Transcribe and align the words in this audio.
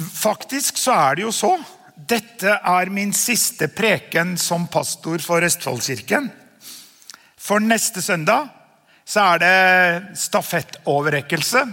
Faktisk 0.00 0.78
så 0.78 0.94
er 0.96 1.18
det 1.18 1.26
jo 1.26 1.32
så. 1.34 1.52
Dette 1.94 2.54
er 2.56 2.92
min 2.92 3.12
siste 3.12 3.68
preken 3.68 4.36
som 4.40 4.66
pastor 4.72 5.20
for 5.20 5.44
Østfoldkirken. 5.44 6.30
For 7.40 7.60
neste 7.60 8.02
søndag 8.02 8.48
så 9.04 9.26
er 9.34 9.42
det 9.42 10.18
stafettoverrekkelse. 10.20 11.64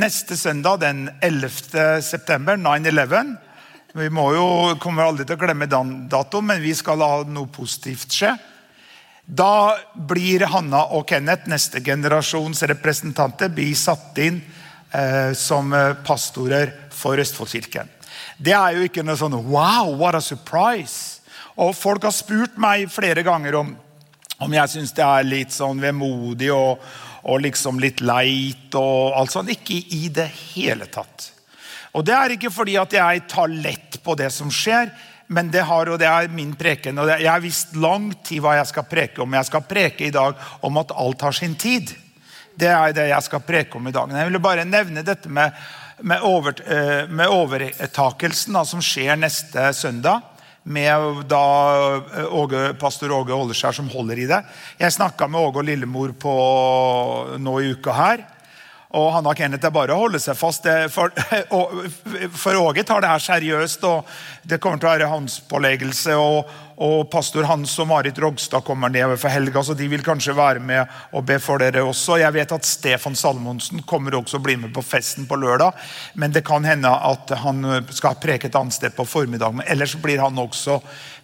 Neste 0.00 0.36
søndag, 0.36 0.80
den 0.82 1.08
11. 1.20 2.02
september, 2.02 2.56
9-11. 2.56 3.36
Vi 3.92 4.10
må 4.10 4.28
jo, 4.34 4.46
kommer 4.82 5.08
aldri 5.08 5.26
til 5.26 5.38
å 5.38 5.42
glemme 5.42 5.70
den 5.70 6.06
datoen, 6.10 6.46
men 6.50 6.62
vi 6.62 6.74
skal 6.78 6.98
la 7.02 7.10
noe 7.26 7.50
positivt 7.50 8.14
skje. 8.14 8.34
Da 9.26 9.76
blir 9.94 10.46
Hanna 10.50 10.86
og 10.96 11.06
Kenneth, 11.10 11.50
neste 11.50 11.82
generasjons 11.86 12.62
representanter, 12.70 13.50
blir 13.54 13.74
satt 13.78 14.18
inn 14.22 14.40
eh, 14.90 15.32
som 15.38 15.74
pastorer 16.06 16.79
for 17.00 17.20
Østfoldkirken. 17.20 17.88
Det 18.36 18.54
er 18.56 18.76
jo 18.76 18.86
ikke 18.88 19.04
noe 19.04 19.18
sånn 19.18 19.38
Wow, 19.48 19.94
what 20.00 20.18
a 20.18 20.22
surprise! 20.24 21.20
Og 21.60 21.74
Folk 21.76 22.06
har 22.06 22.14
spurt 22.14 22.56
meg 22.60 22.88
flere 22.92 23.24
ganger 23.26 23.58
om, 23.60 23.74
om 24.40 24.54
jeg 24.56 24.72
syns 24.72 24.94
det 24.96 25.04
er 25.04 25.28
litt 25.28 25.52
sånn 25.52 25.80
vemodig 25.82 26.48
og, 26.54 26.80
og 27.28 27.42
liksom 27.44 27.80
litt 27.82 28.00
leit. 28.00 28.72
og 28.78 29.18
alt 29.18 29.34
sånt. 29.34 29.52
Ikke 29.52 29.76
i 29.76 30.08
det 30.08 30.30
hele 30.54 30.88
tatt. 30.88 31.32
Og 31.92 32.04
Det 32.06 32.14
er 32.14 32.36
ikke 32.36 32.52
fordi 32.54 32.76
at 32.80 32.92
jeg 32.94 33.24
tar 33.28 33.50
lett 33.50 33.98
på 34.04 34.14
det 34.16 34.30
som 34.32 34.50
skjer, 34.50 34.92
men 35.30 35.50
det, 35.50 35.62
har, 35.66 35.86
og 35.90 35.98
det 35.98 36.08
er 36.10 36.30
min 36.32 36.54
preken. 36.58 36.98
og 36.98 37.10
Jeg 37.10 37.28
har 37.30 37.42
visst 37.42 37.76
lang 37.78 38.10
tid 38.26 38.42
hva 38.42 38.56
jeg 38.58 38.70
skal 38.70 38.86
preke 38.90 39.22
om. 39.22 39.34
Jeg 39.38 39.46
skal 39.46 39.66
preke 39.66 40.06
i 40.06 40.14
dag 40.14 40.38
om 40.66 40.80
at 40.80 40.94
alt 40.96 41.22
har 41.22 41.36
sin 41.36 41.54
tid. 41.54 41.92
Det 42.58 42.70
er 42.70 42.94
det 42.94 43.06
jeg 43.12 43.26
skal 43.28 43.44
preke 43.46 43.78
om 43.78 43.86
i 43.86 43.92
dag. 43.94 44.10
Jeg 44.10 44.30
ville 44.30 44.42
bare 44.42 44.66
nevne 44.66 45.04
dette 45.06 45.30
med 45.30 45.54
med, 46.02 46.22
over, 46.22 46.54
eh, 46.66 47.08
med 47.08 47.28
overtakelsen 47.28 48.56
da, 48.56 48.64
som 48.64 48.82
skjer 48.84 49.18
neste 49.20 49.70
søndag. 49.76 50.22
Med 50.62 51.22
da 51.30 51.44
eh, 52.16 52.34
Åge, 52.36 52.74
pastor 52.80 53.12
Åge 53.16 53.36
Åleskjær 53.36 53.76
som 53.76 53.88
holder 53.92 54.20
i 54.20 54.28
det. 54.30 54.42
Jeg 54.80 54.96
snakka 54.96 55.28
med 55.28 55.40
Åge 55.40 55.62
og 55.62 55.68
Lillemor 55.68 56.12
på, 56.20 56.34
nå 57.40 57.56
i 57.60 57.72
uka 57.74 57.96
her. 57.96 58.26
Og 58.90 59.12
Hanna 59.14 59.30
Kenneth 59.38 59.68
er 59.68 59.70
bare 59.74 59.94
å 59.94 60.00
holde 60.00 60.18
seg 60.18 60.34
fast. 60.34 60.64
For, 62.42 62.56
Åge 62.58 62.82
tar 62.86 63.04
det 63.04 63.12
her 63.12 63.22
seriøst. 63.22 63.84
og 63.86 64.08
Det 64.42 64.58
kommer 64.58 64.80
til 64.82 64.88
å 64.88 64.94
være 64.96 65.10
hans 65.12 65.36
påleggelse. 65.46 66.16
Og, 66.18 66.50
og 66.82 67.04
pastor 67.12 67.46
Hans 67.46 67.76
og 67.78 67.86
Marit 67.90 68.18
Rogstad 68.18 68.64
kommer 68.66 68.90
ned 68.90 69.12
for 69.20 69.30
helga, 69.30 69.62
så 69.62 69.76
de 69.78 69.86
vil 69.92 70.02
kanskje 70.02 70.34
være 70.34 70.62
med 70.64 70.88
og 71.14 71.26
be 71.28 71.36
for 71.42 71.62
dere 71.62 71.84
også. 71.86 72.18
Jeg 72.22 72.34
vet 72.34 72.54
at 72.56 72.66
Stefan 72.66 73.18
Salmonsen 73.18 73.84
kommer 73.86 74.16
også 74.18 74.40
å 74.40 74.44
bli 74.46 74.56
med 74.58 74.74
på 74.74 74.82
festen 74.82 75.28
på 75.28 75.38
lørdag. 75.38 75.76
Men 76.18 76.34
det 76.34 76.42
kan 76.48 76.66
hende 76.66 76.90
at 76.90 77.30
han 77.44 77.62
skal 77.94 78.18
preke 78.18 78.50
et 78.50 78.58
annet 78.58 78.74
sted 78.74 78.96
på 78.96 79.06
formiddagen. 79.06 79.62
Ellers 79.70 79.94
blir 80.02 80.24
han 80.24 80.40
også 80.40 80.80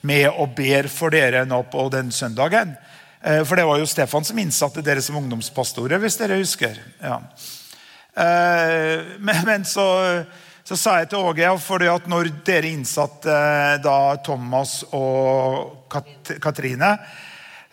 med 0.07 0.29
og 0.31 0.55
ber 0.55 0.87
for 0.93 1.11
dere 1.11 1.43
nå 1.49 1.65
på 1.73 1.89
den 1.91 2.15
søndagen. 2.15 2.77
Eh, 3.27 3.45
for 3.45 3.59
det 3.59 3.67
var 3.67 3.81
jo 3.81 3.87
Stefan 3.91 4.25
som 4.25 4.39
innsatte 4.39 4.83
dere 4.87 5.03
som 5.03 5.19
ungdomspastorer, 5.19 5.99
hvis 5.99 6.19
dere 6.21 6.39
husker. 6.39 6.79
Ja. 7.03 7.21
Eh, 8.15 9.03
men, 9.19 9.41
men 9.49 9.65
så, 9.67 9.87
så, 10.63 10.77
sa 10.79 11.01
jeg 11.01 11.11
til 11.11 11.27
Åge 11.27 11.51
fordi 11.61 11.91
at 11.91 12.07
når 12.11 12.31
dere 12.47 12.71
innsatte 12.71 13.33
eh, 13.33 13.79
da 13.83 13.99
Thomas 14.25 14.79
og 14.95 15.89
Kat 15.93 16.37
Katrine 16.43 16.95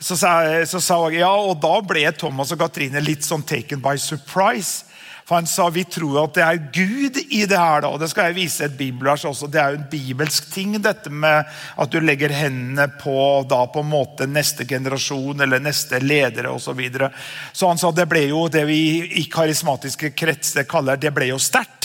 så 0.03 0.17
sa, 0.19 0.33
så 0.67 0.81
sa 0.83 0.97
Åge 1.05 1.21
ja, 1.21 1.31
og 1.31 1.61
da 1.63 1.77
ble 1.85 2.09
Thomas 2.17 2.51
og 2.51 2.59
Katrine 2.59 3.03
litt 3.03 3.23
sånn 3.23 3.45
taken 3.47 3.79
by 3.83 3.93
surprise. 4.01 4.89
For 5.25 5.35
Han 5.35 5.47
sa 5.47 5.69
vi 5.69 5.85
tror 5.87 6.23
at 6.23 6.35
det 6.35 6.43
er 6.43 6.61
Gud 6.75 7.19
i 7.29 7.45
det 7.45 7.59
her. 7.59 7.81
da, 7.81 7.91
og 7.93 7.99
Det 7.99 8.09
skal 8.11 8.31
jeg 8.31 8.39
vise 8.41 8.65
et 8.65 8.77
bibelvers 8.77 9.25
også. 9.25 9.47
Det 9.47 9.61
er 9.61 9.71
jo 9.71 9.81
en 9.81 9.89
bibelsk 9.91 10.49
ting, 10.53 10.75
dette 10.81 11.09
med 11.09 11.45
at 11.77 11.91
du 11.91 11.99
legger 11.99 12.33
hendene 12.35 12.89
på 12.99 13.45
da 13.49 13.63
på 13.67 13.83
en 13.83 13.91
måte 13.91 14.27
neste 14.27 14.65
generasjon 14.67 15.41
eller 15.41 15.63
neste 15.63 15.99
ledere 16.03 16.51
osv. 16.51 16.73
Så, 16.73 16.73
videre. 16.73 17.11
så 17.53 17.67
han 17.69 17.77
sa 17.77 17.91
det 17.91 18.07
ble 18.09 18.23
jo 18.31 18.47
det 18.49 18.63
vi 18.65 18.79
i 19.19 19.27
karismatiske 19.29 20.09
kretser 20.17 20.65
kaller 20.65 20.97
det 20.97 21.11
ble 21.13 21.27
jo 21.29 21.37
sterkt. 21.37 21.82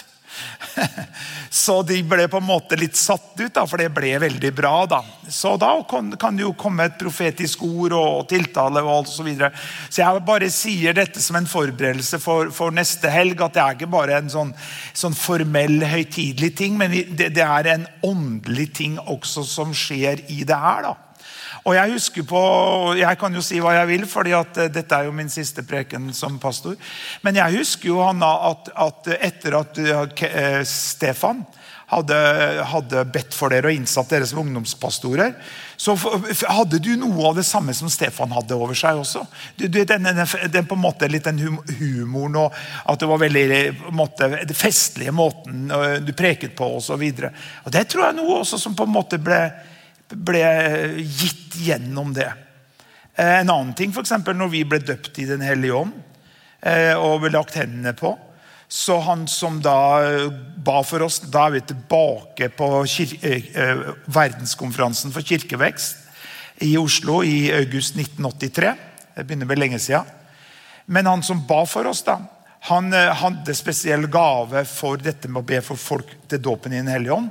Så 1.51 1.81
de 1.83 1.99
ble 2.07 2.27
på 2.31 2.41
en 2.41 2.47
måte 2.47 2.77
litt 2.79 2.97
satt 2.99 3.33
ut, 3.41 3.53
da, 3.55 3.65
for 3.67 3.81
det 3.81 3.89
ble 3.95 4.13
veldig 4.21 4.51
bra. 4.57 4.75
da. 4.91 5.01
Så 5.29 5.57
da 5.61 5.71
kan, 5.89 6.13
det 6.13 6.45
jo 6.45 6.53
komme 6.59 6.89
et 6.89 6.99
profetisk 7.01 7.65
ord 7.67 7.97
og 7.97 8.29
tiltale 8.31 8.83
og 8.85 8.93
alt 8.99 9.13
så 9.13 9.27
videre. 9.27 9.51
Så 9.89 10.03
jeg 10.03 10.25
bare 10.29 10.51
sier 10.53 10.97
dette 10.97 11.23
som 11.25 11.41
en 11.41 11.49
forberedelse 11.49 12.21
for, 12.23 12.53
for 12.55 12.75
neste 12.75 13.11
helg. 13.13 13.41
At 13.45 13.57
det 13.57 13.65
er 13.65 13.79
ikke 13.79 13.91
bare 13.97 14.21
en 14.21 14.33
sånn, 14.33 14.55
sånn 14.93 15.17
formell, 15.17 15.81
høytidelig 15.89 16.55
ting, 16.59 16.79
men 16.81 16.95
det, 16.95 17.33
det 17.37 17.45
er 17.45 17.73
en 17.75 17.89
åndelig 18.07 18.71
ting 18.83 18.99
også 19.09 19.47
som 19.49 19.75
skjer 19.77 20.27
i 20.29 20.45
det 20.49 20.63
her. 20.63 20.91
da. 20.91 20.97
Og 21.65 21.75
Jeg 21.75 21.93
husker 21.93 22.27
på, 22.29 22.41
jeg 22.99 23.19
kan 23.21 23.35
jo 23.35 23.43
si 23.45 23.61
hva 23.63 23.75
jeg 23.81 23.91
vil, 23.93 24.07
fordi 24.09 24.35
at 24.37 24.61
eh, 24.65 24.73
dette 24.73 24.95
er 24.95 25.09
jo 25.09 25.15
min 25.17 25.31
siste 25.33 25.65
preken 25.67 26.11
som 26.17 26.39
pastor. 26.43 26.77
Men 27.23 27.41
jeg 27.41 27.59
husker 27.59 27.91
jo 27.91 28.03
Hanna, 28.05 28.31
at, 28.53 28.71
at 28.75 29.15
etter 29.19 29.59
at 29.59 29.81
uh, 29.81 30.61
Stefan 30.69 31.45
hadde, 31.89 32.17
hadde, 32.69 33.05
bedt 33.13 33.35
for 33.37 33.53
dere 33.53 33.71
og 33.71 33.79
innsatt 33.79 34.11
dere 34.13 34.27
som 34.29 34.43
ungdomspastorer, 34.43 35.33
så 35.79 35.95
hadde 36.51 36.81
du 36.85 36.91
noe 37.01 37.31
av 37.31 37.39
det 37.39 37.47
samme 37.49 37.73
som 37.77 37.89
Stefan 37.93 38.35
hadde 38.37 38.57
over 38.59 38.77
seg 38.77 39.01
også. 39.01 39.25
Du, 39.57 39.65
den, 39.69 40.05
den, 40.05 40.21
den, 40.21 40.69
på 40.69 40.77
en 40.77 40.85
måte 40.85 41.09
litt 41.09 41.29
den 41.29 41.41
humoren 41.41 42.37
og 42.43 42.59
at 42.85 43.01
det 43.01 43.09
var 43.09 43.23
veldig 43.23 43.63
måte, 43.97 44.29
den 44.37 44.59
festlige 44.59 45.15
måten 45.17 45.73
du 46.05 46.13
preket 46.19 46.57
på 46.59 46.69
osv. 46.77 47.07
Det 47.09 47.87
tror 47.89 48.09
jeg 48.09 48.19
noe 48.21 48.43
også 48.43 48.61
som 48.61 48.77
på 48.77 48.85
en 48.89 48.97
måte 48.99 49.21
ble 49.23 49.41
ble 50.17 50.45
gitt 51.03 51.57
gjennom 51.59 52.13
det. 52.17 52.31
Eh, 53.19 53.41
en 53.41 53.51
annen 53.51 53.75
ting, 53.75 53.91
f.eks. 53.91 54.13
når 54.27 54.51
vi 54.53 54.65
ble 54.65 54.79
døpt 54.79 55.19
i 55.19 55.27
Den 55.27 55.43
hellige 55.43 55.75
ånd 55.75 55.93
eh, 56.63 56.95
og 56.95 57.25
ble 57.25 57.33
lagt 57.35 57.59
hendene 57.59 57.93
på. 57.99 58.15
Så 58.69 59.01
han 59.03 59.27
som 59.31 59.59
da 59.65 59.79
eh, 60.05 60.29
ba 60.65 60.83
for 60.85 61.01
oss 61.07 61.23
Da 61.25 61.47
er 61.47 61.55
vi 61.57 61.63
tilbake 61.71 62.51
på 62.53 62.69
verdenskonferansen 64.19 65.15
for 65.15 65.25
kirkevekst 65.25 66.05
i 66.67 66.73
Oslo 66.79 67.23
i 67.23 67.51
august 67.55 67.97
1983. 67.99 68.73
Det 69.15 69.25
begynner 69.27 69.51
vel 69.51 69.63
lenge 69.63 69.79
siden. 69.83 70.07
Men 70.87 71.07
han 71.07 71.23
som 71.23 71.45
ba 71.47 71.61
for 71.69 71.87
oss, 71.87 72.01
da, 72.03 72.17
han 72.67 72.91
hadde 72.91 73.55
spesiell 73.55 74.09
gave 74.11 74.65
for 74.67 74.99
dette 74.99 75.29
med 75.31 75.45
å 75.45 75.47
be 75.47 75.61
for 75.63 75.79
folk 75.79 76.11
til 76.31 76.43
dåpen 76.43 76.75
i 76.75 76.81
Den 76.81 76.91
hellige 76.91 77.15
ånd. 77.15 77.31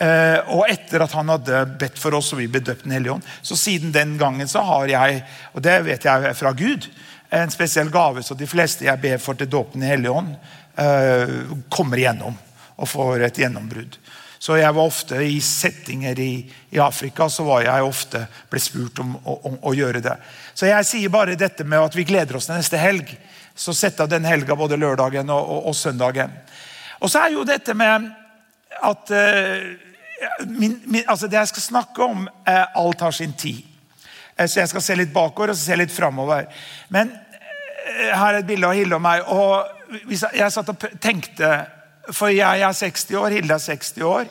Eh, 0.00 0.38
og 0.56 0.64
etter 0.72 1.02
at 1.04 1.12
han 1.12 1.28
hadde 1.28 1.58
bedt 1.80 1.98
for 2.00 2.16
oss, 2.16 2.30
og 2.32 2.40
vi 2.40 2.48
ble 2.48 2.62
døpt 2.64 2.86
Den 2.86 2.94
hellige 2.96 3.18
ånd, 3.18 3.26
så 3.42 3.56
siden 3.58 3.92
den 3.92 4.14
gangen 4.20 4.48
så 4.48 4.62
har 4.64 4.88
jeg, 4.88 5.18
og 5.52 5.60
det 5.66 5.74
vet 5.84 6.06
jeg 6.08 6.36
fra 6.38 6.54
Gud, 6.56 6.86
en 7.30 7.52
spesiell 7.52 7.90
gave 7.92 8.24
så 8.24 8.34
de 8.34 8.48
fleste 8.48 8.86
jeg 8.88 9.00
ber 9.02 9.20
for 9.22 9.38
til 9.38 9.50
dåpen 9.50 9.84
i 9.84 9.90
Hellige 9.90 10.14
ånd, 10.22 10.32
eh, 10.80 11.34
kommer 11.68 12.00
igjennom 12.00 12.38
og 12.80 12.88
får 12.88 13.26
et 13.26 13.42
gjennombrudd. 13.42 13.98
Så 14.40 14.56
jeg 14.56 14.72
var 14.72 14.88
ofte 14.88 15.20
i 15.20 15.36
settinger 15.44 16.18
i, 16.18 16.30
i 16.72 16.80
Afrika 16.80 17.28
så 17.28 17.44
var 17.44 17.66
jeg 17.66 17.84
ofte 17.84 18.22
ble 18.48 18.62
spurt 18.64 19.02
om, 19.04 19.12
om, 19.20 19.58
å 19.68 19.74
gjøre 19.76 20.00
det. 20.00 20.16
Så 20.56 20.64
jeg 20.70 20.88
sier 20.88 21.12
bare 21.12 21.36
dette 21.36 21.66
med 21.68 21.84
at 21.84 21.98
vi 21.98 22.06
gleder 22.08 22.38
oss 22.38 22.48
til 22.48 22.56
neste 22.56 22.80
helg. 22.80 23.12
Så 23.52 23.76
sett 23.76 24.00
av 24.00 24.08
den 24.08 24.24
helga 24.24 24.56
både 24.56 24.80
lørdagen 24.80 25.28
og, 25.28 25.44
og, 25.44 25.68
og 25.68 25.76
søndagen. 25.76 26.32
Og 27.04 27.12
så 27.12 27.26
er 27.26 27.36
jo 27.36 27.44
dette 27.44 27.76
med 27.76 28.08
at 28.80 29.12
uh, 29.12 29.89
min, 30.46 30.80
min, 30.84 31.04
altså 31.06 31.26
Det 31.26 31.38
jeg 31.38 31.48
skal 31.48 31.62
snakke 31.62 32.04
om, 32.04 32.28
eh, 32.46 32.64
alt 32.74 33.00
har 33.00 33.10
sin 33.10 33.32
tid. 33.32 33.62
Eh, 34.36 34.46
så 34.46 34.60
Jeg 34.60 34.68
skal 34.68 34.82
se 34.82 34.96
litt 34.96 35.12
bakover 35.12 35.50
og 35.50 35.56
se 35.56 35.76
litt 35.76 35.92
framover. 35.92 36.46
Men 36.88 37.12
eh, 37.12 38.16
her 38.16 38.34
er 38.34 38.40
et 38.40 38.48
bilde 38.48 38.68
av 38.68 38.76
Hilde 38.76 38.96
og 38.96 39.04
meg. 39.04 39.22
og 39.26 40.32
Jeg 40.34 40.52
satt 40.52 40.68
og 40.68 40.84
tenkte 41.00 41.66
For 42.12 42.32
jeg 42.32 42.62
er 42.62 42.72
60 42.72 43.16
år, 43.16 43.30
Hilde 43.30 43.54
er 43.54 43.58
60 43.62 44.02
år. 44.02 44.28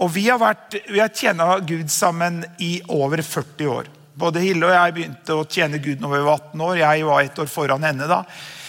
Og 0.00 0.10
vi 0.14 0.28
har, 0.28 0.38
vært, 0.40 0.78
vi 0.88 1.00
har 1.00 1.08
tjena 1.12 1.58
Gud 1.60 1.90
sammen 1.92 2.44
i 2.58 2.80
over 2.88 3.22
40 3.22 3.68
år. 3.68 3.90
Både 4.16 4.40
Hilde 4.40 4.66
og 4.66 4.72
jeg 4.72 4.94
begynte 4.96 5.36
å 5.36 5.44
tjene 5.44 5.80
Gud 5.80 6.00
når 6.00 6.14
vi 6.14 6.22
var 6.24 6.40
18 6.40 6.64
år. 6.66 6.76
Jeg 6.80 7.04
var 7.04 7.22
ett 7.22 7.38
år 7.38 7.50
foran 7.52 7.84
henne 7.84 8.08
da. 8.08 8.22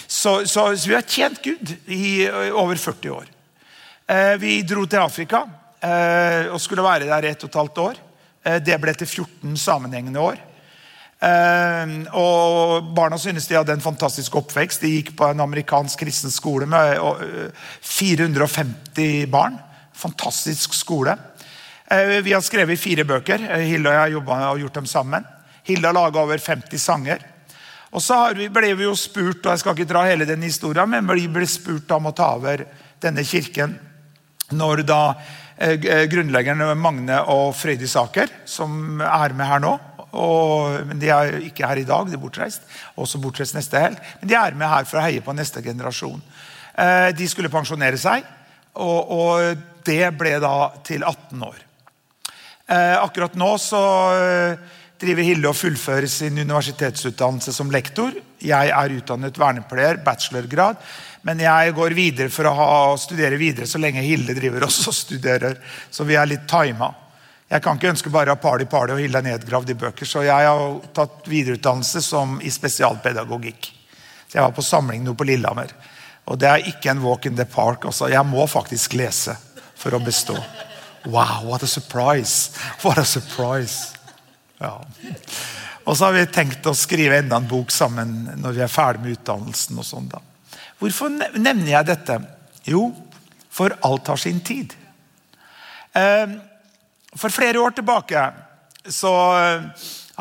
Så, 0.07 0.45
så, 0.45 0.65
så 0.75 0.89
vi 0.89 0.95
har 0.95 1.07
tjent 1.07 1.39
Gud 1.44 1.71
i 1.88 2.27
over 2.51 2.75
40 2.75 3.15
år. 3.15 3.31
Eh, 4.12 4.36
vi 4.39 4.62
dro 4.68 4.83
til 4.86 5.00
Afrika. 5.00 5.45
Eh, 5.81 6.45
og 6.54 6.62
skulle 6.62 6.86
være 6.86 7.10
der 7.10 7.25
i 7.25 7.31
ett 7.33 7.44
og 7.44 7.50
et 7.50 7.57
halvt 7.57 7.81
år. 7.81 8.00
Eh, 8.45 8.60
det 8.62 8.78
ble 8.81 8.94
til 8.94 9.07
14 9.10 9.57
sammenhengende 9.57 10.22
år. 10.22 10.38
Eh, 11.22 11.95
og 12.18 12.94
Barna 12.95 13.18
synes 13.22 13.50
de 13.50 13.57
hadde 13.57 13.74
en 13.74 13.81
fantastisk 13.81 14.38
oppvekst. 14.38 14.86
De 14.86 14.94
gikk 15.00 15.16
på 15.18 15.31
en 15.31 15.42
amerikansk 15.42 16.06
kristen 16.06 16.33
skole 16.33 16.69
med 16.69 17.01
450 17.81 19.25
barn. 19.33 19.57
Fantastisk 19.98 20.74
skole. 20.78 21.18
Vi 21.92 22.31
har 22.31 22.42
skrevet 22.42 22.80
fire 22.80 23.04
bøker. 23.04 23.42
Hilde 23.60 23.89
og 23.89 23.94
jeg 23.94 24.00
har 24.00 24.13
jobbet 24.13 24.45
og 24.48 24.62
gjort 24.62 24.77
dem 24.80 24.86
sammen. 24.88 25.25
Hilde 25.68 25.89
har 25.89 25.98
laga 25.98 26.22
over 26.22 26.39
50 26.39 26.80
sanger. 26.80 27.25
Og 27.92 28.00
så 28.00 28.16
ble 28.34 28.69
vi 28.80 28.86
jo 28.86 28.95
spurt 28.95 29.44
og 29.44 29.51
jeg 29.51 29.60
skal 29.60 29.75
ikke 29.75 29.89
dra 29.89 30.06
hele 30.07 30.25
den 30.30 30.45
historien, 30.48 30.88
men 30.88 31.10
vi 31.12 31.27
ble 31.27 31.44
spurt 31.50 31.92
om 31.92 32.07
å 32.07 32.16
ta 32.16 32.30
over 32.38 32.63
denne 33.04 33.25
kirken 33.27 33.75
når 34.56 34.84
da 34.88 35.01
grunnleggerne 35.62 36.72
Magne 36.80 37.19
og 37.30 37.52
Frøydis 37.54 37.94
Aker, 38.00 38.31
som 38.50 39.02
er 39.06 39.36
med 39.38 39.46
her 39.46 39.62
nå 39.62 39.75
og, 40.18 40.81
men 40.88 41.00
De 41.00 41.10
er 41.12 41.38
ikke 41.48 41.68
her 41.68 41.80
i 41.80 41.88
dag, 41.88 42.08
de 42.08 42.18
er 42.18 42.22
bortreist. 42.22 42.66
Også 43.00 43.22
bortreist 43.22 43.56
neste 43.56 43.80
helg. 43.80 44.00
Men 44.22 44.31
de 44.31 44.38
er 44.38 44.58
med 44.60 44.72
her 44.72 44.88
for 44.90 45.00
å 45.00 45.06
heie 45.06 45.24
på 45.24 45.36
neste 45.36 45.63
generasjon. 45.63 46.19
Eh, 46.75 47.10
de 47.16 47.28
skulle 47.30 47.52
pensjonere 47.52 48.00
seg, 48.00 48.28
og, 48.80 49.12
og, 49.12 49.68
det 49.81 50.12
ble 50.13 50.36
da 50.38 50.69
til 50.86 51.02
18 51.02 51.42
år. 51.42 51.63
Eh, 52.69 52.98
akkurat 53.02 53.34
nå 53.40 53.56
så 53.58 53.80
eh, 54.13 54.60
driver 55.02 55.25
Hilde 55.25 55.50
og 55.50 55.58
fullfører 55.58 56.06
sin 56.12 56.38
universitetsutdannelse 56.38 57.54
som 57.56 57.72
lektor. 57.74 58.13
Jeg 58.42 58.69
er 58.69 58.94
utdannet 59.00 59.40
vernepleier, 59.42 59.98
bachelorgrad. 60.06 60.78
Men 61.27 61.41
jeg 61.44 61.75
går 61.77 61.94
videre 61.94 62.33
for 62.33 62.50
å 62.50 62.56
ha, 62.57 62.71
studere 62.97 63.38
videre 63.38 63.69
så 63.69 63.77
lenge 63.81 64.01
Hilde 64.01 64.33
driver 64.38 64.65
også 64.65 64.89
og 64.89 64.97
studerer. 64.97 65.59
Så 65.94 66.06
vi 66.07 66.18
er 66.18 66.29
litt 66.29 66.47
tima. 66.50 66.89
Jeg 67.51 67.62
kan 67.62 67.77
ikke 67.77 67.91
ønske 67.91 68.09
bare 68.13 68.31
å 68.31 68.38
ha 68.38 68.41
party, 68.41 68.65
party 68.71 68.95
og 68.95 69.01
Hilde 69.03 69.19
er 69.19 69.27
nedgravd 69.27 69.73
i 69.73 69.77
bøker. 69.77 70.07
Så 70.07 70.23
jeg 70.25 70.47
har 70.47 70.79
tatt 70.95 71.27
videreutdannelse 71.29 72.01
som 72.06 72.39
i 72.41 72.50
spesialpedagogikk. 72.53 73.69
Så 74.25 74.39
jeg 74.39 74.45
var 74.45 74.56
på 74.56 74.65
samling 74.65 75.03
nå 75.06 75.13
på 75.19 75.27
Lillehammer. 75.27 75.73
Og 76.31 76.39
det 76.39 76.47
er 76.47 76.69
ikke 76.71 76.94
en 76.94 77.03
walk 77.03 77.27
in 77.27 77.35
the 77.38 77.45
park. 77.45 77.85
Også. 77.85 78.09
Jeg 78.09 78.25
må 78.25 78.47
faktisk 78.50 78.95
lese 78.97 79.35
for 79.75 79.94
å 79.94 80.01
bestå. 80.01 80.38
Wow, 81.06 81.50
what 81.50 81.63
a 81.63 81.67
surprise! 81.67 82.56
What 82.81 83.01
a 83.01 83.06
surprise! 83.06 83.97
Ja. 84.62 84.77
Og 85.83 85.97
så 85.97 86.06
har 86.06 86.13
vi 86.13 86.25
tenkt 86.29 86.67
å 86.69 86.75
skrive 86.77 87.17
enda 87.19 87.39
en 87.41 87.50
bok 87.50 87.74
sammen 87.74 88.29
når 88.38 88.57
vi 88.57 88.63
er 88.65 88.71
ferdig 88.71 89.01
med 89.03 89.17
utdannelsen. 89.17 89.79
og 89.81 89.88
sånn 89.88 90.12
da. 90.12 90.21
Hvorfor 90.81 91.12
nevner 91.13 91.75
jeg 91.75 91.89
dette? 91.92 92.18
Jo, 92.66 92.88
for 93.54 93.75
alt 93.86 94.10
har 94.10 94.18
sin 94.18 94.39
tid. 94.42 94.74
Ehm, 95.94 96.39
for 97.13 97.30
flere 97.30 97.60
år 97.62 97.75
tilbake 97.75 98.22
så 98.88 99.12
eh, 99.38 99.63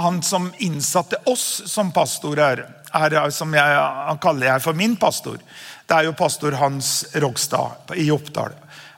Han 0.01 0.23
som 0.23 0.49
innsatte 0.59 1.17
oss 1.29 1.62
som 1.67 1.93
pastorer, 1.93 2.62
er, 2.93 3.17
som 3.31 3.53
jeg, 3.55 3.81
han 4.07 4.19
kaller 4.23 4.47
jeg 4.47 4.62
for 4.65 4.79
min 4.79 4.95
pastor. 4.97 5.37
Det 5.87 5.97
er 5.97 6.07
jo 6.07 6.15
pastor 6.17 6.55
Hans 6.57 7.05
Rogstad 7.21 7.93
i 8.01 8.06
Oppdal. 8.15 8.55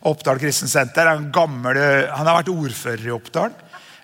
Oppdal 0.06 0.38
Kristensenter. 0.38 1.08
Han, 1.10 1.30
gammel, 1.34 1.80
han 2.06 2.28
har 2.28 2.38
vært 2.38 2.52
ordfører 2.52 3.08
i 3.08 3.14
Oppdal. 3.16 3.50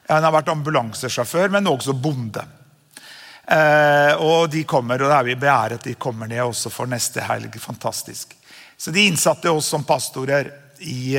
Han 0.09 0.27
har 0.27 0.35
vært 0.35 0.51
ambulansesjåfør, 0.51 1.53
men 1.55 1.71
også 1.71 1.95
bonde. 1.95 2.43
Eh, 3.49 4.15
og 4.21 4.51
de 4.53 4.65
kommer, 4.69 5.01
og 5.01 5.09
det 5.09 5.17
er 5.17 5.29
vi 5.31 5.37
beæret 5.41 5.87
de 5.87 5.95
kommer 6.01 6.29
ned 6.29 6.43
også 6.45 6.73
for 6.73 6.91
neste 6.91 7.25
helg. 7.25 7.55
Fantastisk. 7.63 8.35
Så 8.77 8.93
de 8.95 9.07
innsatte 9.09 9.51
oss 9.51 9.71
som 9.73 9.87
pastorer 9.89 10.53
i 10.79 11.19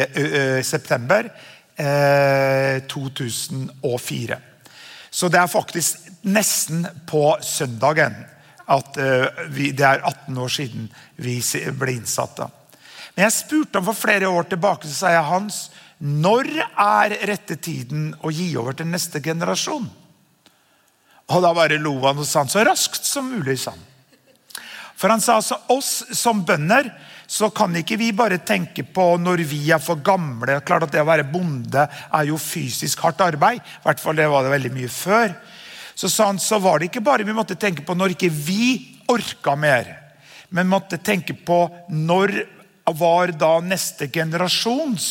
september 0.63 1.25
uh, 1.27 2.77
2004. 2.87 4.37
Så 5.11 5.27
det 5.27 5.41
er 5.41 5.51
faktisk 5.51 6.05
nesten 6.31 6.85
på 7.09 7.23
søndagen 7.43 8.15
at 8.71 8.99
vi, 9.51 9.73
det 9.75 9.83
er 9.83 10.05
18 10.05 10.39
år 10.39 10.53
siden 10.53 10.87
vi 11.19 11.35
ble 11.75 11.97
innsatt. 11.97 12.37
da. 12.37 12.47
Men 13.15 13.25
jeg 13.25 13.35
spurte 13.35 13.81
ham 13.81 13.87
for 13.89 13.99
flere 13.99 14.29
år 14.31 14.45
tilbake, 14.47 14.87
så 14.87 14.95
sa 14.95 15.09
jeg 15.11 15.27
Hans, 15.27 15.55
når 15.99 16.47
er 16.63 17.17
rette 17.27 17.57
tiden 17.59 18.13
å 18.23 18.31
gi 18.31 18.53
over 18.55 18.77
til 18.79 18.87
neste 18.87 19.19
generasjon? 19.19 19.89
Og 21.29 21.43
da 21.45 21.53
bare 21.53 21.77
lo 21.81 21.95
han 22.03 22.23
sa 22.25 22.43
han 22.43 22.51
så 22.51 22.65
raskt 22.65 23.05
som 23.05 23.29
mulig. 23.29 23.59
sa 23.59 23.71
han. 23.71 23.85
For 24.99 25.09
han 25.09 25.21
sa 25.21 25.37
altså 25.39 25.59
oss 25.71 26.03
som 26.17 26.43
bønder 26.45 26.89
så 27.29 27.51
kan 27.53 27.75
ikke 27.77 27.99
vi 28.01 28.09
bare 28.11 28.39
tenke 28.41 28.81
på 28.83 29.03
når 29.21 29.43
vi 29.45 29.61
er 29.71 29.79
for 29.79 30.01
gamle. 30.01 30.57
Klart 30.65 30.87
at 30.87 30.91
Det 30.95 31.03
å 31.03 31.07
være 31.07 31.27
bonde 31.29 31.85
er 31.85 32.23
jo 32.25 32.39
fysisk 32.41 33.03
hardt 33.05 33.21
arbeid. 33.21 33.61
I 33.61 33.85
hvert 33.85 34.01
fall 34.01 34.17
det 34.17 34.25
var 34.27 34.43
det 34.43 34.55
veldig 34.55 34.71
mye 34.73 34.89
før. 34.89 35.35
Så 35.93 36.09
sa 36.09 36.31
han, 36.31 36.39
så 36.41 36.57
var 36.63 36.79
det 36.79 36.89
ikke 36.89 37.05
bare 37.05 37.27
vi 37.27 37.35
måtte 37.37 37.59
tenke 37.59 37.85
på 37.85 37.93
når 37.93 38.15
ikke 38.15 38.31
vi 38.33 38.97
orka 39.13 39.53
mer. 39.55 39.91
Men 40.49 40.71
måtte 40.71 40.97
tenke 40.97 41.35
på 41.37 41.67
når 41.93 42.33
var 42.97 43.35
da 43.37 43.59
neste 43.61 44.07
generasjons 44.09 45.05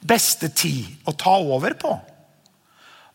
beste 0.00 0.48
tid 0.48 0.88
å 1.04 1.12
ta 1.12 1.36
over 1.36 1.76
på. 1.76 1.92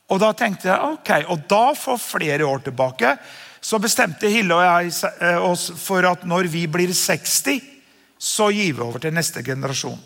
Og 0.07 0.21
da 0.24 0.31
tenkte 0.38 0.69
jeg, 0.69 0.94
ok, 0.95 1.12
og 1.33 1.48
da 1.51 1.63
for 1.75 2.00
flere 2.00 2.45
år 2.48 2.63
tilbake 2.69 3.18
så 3.68 3.80
bestemte 3.83 4.30
Hille 4.31 4.56
og 4.56 4.63
jeg 4.63 4.94
eh, 5.25 5.39
oss 5.44 5.71
for 5.81 6.06
at 6.07 6.24
når 6.27 6.48
vi 6.54 6.63
blir 6.71 6.94
60, 6.95 7.57
så 8.18 8.48
gir 8.54 8.77
vi 8.77 8.86
over 8.86 9.04
til 9.04 9.15
neste 9.15 9.44
generasjon. 9.44 10.00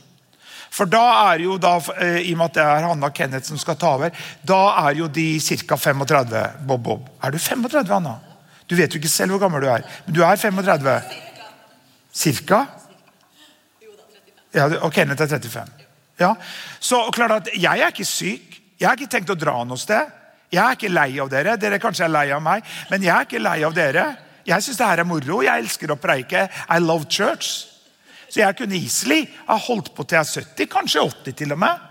For 0.72 0.88
da 0.88 1.04
er 1.34 1.44
jo 1.44 1.58
da, 1.62 1.76
eh, 2.00 2.22
I 2.24 2.34
og 2.34 2.40
med 2.40 2.50
at 2.50 2.58
det 2.58 2.64
er 2.64 2.88
Hanna 2.88 3.12
Kenneth 3.14 3.52
som 3.52 3.60
skal 3.62 3.78
ta 3.78 3.92
over, 4.00 4.16
da 4.48 4.62
er 4.88 4.98
jo 5.02 5.10
de 5.12 5.28
ca. 5.44 5.78
35. 5.78 6.44
Bob 6.66 6.84
Bob. 6.84 7.10
Er 7.22 7.36
du 7.36 7.38
35, 7.38 7.92
Hanna? 7.92 8.18
Du 8.66 8.76
vet 8.80 8.94
jo 8.94 9.02
ikke 9.02 9.12
selv 9.12 9.36
hvor 9.36 9.44
gammel 9.44 9.66
du 9.66 9.68
er. 9.68 9.84
Men 10.06 10.16
du 10.16 10.22
er 10.24 10.40
35? 10.40 10.96
Cirka? 12.16 12.64
Ja, 14.56 14.66
og 14.80 14.94
Kenneth 14.96 15.22
er 15.22 15.28
35. 15.28 15.86
Ja. 16.20 16.34
Så 16.80 17.04
klart 17.14 17.36
at 17.36 17.54
jeg 17.54 17.84
er 17.84 17.92
ikke 17.92 18.08
syk. 18.08 18.61
Jeg 18.82 18.90
har 18.90 18.98
ikke 18.98 19.14
tenkt 19.14 19.30
å 19.30 19.38
dra 19.38 19.60
noe 19.62 19.78
sted. 19.78 20.10
Jeg 20.52 20.60
er 20.64 20.76
ikke 20.76 20.90
lei 20.90 21.12
av 21.22 21.30
dere. 21.30 21.54
Dere 21.62 21.78
kanskje 21.80 22.08
er 22.08 22.14
lei 22.16 22.26
av 22.34 22.42
meg, 22.44 22.66
men 22.90 23.06
jeg 23.06 23.14
er 23.14 23.28
ikke 23.28 23.42
lei 23.44 23.60
av 23.64 23.76
dere. 23.78 24.06
Jeg 24.48 24.66
syns 24.66 24.80
det 24.80 24.88
her 24.90 25.04
er 25.04 25.08
moro. 25.08 25.44
Jeg 25.46 25.64
elsker 25.64 25.94
å 25.94 26.00
preike. 26.02 26.48
I 26.66 26.80
love 26.82 27.06
church. 27.06 27.52
Så 28.26 28.42
jeg 28.42 28.58
kunne 28.58 28.80
easily 28.80 29.22
ha 29.46 29.58
holdt 29.60 29.92
på 29.94 30.06
til 30.08 30.18
jeg 30.18 30.26
er 30.26 30.50
70, 30.50 30.72
kanskje 30.72 31.06
80 31.06 31.38
til 31.44 31.54
og 31.54 31.62
med. 31.62 31.88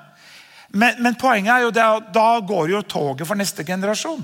Men, 0.71 0.99
men 1.05 1.19
poenget 1.21 1.53
er 1.55 1.65
jo 1.67 1.73
det, 1.75 1.87
da 2.15 2.29
går 2.47 2.73
jo 2.75 2.83
toget 2.89 3.29
for 3.29 3.39
neste 3.39 3.67
generasjon. 3.67 4.23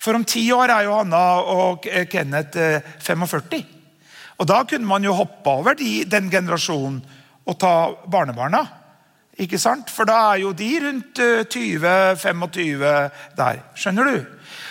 For 0.00 0.16
om 0.16 0.24
ti 0.28 0.46
år 0.52 0.72
er 0.72 0.86
jo 0.86 0.96
Hanna 0.98 1.24
og 1.52 1.86
Kenneth 2.12 2.60
45. 3.04 3.58
Eh, 3.58 3.70
og 4.40 4.48
da 4.50 4.62
kunne 4.68 4.88
man 4.88 5.04
jo 5.04 5.14
hoppe 5.16 5.50
over 5.50 5.76
de, 5.78 6.02
den 6.10 6.30
generasjonen 6.32 6.98
og 7.44 7.58
ta 7.60 7.74
barnebarna. 8.10 8.64
Ikke 9.42 9.58
sant? 9.58 9.90
For 9.90 10.06
da 10.06 10.18
er 10.32 10.44
jo 10.44 10.52
de 10.54 10.68
rundt 10.84 11.18
20-25 11.50 12.84
eh, 12.86 13.22
der. 13.34 13.62
Skjønner 13.74 14.10
du? 14.10 14.18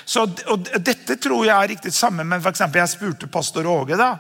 Så, 0.06 0.24
og 0.52 0.70
Dette 0.80 1.18
tror 1.20 1.44
jeg 1.48 1.56
er 1.56 1.74
riktig 1.74 1.92
samme, 1.96 2.24
men 2.28 2.42
for 2.44 2.54
eksempel, 2.54 2.80
jeg 2.84 2.94
spurte 2.94 3.32
pastor 3.32 3.68
Åge. 3.68 3.98
da, 4.00 4.16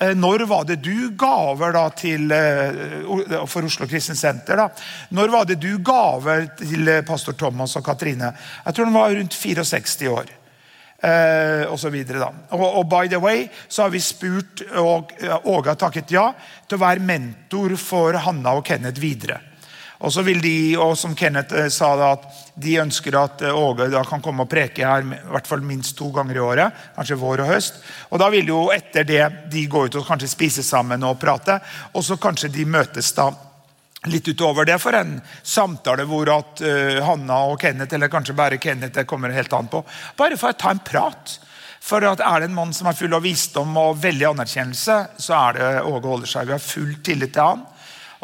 eh, 0.00 0.14
Når 0.14 0.46
var 0.50 0.64
det 0.64 0.80
du 0.82 1.10
gaver 1.10 1.72
da 1.72 1.88
til, 1.90 2.32
eh, 2.32 3.46
for 3.46 3.62
Oslo 3.62 3.86
Kristent 3.86 4.18
Senter? 4.18 4.56
da, 4.56 4.68
Når 5.10 5.30
var 5.30 5.44
det 5.44 5.60
du 5.60 5.78
gaver 5.78 6.50
til 6.58 7.02
pastor 7.06 7.32
Thomas 7.32 7.76
og 7.76 7.84
Katrine? 7.84 8.34
Jeg 8.66 8.74
tror 8.74 8.84
de 8.84 8.92
var 8.92 9.14
rundt 9.14 9.34
64 9.34 10.08
år. 10.08 10.26
Eh, 11.02 11.64
og, 11.70 11.78
så 11.80 11.88
videre, 11.88 12.18
da. 12.18 12.32
Og, 12.50 12.78
og, 12.78 12.88
by 12.88 13.08
the 13.08 13.18
way 13.18 13.46
så 13.68 13.82
har 13.82 13.90
vi 13.90 14.00
spurt, 14.00 14.60
og 14.76 15.12
Åge 15.44 15.70
har 15.70 15.78
takket 15.80 16.10
ja, 16.10 16.26
til 16.68 16.76
å 16.76 16.82
være 16.82 17.00
mentor 17.00 17.76
for 17.80 18.12
Hanna 18.12 18.52
og 18.58 18.66
Kenneth 18.66 19.00
videre. 19.00 19.49
Og 20.00 20.12
så 20.12 20.22
vil 20.24 20.40
de, 20.40 20.54
og 20.80 20.94
som 20.96 21.12
Kenneth 21.16 21.54
eh, 21.56 21.68
sa, 21.72 21.90
da, 21.98 22.14
at 22.16 22.54
de 22.60 22.78
ønsker 22.80 23.16
at 23.20 23.42
eh, 23.44 23.56
Åge 23.56 23.90
da 23.92 24.00
kan 24.08 24.22
komme 24.24 24.46
og 24.46 24.50
preke 24.50 24.86
her 24.86 25.04
i 25.04 25.18
hvert 25.28 25.48
fall 25.48 25.60
minst 25.64 25.96
to 25.98 26.08
ganger 26.14 26.38
i 26.38 26.44
året. 26.44 26.80
Kanskje 26.96 27.18
vår 27.20 27.44
og 27.44 27.52
høst. 27.52 27.82
Og 28.08 28.22
da 28.22 28.30
vil 28.32 28.48
jo 28.48 28.62
etter 28.72 29.04
det 29.04 29.26
de 29.52 29.66
gå 29.68 29.84
ut 29.86 30.00
og 30.00 30.08
kanskje 30.08 30.32
spise 30.32 30.64
sammen 30.64 31.04
og 31.04 31.18
prate. 31.20 31.58
Og 31.92 32.06
så 32.06 32.16
kanskje 32.20 32.52
de 32.54 32.64
møtes 32.68 33.12
da 33.16 33.28
litt 34.08 34.28
utover 34.32 34.64
det 34.64 34.78
for 34.80 34.96
en 34.96 35.18
samtale 35.44 36.06
hvor 36.08 36.30
at 36.32 36.62
uh, 36.64 37.02
Hanna 37.04 37.42
og 37.50 37.58
Kenneth, 37.60 37.92
eller 37.92 38.08
kanskje 38.08 38.32
bare 38.32 38.56
Kenneth, 38.56 38.94
det 38.96 39.04
kommer 39.04 39.34
helt 39.36 39.52
an 39.52 39.68
på, 39.68 39.82
bare 40.16 40.38
for 40.40 40.54
å 40.54 40.56
ta 40.56 40.72
en 40.72 40.80
prat. 40.80 41.34
For 41.84 42.04
at 42.08 42.22
Er 42.24 42.40
det 42.40 42.48
en 42.48 42.56
mann 42.56 42.72
som 42.76 42.88
er 42.88 42.96
full 42.96 43.12
av 43.12 43.24
visdom 43.24 43.76
og 43.76 44.00
veldig 44.00 44.30
anerkjennelse, 44.30 44.96
så 45.20 45.36
er 45.36 45.58
det 45.58 45.68
Åge 45.84 46.08
Holderskjær. 46.08 46.48
Vi 46.48 46.56
har 46.56 46.64
full 46.64 46.94
tillit 47.04 47.36
til 47.36 47.44
han 47.44 47.66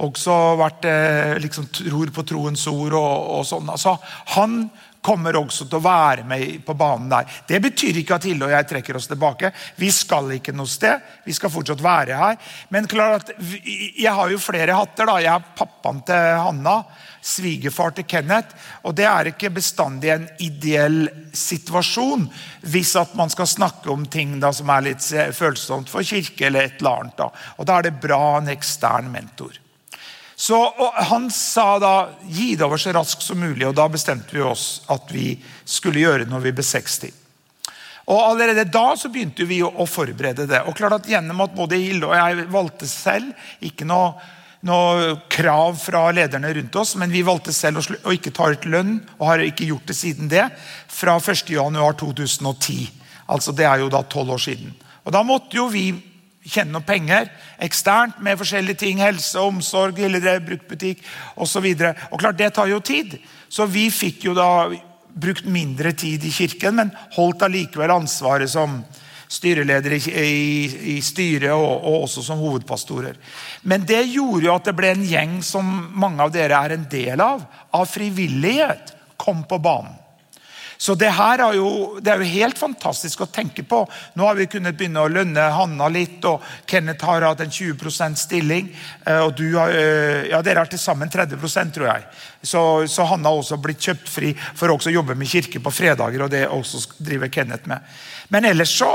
også 0.05 0.35
vært 0.61 0.89
eh, 0.91 1.37
liksom, 1.41 1.71
tror 1.73 2.13
på 2.13 2.25
troens 2.29 2.67
ord 2.69 2.97
og, 2.99 3.31
og 3.39 3.47
sånn. 3.49 3.71
Altså, 3.73 3.97
han 4.37 4.67
kommer 5.07 5.39
også 5.39 5.69
til 5.69 5.79
å 5.79 5.85
være 5.85 6.25
med 6.27 6.63
på 6.67 6.75
banen 6.79 7.11
der. 7.13 7.29
Det 7.47 7.61
betyr 7.63 8.01
ikke 8.01 8.17
at 8.19 8.27
Hilde 8.27 8.49
og 8.49 8.55
jeg 8.55 8.69
trekker 8.73 8.99
oss 8.99 9.09
tilbake. 9.11 9.53
Vi 9.79 9.91
skal 9.95 10.33
ikke 10.37 10.55
noe 10.57 10.71
sted. 10.71 11.03
Vi 11.27 11.35
skal 11.37 11.53
fortsatt 11.53 11.83
være 11.85 12.19
her. 12.19 12.39
Men 12.75 12.89
klart 12.91 13.31
at 13.31 13.35
jeg 13.39 14.13
har 14.19 14.33
jo 14.33 14.43
flere 14.43 14.75
hatter. 14.77 15.07
da. 15.07 15.19
Jeg 15.23 15.33
er 15.33 15.53
pappaen 15.59 16.01
til 16.07 16.41
Hanna. 16.43 16.81
Svigerfar 17.27 17.95
til 17.95 18.07
Kenneth. 18.07 18.55
Og 18.87 18.97
det 18.99 19.07
er 19.11 19.31
ikke 19.31 19.53
bestandig 19.55 20.11
en 20.15 20.27
ideell 20.43 21.07
situasjon 21.37 22.27
hvis 22.67 22.95
at 22.99 23.15
man 23.19 23.31
skal 23.31 23.51
snakke 23.51 23.91
om 23.93 24.07
ting 24.11 24.39
da, 24.43 24.53
som 24.55 24.71
er 24.75 24.89
litt 24.89 25.07
følsomt 25.37 25.91
for 25.93 26.07
kirke 26.07 26.49
eller 26.49 26.67
et 26.67 26.81
eller 26.81 27.05
annet. 27.05 27.21
Da. 27.21 27.31
Og 27.61 27.69
da 27.69 27.79
er 27.79 27.89
det 27.89 28.01
bra 28.03 28.41
en 28.41 28.51
ekstern 28.55 29.11
mentor. 29.13 29.55
Så 30.47 30.93
Han 30.95 31.31
sa 31.31 31.79
da 31.83 32.09
gi 32.23 32.55
det 32.55 32.65
over 32.65 32.79
så 32.79 32.93
raskt 32.95 33.25
som 33.25 33.41
mulig, 33.43 33.67
og 33.67 33.75
da 33.75 33.89
bestemte 33.91 34.37
vi 34.37 34.45
oss 34.47 34.85
at 34.93 35.11
vi 35.11 35.33
skulle 35.67 36.05
gjøre 36.05 36.23
det 36.23 36.31
når 36.31 36.45
vi 36.45 36.53
ble 36.55 36.67
60. 36.67 37.17
Og 38.07 38.21
Allerede 38.23 38.69
da 38.71 38.85
så 38.95 39.11
begynte 39.11 39.43
vi 39.49 39.59
å 39.67 39.87
forberede 39.91 40.47
det. 40.47 40.61
Og 40.71 40.77
klart 40.79 41.01
at 41.01 41.09
Gjennom 41.11 41.43
at 41.43 41.57
både 41.57 41.81
Hilde 41.83 42.07
og 42.07 42.15
jeg 42.15 42.47
valgte 42.55 42.87
selv, 42.87 43.33
ikke 43.59 43.89
noe 43.89 44.15
noe 44.67 45.13
krav 45.31 45.77
fra 45.79 46.09
lederne 46.15 46.49
rundt 46.57 46.77
oss, 46.81 46.97
men 46.99 47.13
vi 47.13 47.21
valgte 47.27 47.53
selv 47.55 47.79
å, 47.79 47.99
å 48.09 48.15
ikke 48.15 48.33
ta 48.35 48.49
ut 48.51 48.65
lønn, 48.67 48.97
og 49.19 49.29
har 49.29 49.45
ikke 49.45 49.69
gjort 49.69 49.91
det 49.91 49.95
siden 49.99 50.31
det, 50.33 50.47
fra 50.91 51.19
1.1.2010. 51.21 52.89
Altså 53.31 53.55
Det 53.55 53.67
er 53.69 53.83
jo 53.83 53.91
da 53.93 54.03
tolv 54.03 54.35
år 54.35 54.43
siden. 54.43 54.73
Og 55.05 55.15
Da 55.15 55.23
måtte 55.27 55.59
jo 55.59 55.69
vi 55.71 55.91
tjene 56.47 56.73
noen 56.73 56.87
penger 56.87 57.31
eksternt 57.63 58.21
med 58.25 58.39
forskjellige 58.41 58.83
ting. 58.85 59.01
Helse, 59.05 59.41
omsorg, 59.41 59.99
lille 59.99 60.39
bruktbutikk 60.47 61.03
osv. 61.43 61.67
Det 62.39 62.53
tar 62.55 62.71
jo 62.71 62.81
tid. 62.85 63.19
Så 63.49 63.67
vi 63.71 63.89
fikk 63.91 64.29
jo 64.29 64.37
da 64.37 64.69
brukt 65.17 65.47
mindre 65.49 65.93
tid 65.97 66.25
i 66.25 66.33
kirken, 66.35 66.77
men 66.77 66.95
holdt 67.17 67.47
allikevel 67.47 67.95
ansvaret 67.95 68.51
som 68.53 68.83
styreleder 69.29 69.97
i, 69.97 70.01
i, 70.23 70.97
i 70.97 70.97
styret 71.03 71.51
og, 71.51 71.81
og, 71.81 72.03
også 72.07 72.23
som 72.23 72.43
hovedpastorer. 72.43 73.17
Men 73.67 73.87
det 73.89 74.05
gjorde 74.13 74.47
jo 74.47 74.55
at 74.55 74.69
det 74.69 74.77
ble 74.79 74.93
en 74.95 75.07
gjeng 75.07 75.39
som 75.45 75.71
mange 75.99 76.23
av 76.23 76.35
dere 76.35 76.61
er 76.61 76.77
en 76.77 76.87
del 76.91 77.23
av, 77.25 77.43
av 77.75 77.89
frivillighet, 77.91 78.95
kom 79.17 79.43
på 79.49 79.59
banen. 79.63 79.97
Så 80.79 80.95
det 80.99 81.09
her 81.17 81.41
er 81.41 81.57
jo, 81.57 81.97
det 82.05 82.13
er 82.13 82.21
jo 82.21 82.29
helt 82.37 82.59
fantastisk 82.59 83.23
å 83.25 83.29
tenke 83.33 83.65
på. 83.67 83.81
Nå 84.15 84.27
har 84.29 84.37
vi 84.37 84.49
kunnet 84.51 84.77
begynne 84.77 85.03
å 85.05 85.11
lønne 85.11 85.49
Hanna 85.57 85.89
litt, 85.93 86.25
og 86.29 86.45
Kenneth 86.69 87.07
har 87.09 87.25
hatt 87.25 87.43
en 87.45 87.53
20% 87.53 88.21
stilling. 88.21 88.69
Eh, 89.07 89.23
og 89.25 89.35
du 89.39 89.47
har, 89.57 89.73
eh, 89.73 90.29
ja, 90.31 90.43
Dere 90.45 90.65
har 90.65 90.71
til 90.71 90.81
sammen 90.81 91.11
30% 91.13 91.75
tror 91.75 91.89
jeg. 91.89 92.07
Så, 92.43 92.61
så 92.93 93.09
Hanna 93.09 93.33
har 93.33 93.41
også 93.41 93.61
blitt 93.63 93.89
kjøpt 93.89 94.13
fri 94.13 94.35
for 94.37 94.73
å 94.73 94.79
jobbe 94.93 95.17
med 95.17 95.31
kirke 95.31 95.63
på 95.63 95.73
fredager. 95.73 96.23
og 96.23 96.31
det 96.31 96.47
også 96.49 96.85
driver 96.99 97.33
Kenneth 97.33 97.69
med. 97.69 97.81
Men 98.29 98.45
ellers 98.45 98.77
så, 98.77 98.93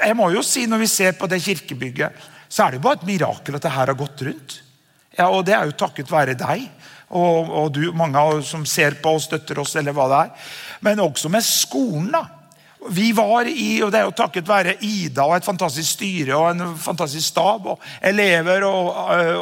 jeg 0.00 0.16
må 0.16 0.30
jo 0.32 0.42
si 0.42 0.66
når 0.66 0.84
vi 0.84 0.90
ser 0.90 1.12
på 1.18 1.28
det 1.28 1.42
kirkebygget, 1.44 2.28
så 2.50 2.64
er 2.64 2.70
det 2.70 2.80
jo 2.80 2.86
bare 2.88 2.98
et 2.98 3.06
mirakel 3.06 3.54
at 3.54 3.62
det 3.62 3.76
her 3.76 3.92
har 3.92 3.98
gått 3.98 4.24
rundt. 4.26 4.62
Ja, 5.18 5.28
Og 5.28 5.44
det 5.44 5.54
er 5.54 5.66
jo 5.66 5.76
takket 5.76 6.10
være 6.10 6.38
deg 6.38 6.68
og, 7.10 7.48
og 7.50 7.72
du, 7.74 7.88
mange 7.96 8.20
som 8.46 8.62
ser 8.68 9.00
på 9.02 9.16
og 9.16 9.22
støtter 9.24 9.58
oss, 9.58 9.74
eller 9.78 9.94
hva 9.96 10.06
det 10.10 10.18
er. 10.20 10.50
Men 10.80 11.00
også 11.00 11.30
med 11.32 11.44
skolen. 11.44 12.12
da. 12.12 12.24
Vi 12.88 13.10
var 13.12 13.44
i, 13.44 13.82
og 13.84 13.92
Det 13.92 13.98
er 14.00 14.06
jo 14.08 14.16
takket 14.16 14.48
være 14.48 14.78
Ida 14.80 15.26
og 15.28 15.36
et 15.36 15.44
fantastisk 15.44 15.98
styre 15.98 16.36
og 16.36 16.50
en 16.50 16.76
fantastisk 16.80 17.26
stab. 17.28 17.66
og 17.66 17.80
Elever 18.02 18.64
og, 18.64 18.88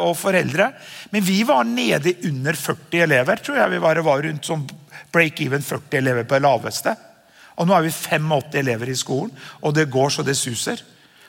og 0.08 0.16
foreldre. 0.18 0.72
Men 1.10 1.24
vi 1.24 1.42
var 1.46 1.62
nede 1.64 2.16
under 2.26 2.52
40 2.52 3.02
elever. 3.02 3.36
tror 3.36 3.56
jeg 3.62 3.70
vi 3.70 3.82
var, 3.82 4.02
var 4.02 4.22
rundt 4.26 4.46
som 4.46 4.66
break-even 5.14 5.62
40 5.62 5.98
elever 6.02 6.24
på 6.24 6.34
det 6.34 6.42
laveste. 6.42 6.96
Og 7.58 7.66
Nå 7.66 7.74
er 7.74 7.86
vi 7.86 7.90
85 7.90 8.54
elever 8.54 8.90
i 8.90 8.98
skolen, 8.98 9.32
og 9.62 9.74
det 9.74 9.90
går 9.90 10.10
så 10.14 10.22
det 10.22 10.36
suser. 10.38 10.82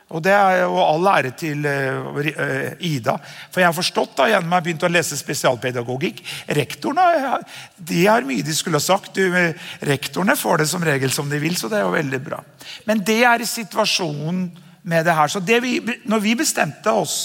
Og 0.10 0.24
det 0.26 0.34
er 0.34 0.64
jo 0.64 0.80
all 0.82 1.06
ære 1.12 1.32
til 1.38 1.66
uh, 1.66 2.86
Ida. 2.86 3.14
For 3.54 3.62
jeg 3.62 3.70
har 3.70 3.78
forstått 3.78 4.16
da, 4.18 4.30
gjennom 4.32 4.50
jeg 4.50 4.58
har 4.58 4.66
begynt 4.66 4.86
å 4.88 4.90
lese 4.90 5.18
spesialpedagogikk 5.20 6.24
Rektorene 6.58 7.36
de 7.78 8.00
har 8.08 8.26
mye 8.26 8.46
de 8.46 8.56
skulle 8.58 8.82
ha 8.82 8.84
sagt. 8.84 9.20
Du, 9.20 9.38
rektorene 9.86 10.38
får 10.40 10.64
det 10.64 10.70
som 10.72 10.86
regel 10.86 11.14
som 11.14 11.30
de 11.30 11.42
vil, 11.42 11.58
så 11.58 11.70
det 11.70 11.80
er 11.80 11.86
jo 11.86 11.94
veldig 11.94 12.22
bra. 12.26 12.42
Men 12.90 13.04
det 13.06 13.22
er 13.28 13.46
situasjonen 13.46 14.48
med 14.90 15.06
det 15.06 15.14
her. 15.14 15.30
Så 15.30 15.44
det 15.46 15.62
vi, 15.62 15.78
når 16.10 16.26
vi 16.26 16.36
bestemte 16.40 16.94
oss 16.96 17.20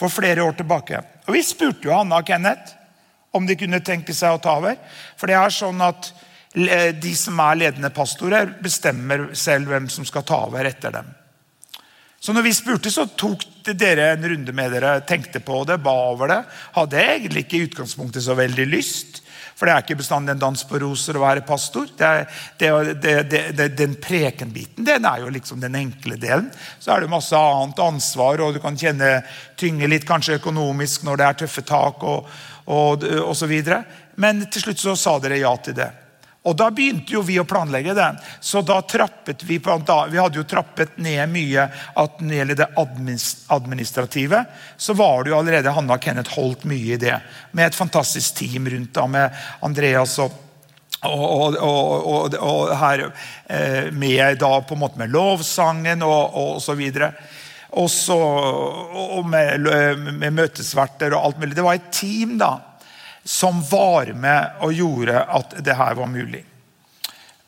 for 0.00 0.08
flere 0.08 0.40
år 0.40 0.54
tilbake 0.56 1.02
Og 1.28 1.34
vi 1.36 1.42
spurte 1.44 1.84
jo 1.84 1.92
Hanna 1.92 2.22
og 2.22 2.26
Kenneth 2.26 2.72
om 3.36 3.44
de 3.46 3.58
kunne 3.58 3.82
tenke 3.84 4.16
seg 4.16 4.34
å 4.34 4.40
ta 4.42 4.56
over. 4.58 4.80
For 5.20 5.28
det 5.30 5.36
er 5.38 5.52
sånn 5.54 5.84
at 5.84 6.08
de 6.50 7.12
som 7.14 7.38
er 7.44 7.60
ledende 7.60 7.92
pastorer, 7.94 8.56
bestemmer 8.62 9.28
selv 9.38 9.70
hvem 9.70 9.86
som 9.92 10.06
skal 10.08 10.24
ta 10.26 10.40
over 10.48 10.66
etter 10.66 10.96
dem. 10.96 11.12
Så 12.20 12.34
når 12.36 12.44
vi 12.44 12.52
spurte, 12.52 12.90
så 12.92 13.06
tok 13.16 13.46
dere 13.64 14.10
en 14.12 14.26
runde 14.28 14.52
med 14.52 14.74
dere, 14.74 14.98
tenkte 15.08 15.40
på 15.40 15.62
det, 15.64 15.78
ba 15.80 15.94
over 16.10 16.28
det. 16.28 16.40
Hadde 16.74 17.00
egentlig 17.00 17.46
ikke 17.46 17.56
i 17.56 17.66
utgangspunktet 17.70 18.26
så 18.26 18.36
veldig 18.36 18.66
lyst. 18.68 19.22
For 19.56 19.68
det 19.68 19.72
er 19.72 19.84
ikke 19.84 19.98
bestandig 20.00 20.32
en 20.32 20.40
dans 20.40 20.62
på 20.64 20.78
roser 20.80 21.16
å 21.16 21.22
være 21.24 21.44
pastor. 21.48 21.88
Det 21.96 22.10
er, 22.68 22.90
det, 23.00 23.14
det, 23.56 23.66
den 23.76 23.96
prekenbiten 24.00 24.84
den 24.88 25.08
er 25.08 25.24
jo 25.24 25.32
liksom 25.32 25.60
den 25.60 25.76
enkle 25.80 26.16
delen. 26.20 26.48
Så 26.80 26.92
er 26.92 27.04
det 27.04 27.12
masse 27.12 27.36
annet 27.36 27.80
ansvar, 27.84 28.40
og 28.40 28.56
du 28.56 28.60
kan 28.64 28.76
kjenne 28.80 29.18
tynge 29.60 29.88
litt 29.88 30.08
kanskje 30.08 30.38
økonomisk 30.40 31.04
når 31.08 31.20
det 31.20 31.26
er 31.26 31.40
tøffe 31.42 31.64
tak. 31.68 32.04
og, 32.04 32.28
og, 32.72 33.04
og 33.24 33.34
så 33.36 33.48
videre. 33.48 33.82
Men 34.20 34.44
til 34.48 34.64
slutt 34.64 34.80
så 34.80 34.96
sa 34.96 35.16
dere 35.20 35.40
ja 35.40 35.52
til 35.60 35.76
det. 35.76 35.90
Og 36.48 36.56
Da 36.56 36.70
begynte 36.72 37.12
jo 37.12 37.20
vi 37.24 37.36
å 37.40 37.44
planlegge 37.44 37.92
det. 37.96 38.08
Så 38.40 38.62
da 38.64 38.78
trappet 38.82 39.42
Vi 39.44 39.58
på, 39.60 39.76
vi 40.10 40.20
hadde 40.20 40.40
jo 40.40 40.46
trappet 40.48 40.96
ned 40.96 41.28
mye 41.28 41.66
at 41.68 42.20
når 42.20 42.30
det 42.30 42.38
gjelder 42.38 42.60
det 42.62 42.68
administrative, 43.52 44.44
så 44.76 44.96
var 44.96 45.24
det 45.24 45.34
jo 45.34 45.40
allerede 45.40 45.74
Hanna 45.76 45.98
og 45.98 46.04
Kenneth 46.04 46.36
holdt 46.38 46.64
mye 46.68 46.94
i 46.96 47.00
det. 47.00 47.18
Med 47.52 47.68
et 47.68 47.76
fantastisk 47.76 48.40
team 48.40 48.70
rundt 48.72 48.94
da, 48.96 49.06
med 49.06 49.42
Andreas 49.66 50.16
og 50.24 50.46
og, 51.00 51.54
og, 51.56 51.94
og, 52.04 52.34
og, 52.44 52.72
her 52.76 53.06
eh, 53.48 53.86
med 53.88 54.36
da 54.42 54.50
på 54.60 54.76
en 54.76 54.82
måte 54.82 55.00
med 55.00 55.08
lovsangen 55.08 56.02
og, 56.04 56.34
og, 56.36 56.58
så 56.60 56.74
videre. 56.76 57.14
Også, 57.80 58.16
og 58.18 59.24
med, 59.30 59.64
med 60.18 60.34
møtesverter 60.36 61.14
og 61.14 61.24
alt 61.24 61.40
mulig. 61.40 61.56
Det 61.56 61.64
var 61.64 61.78
et 61.78 61.88
team 61.94 62.34
da, 62.36 62.50
som 63.30 63.60
var 63.70 64.10
med 64.18 64.62
og 64.66 64.72
gjorde 64.74 65.20
at 65.22 65.52
det 65.62 65.76
her 65.78 65.94
var 65.94 66.08
mulig. 66.10 66.40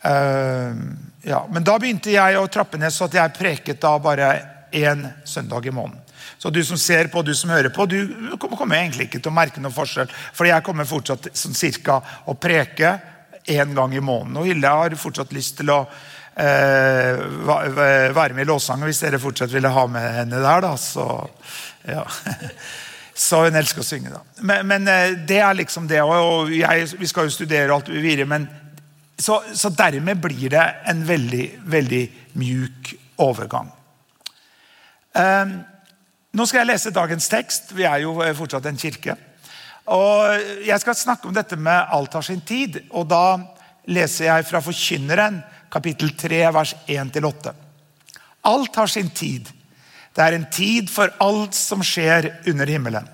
Uh, 0.03 0.79
ja. 1.27 1.41
Men 1.51 1.67
da 1.67 1.75
begynte 1.83 2.15
jeg 2.15 2.39
å 2.39 2.47
trappe 2.51 2.79
ned, 2.79 2.95
så 2.95 3.09
at 3.09 3.17
jeg 3.19 3.35
preket 3.35 3.81
da 3.83 3.97
bare 4.03 4.29
én 4.71 5.03
søndag 5.27 5.67
i 5.67 5.75
måneden. 5.75 5.99
Så 6.39 6.51
du 6.55 6.61
som 6.65 6.79
ser 6.79 7.11
på, 7.11 7.23
du 7.23 7.35
som 7.35 7.51
hører 7.51 7.71
på, 7.75 7.87
du 7.87 7.99
kommer 8.39 8.79
egentlig 8.79 9.09
ikke 9.09 9.21
til 9.21 9.31
å 9.31 9.35
merke 9.35 9.63
noen 9.63 9.75
forskjell. 9.75 10.11
For 10.35 10.47
jeg 10.47 10.65
kommer 10.67 10.87
fortsatt 10.87 11.29
sånn 11.39 11.59
cirka 11.59 11.99
å 12.31 12.35
preke 12.39 12.95
én 13.51 13.75
gang 13.75 13.95
i 13.95 14.03
måneden. 14.03 14.39
Og 14.39 14.49
Hilde 14.51 14.71
har 14.71 14.97
fortsatt 14.99 15.35
lyst 15.35 15.59
til 15.61 15.71
å 15.75 15.81
eh, 16.35 17.27
være 17.47 18.35
med 18.35 18.47
i 18.47 18.51
lovsangen 18.51 18.87
hvis 18.91 19.03
dere 19.05 19.23
fortsatt 19.23 19.55
ville 19.55 19.71
ha 19.71 19.87
med 19.91 20.09
henne 20.21 20.43
der. 20.43 20.65
da, 20.67 20.73
så 20.79 21.07
ja. 21.91 22.07
Så 23.15 23.43
hun 23.45 23.57
elsker 23.59 23.83
å 23.83 23.87
synge, 23.87 24.13
da. 24.15 24.23
Men, 24.41 24.67
men 24.69 24.89
eh, 24.89 25.15
det 25.29 25.41
er 25.45 25.57
liksom 25.59 25.87
det. 25.91 26.01
Og 26.03 26.53
jeg, 26.55 26.89
vi 26.99 27.09
skal 27.11 27.29
jo 27.29 27.35
studere 27.35 27.75
alt 27.75 27.91
videre, 27.93 28.29
men 28.29 28.49
så, 29.19 29.43
så, 29.55 29.71
dermed 29.77 30.21
blir 30.23 30.51
det 30.51 30.65
en 30.89 31.03
veldig, 31.07 31.45
veldig 31.71 32.03
mjuk 32.41 32.95
overgang. 33.23 33.69
Um, 35.13 35.59
nå 36.33 36.47
skal 36.49 36.63
jeg 36.63 36.71
lese 36.73 36.95
dagens 36.97 37.29
tekst. 37.29 37.75
Vi 37.77 37.85
er 37.87 38.03
jo 38.07 38.17
eh, 38.25 38.35
fortsatt 38.37 38.67
en 38.71 38.81
kirke. 38.81 39.19
Og 39.93 40.63
Jeg 40.65 40.79
skal 40.81 40.95
snakke 40.95 41.29
om 41.29 41.35
dette 41.35 41.59
med 41.59 41.89
alt 41.93 42.15
har 42.15 42.25
sin 42.25 42.41
tid. 42.41 42.81
og 42.91 43.09
Da 43.11 43.37
leser 43.91 44.31
jeg 44.31 44.47
fra 44.49 44.63
Forkynneren, 44.65 45.43
kapittel 45.73 46.15
3, 46.17 46.47
vers 46.55 46.75
1-8. 46.87 47.53
Alt 48.49 48.77
har 48.77 48.87
sin 48.91 49.11
tid. 49.11 49.51
Det 50.15 50.23
er 50.23 50.37
en 50.37 50.51
tid 50.53 50.91
for 50.93 51.13
alt 51.25 51.55
som 51.57 51.83
skjer 51.85 52.29
under 52.51 52.69
himmelen. 52.69 53.07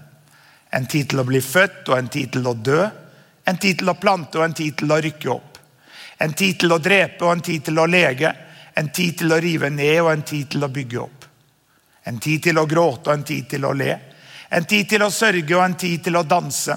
En 0.71 0.87
tid 0.87 1.09
til 1.11 1.23
å 1.23 1.27
bli 1.29 1.41
født 1.41 1.89
og 1.89 1.99
en 1.99 2.11
tid 2.13 2.33
til 2.35 2.49
å 2.49 2.55
dø. 2.55 2.81
En 3.49 3.57
tid 3.57 3.79
til 3.81 3.89
å 3.89 3.97
plante 3.97 4.41
og 4.41 4.45
en 4.45 4.57
tid 4.57 4.77
til 4.77 4.93
å 4.93 4.99
rykke 5.01 5.31
opp. 5.33 5.59
En 6.19 6.35
tid 6.35 6.59
til 6.61 6.75
å 6.75 6.81
drepe 6.83 7.25
og 7.25 7.37
en 7.37 7.45
tid 7.47 7.65
til 7.69 7.79
å 7.79 7.87
lege. 7.87 8.33
En 8.75 8.91
tid 8.95 9.17
til 9.19 9.33
å 9.33 9.41
rive 9.41 9.71
ned 9.71 10.01
og 10.03 10.13
en 10.13 10.27
tid 10.27 10.51
til 10.51 10.67
å 10.67 10.73
bygge 10.75 11.01
opp. 11.01 11.25
En 12.05 12.19
tid 12.19 12.43
til 12.43 12.59
å 12.59 12.67
gråte 12.67 13.11
og 13.11 13.15
en 13.15 13.27
tid 13.31 13.49
til 13.49 13.65
å 13.69 13.73
le. 13.77 13.95
En 14.51 14.65
tid 14.65 14.89
til 14.89 15.05
å 15.05 15.11
sørge 15.13 15.57
og 15.57 15.65
en 15.65 15.79
tid 15.79 16.05
til 16.05 16.19
å 16.19 16.27
danse. 16.27 16.77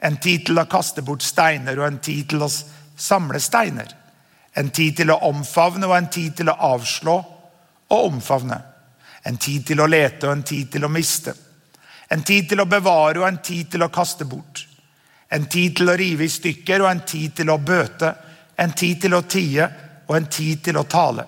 En 0.00 0.16
tid 0.22 0.46
til 0.46 0.60
å 0.60 0.68
kaste 0.70 1.02
bort 1.02 1.24
steiner 1.24 1.78
og 1.78 1.86
en 1.88 2.00
tid 2.04 2.28
til 2.30 2.44
å 2.44 2.50
samle 2.50 3.40
steiner. 3.42 3.90
En 4.54 4.70
tid 4.74 4.96
til 5.00 5.10
å 5.14 5.20
omfavne 5.28 5.86
og 5.88 5.96
en 5.96 6.10
tid 6.12 6.36
til 6.38 6.50
å 6.50 6.58
avslå 6.74 7.16
og 7.88 8.10
omfavne. 8.12 8.58
En 9.28 9.36
tid 9.36 9.66
til 9.68 9.80
å 9.80 9.86
lete 9.90 10.26
og 10.26 10.32
en 10.32 10.46
tid 10.46 10.70
til 10.72 10.86
å 10.86 10.92
miste. 10.92 11.34
En 12.08 12.22
tid 12.24 12.48
til 12.48 12.62
å 12.62 12.68
bevare 12.68 13.20
og 13.20 13.28
en 13.28 13.42
tid 13.44 13.74
til 13.74 13.84
å 13.84 13.92
kaste 13.92 14.24
bort. 14.28 14.64
En 15.28 15.44
tid 15.46 15.76
til 15.76 15.92
å 15.92 15.96
rive 15.98 16.24
i 16.24 16.32
stykker 16.32 16.84
og 16.84 16.90
en 16.90 17.04
tid 17.04 17.34
til 17.36 17.52
å 17.52 17.58
bøte. 17.60 18.14
En 18.58 18.72
tid 18.72 19.02
til 19.02 19.14
å 19.14 19.26
tie 19.28 19.68
og 20.08 20.16
en 20.16 20.30
tid 20.32 20.64
til 20.64 20.80
å 20.80 20.86
tale. 20.88 21.26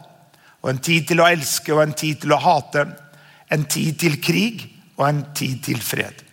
Og 0.62 0.72
en 0.72 0.80
tid 0.80 1.06
til 1.08 1.20
å 1.20 1.28
elske 1.28 1.74
og 1.76 1.82
en 1.84 1.94
tid 1.96 2.22
til 2.22 2.32
å 2.32 2.40
hate. 2.40 2.86
En 3.52 3.68
tid 3.68 3.98
til 4.00 4.16
krig 4.22 4.64
og 4.96 5.06
en 5.08 5.22
tid 5.36 5.60
til 5.68 5.80
fred. 5.84 6.24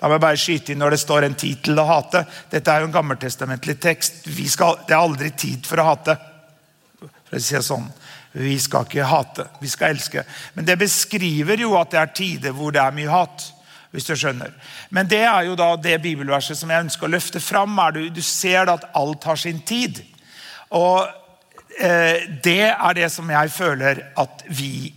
La 0.00 0.10
meg 0.12 0.20
bare 0.20 0.40
skyte 0.40 0.74
inn 0.74 0.80
når 0.82 0.92
det 0.92 1.00
står 1.00 1.24
'en 1.24 1.34
tid 1.34 1.62
til 1.64 1.78
å 1.80 1.86
hate'. 1.88 2.26
Dette 2.50 2.70
er 2.70 2.80
jo 2.80 2.86
en 2.86 2.92
gammeltestamentlig 2.92 3.80
tekst. 3.80 4.28
Skal, 4.48 4.76
det 4.86 4.92
er 4.92 5.00
aldri 5.00 5.30
tid 5.30 5.66
for 5.66 5.76
å 5.76 5.84
hate. 5.84 6.18
For 7.00 7.36
å 7.36 7.40
si 7.40 7.54
det 7.54 7.64
sånn. 7.64 7.88
Vi 8.36 8.58
skal 8.60 8.84
ikke 8.84 9.06
hate, 9.08 9.46
vi 9.62 9.68
skal 9.72 9.94
elske. 9.94 10.24
Men 10.54 10.66
det 10.68 10.76
beskriver 10.80 11.60
jo 11.62 11.72
at 11.78 11.94
det 11.94 12.00
er 12.02 12.16
tider 12.18 12.56
hvor 12.56 12.74
det 12.74 12.82
er 12.82 12.96
mye 12.96 13.12
hat. 13.12 13.52
hvis 13.90 14.04
du 14.04 14.16
skjønner. 14.18 14.50
Men 14.90 15.08
det 15.08 15.22
er 15.24 15.46
jo 15.46 15.54
da 15.56 15.70
det 15.80 16.02
bibelverset 16.02 16.58
som 16.58 16.68
jeg 16.68 16.84
ønsker 16.84 17.06
å 17.06 17.14
løfte 17.14 17.40
fram. 17.40 17.78
Du, 17.94 18.02
du 18.12 18.20
ser 18.20 18.68
at 18.68 18.84
alt 18.92 19.24
har 19.24 19.38
sin 19.40 19.62
tid. 19.64 20.02
Og 20.76 21.06
eh, 21.80 22.26
det 22.44 22.74
er 22.74 22.98
det 22.98 23.08
som 23.14 23.30
jeg 23.30 23.54
føler 23.54 24.02
at 24.20 24.44
vi 24.48 24.92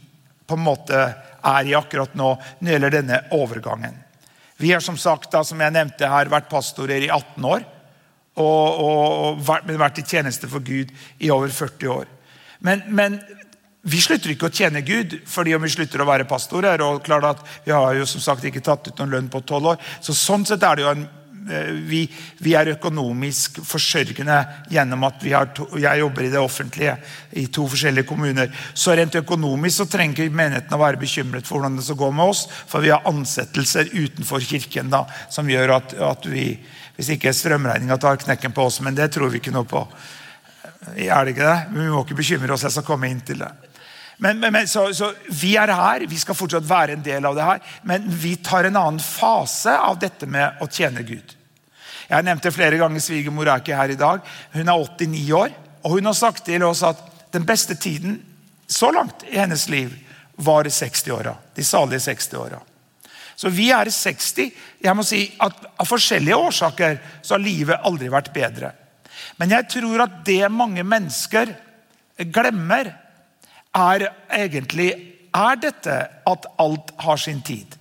på 0.50 0.58
en 0.58 0.66
måte 0.66 1.00
er 1.00 1.70
i 1.70 1.78
akkurat 1.78 2.18
nå 2.18 2.34
når 2.34 2.66
det 2.66 2.76
gjelder 2.76 2.96
denne 2.98 3.22
overgangen. 3.38 3.96
Vi 4.60 4.74
har 4.74 4.84
som 4.84 4.98
sagt, 5.00 5.32
da, 5.32 5.46
som 5.48 5.62
jeg 5.62 5.72
nevnte 5.72 6.10
her, 6.12 6.28
vært 6.28 6.52
pastorer 6.52 7.06
i 7.06 7.08
18 7.08 7.46
år. 7.48 7.64
Og, 8.40 8.68
og, 8.84 9.04
og 9.24 9.44
vært, 9.48 9.72
vært, 9.80 10.02
i 10.02 10.08
tjeneste 10.08 10.50
for 10.52 10.64
Gud 10.64 10.92
i 11.24 11.32
over 11.32 11.52
40 11.52 11.94
år. 11.94 12.10
Men, 12.66 12.84
men, 12.88 13.20
vi 13.90 14.02
slutter 14.04 14.34
ikke 14.34 14.50
å 14.50 14.54
tjene 14.54 14.82
Gud 14.84 15.22
fordi 15.30 15.54
om 15.56 15.64
vi 15.64 15.72
slutter 15.72 16.02
å 16.04 16.08
være 16.10 16.28
pastorer. 16.28 16.82
og 16.84 17.04
klart 17.06 17.24
at 17.30 17.46
Vi 17.66 17.72
har 17.72 17.96
jo 17.96 18.06
som 18.06 18.22
sagt 18.22 18.44
ikke 18.44 18.62
tatt 18.62 18.88
ut 18.88 19.00
noen 19.00 19.16
lønn 19.16 19.30
på 19.32 19.42
tolv 19.48 19.74
år. 19.74 19.80
Så 20.02 20.14
sånn 20.14 20.46
sett 20.46 20.64
er 20.64 20.76
det 20.76 20.84
jo 20.84 20.92
en 20.92 21.08
Eh, 21.50 21.72
vi, 21.72 22.04
vi, 22.38 22.54
er 22.58 22.74
økonomisk 22.76 23.60
forsørgende 23.66 24.38
gjennom 24.74 25.06
at 25.08 25.24
to, 25.56 25.66
jeg 25.80 26.02
jobber 26.02 26.26
i 26.26 26.32
det 26.34 26.42
offentlige 26.42 26.96
i 27.40 27.48
to 27.54 27.66
forskjellige 27.70 28.08
kommuner. 28.10 28.52
Så 28.74 28.94
rent 28.98 29.16
økonomisk 29.18 29.82
så 29.82 29.88
trenger 29.90 30.28
ikke 30.28 30.36
menigheten 30.42 30.76
å 30.76 30.82
være 30.82 31.02
bekymret 31.02 31.48
for 31.48 31.58
hvordan 31.58 31.80
det 31.80 31.88
skal 31.88 32.02
gå 32.04 32.12
med 32.14 32.34
oss, 32.34 32.46
for 32.70 32.86
vi 32.86 32.94
har 32.94 33.08
ansettelser 33.10 33.94
utenfor 33.96 34.46
kirken 34.46 34.92
da, 34.94 35.06
som 35.32 35.50
gjør 35.50 35.78
at, 35.80 35.98
at 36.12 36.30
vi 36.30 36.52
Hvis 37.00 37.14
ikke 37.14 37.32
strømregninga 37.32 37.96
tar 37.96 38.18
knekken 38.20 38.52
på 38.52 38.66
oss, 38.68 38.82
men 38.84 38.92
det 38.92 39.06
tror 39.16 39.30
vi 39.32 39.40
ikke 39.40 39.54
noe 39.56 39.64
på. 39.64 39.86
Er 40.96 41.26
det 41.26 41.34
ikke 41.36 41.48
det? 41.48 41.58
Vi 41.76 41.88
må 41.92 42.04
ikke 42.04 42.20
bekymre 42.20 42.56
oss. 42.56 42.64
Jeg 42.68 42.78
skal 42.78 42.88
komme 42.88 43.10
inn 43.12 43.20
til 43.26 43.42
det. 43.44 43.50
Men, 44.20 44.40
men, 44.40 44.54
men 44.54 44.68
så, 44.68 44.90
så, 44.94 45.14
Vi 45.32 45.54
er 45.60 45.72
her, 45.72 46.06
vi 46.08 46.20
skal 46.20 46.36
fortsatt 46.36 46.68
være 46.68 46.98
en 46.98 47.04
del 47.04 47.26
av 47.26 47.36
det 47.38 47.48
her, 47.48 47.60
men 47.88 48.08
vi 48.08 48.36
tar 48.44 48.68
en 48.68 48.80
annen 48.80 49.04
fase 49.04 49.76
av 49.76 50.00
dette 50.00 50.28
med 50.28 50.60
å 50.60 50.68
tjene 50.68 51.06
Gud. 51.08 51.36
Jeg 52.10 52.26
nevnte 52.26 52.52
flere 52.52 52.80
ganger 52.82 53.04
Svigermor 53.04 53.48
er 53.48 53.62
ikke 53.62 53.78
her 53.78 53.94
i 53.94 54.00
dag. 54.00 54.24
Hun 54.56 54.66
er 54.66 54.88
89 55.00 55.24
år, 55.38 55.54
og 55.84 55.96
hun 55.96 56.10
har 56.10 56.18
sagt 56.18 56.44
til 56.48 56.66
oss 56.68 56.82
at 56.84 57.00
den 57.32 57.46
beste 57.48 57.78
tiden 57.80 58.18
så 58.70 58.90
langt 58.92 59.24
i 59.30 59.38
hennes 59.38 59.68
liv 59.70 59.94
var 60.42 60.68
60-åra. 60.68 61.36
De 61.56 61.64
salige 61.64 62.02
60-åra. 62.10 62.60
Så 63.40 63.52
vi 63.56 63.70
er 63.72 63.88
60. 63.88 64.50
Jeg 64.84 64.96
må 64.98 65.04
si 65.08 65.22
at 65.40 65.68
Av 65.80 65.88
forskjellige 65.88 66.36
årsaker 66.36 66.98
så 67.24 67.38
har 67.38 67.44
livet 67.44 67.86
aldri 67.88 68.10
vært 68.12 68.34
bedre. 68.36 68.74
Men 69.40 69.56
jeg 69.56 69.70
tror 69.72 70.04
at 70.04 70.20
det 70.28 70.44
mange 70.52 70.84
mennesker 70.84 71.54
glemmer, 72.34 72.92
er 73.70 74.08
egentlig 74.34 74.90
er 75.30 75.60
dette 75.62 75.96
at 76.28 76.48
alt 76.60 76.92
har 77.06 77.20
sin 77.22 77.42
tid. 77.46 77.76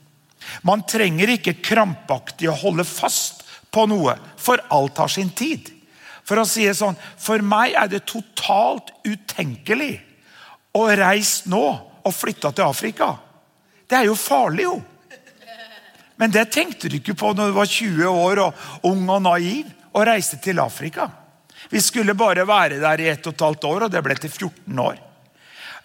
Man 0.62 0.84
trenger 0.88 1.32
ikke 1.32 1.58
krampaktig 1.64 2.50
å 2.50 2.56
holde 2.60 2.84
fast 2.86 3.44
på 3.72 3.86
noe, 3.88 4.14
for 4.36 4.60
alt 4.74 5.00
har 5.00 5.10
sin 5.12 5.32
tid. 5.36 5.72
For 6.28 6.40
å 6.40 6.46
si 6.48 6.66
det 6.68 6.76
sånn, 6.76 6.96
for 6.96 7.40
meg 7.44 7.74
er 7.78 7.88
det 7.88 8.04
totalt 8.08 8.92
utenkelig 9.06 9.94
å 10.76 10.84
reise 10.92 11.48
nå 11.48 11.64
og 12.04 12.14
flytte 12.14 12.52
til 12.52 12.68
Afrika. 12.68 13.14
Det 13.88 13.96
er 13.96 14.08
jo 14.10 14.16
farlig, 14.18 14.68
jo. 14.68 14.76
Men 16.18 16.32
det 16.34 16.48
tenkte 16.52 16.90
du 16.90 16.98
ikke 16.98 17.16
på 17.16 17.30
når 17.32 17.50
du 17.50 17.56
var 17.56 17.70
20 17.70 18.08
år 18.10 18.42
og 18.42 18.88
ung 18.90 19.04
og 19.08 19.22
naiv 19.24 19.70
og 19.94 20.04
reiste 20.08 20.40
til 20.42 20.60
Afrika. 20.60 21.08
Vi 21.68 21.82
skulle 21.84 22.16
bare 22.16 22.46
være 22.48 22.80
der 22.80 23.00
i 23.04 23.10
ett 23.12 23.26
og 23.26 23.36
et 23.36 23.46
halvt 23.48 23.68
år, 23.68 23.86
og 23.86 23.92
det 23.92 24.02
ble 24.04 24.16
til 24.16 24.32
14 24.32 24.82
år. 24.86 25.04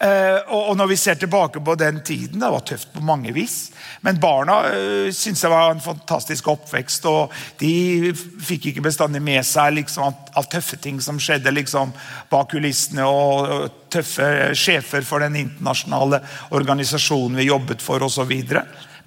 Eh, 0.04 0.40
og 0.52 0.74
når 0.76 0.90
vi 0.90 0.98
ser 1.00 1.16
tilbake 1.20 1.62
på 1.64 1.76
den 1.80 2.02
tiden, 2.04 2.42
det 2.42 2.50
var 2.52 2.64
tøft 2.68 2.90
på 2.92 3.04
mange 3.06 3.32
vis. 3.36 3.72
Men 4.04 4.20
barna 4.20 4.58
uh, 4.68 5.12
syntes 5.16 5.46
det 5.46 5.52
var 5.54 5.72
en 5.72 5.84
fantastisk 5.84 6.50
oppvekst. 6.52 7.06
og 7.08 7.32
De 7.62 8.12
fikk 8.44 8.72
ikke 8.72 8.84
bestandig 8.84 9.22
med 9.24 9.46
seg 9.48 9.78
liksom, 9.78 10.18
av 10.36 10.50
tøffe 10.52 10.80
ting 10.82 11.00
som 11.04 11.22
skjedde 11.22 11.54
liksom, 11.56 11.94
bak 12.32 12.52
kulissene. 12.52 13.06
Og 13.08 13.70
tøffe 13.94 14.52
sjefer 14.58 15.08
for 15.08 15.24
den 15.24 15.38
internasjonale 15.46 16.20
organisasjonen 16.58 17.40
vi 17.40 17.48
jobbet 17.48 17.86
for 17.86 18.04
osv. 18.04 18.34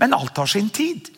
Men 0.00 0.16
alt 0.16 0.40
har 0.40 0.48
sin 0.48 0.70
tid. 0.72 1.12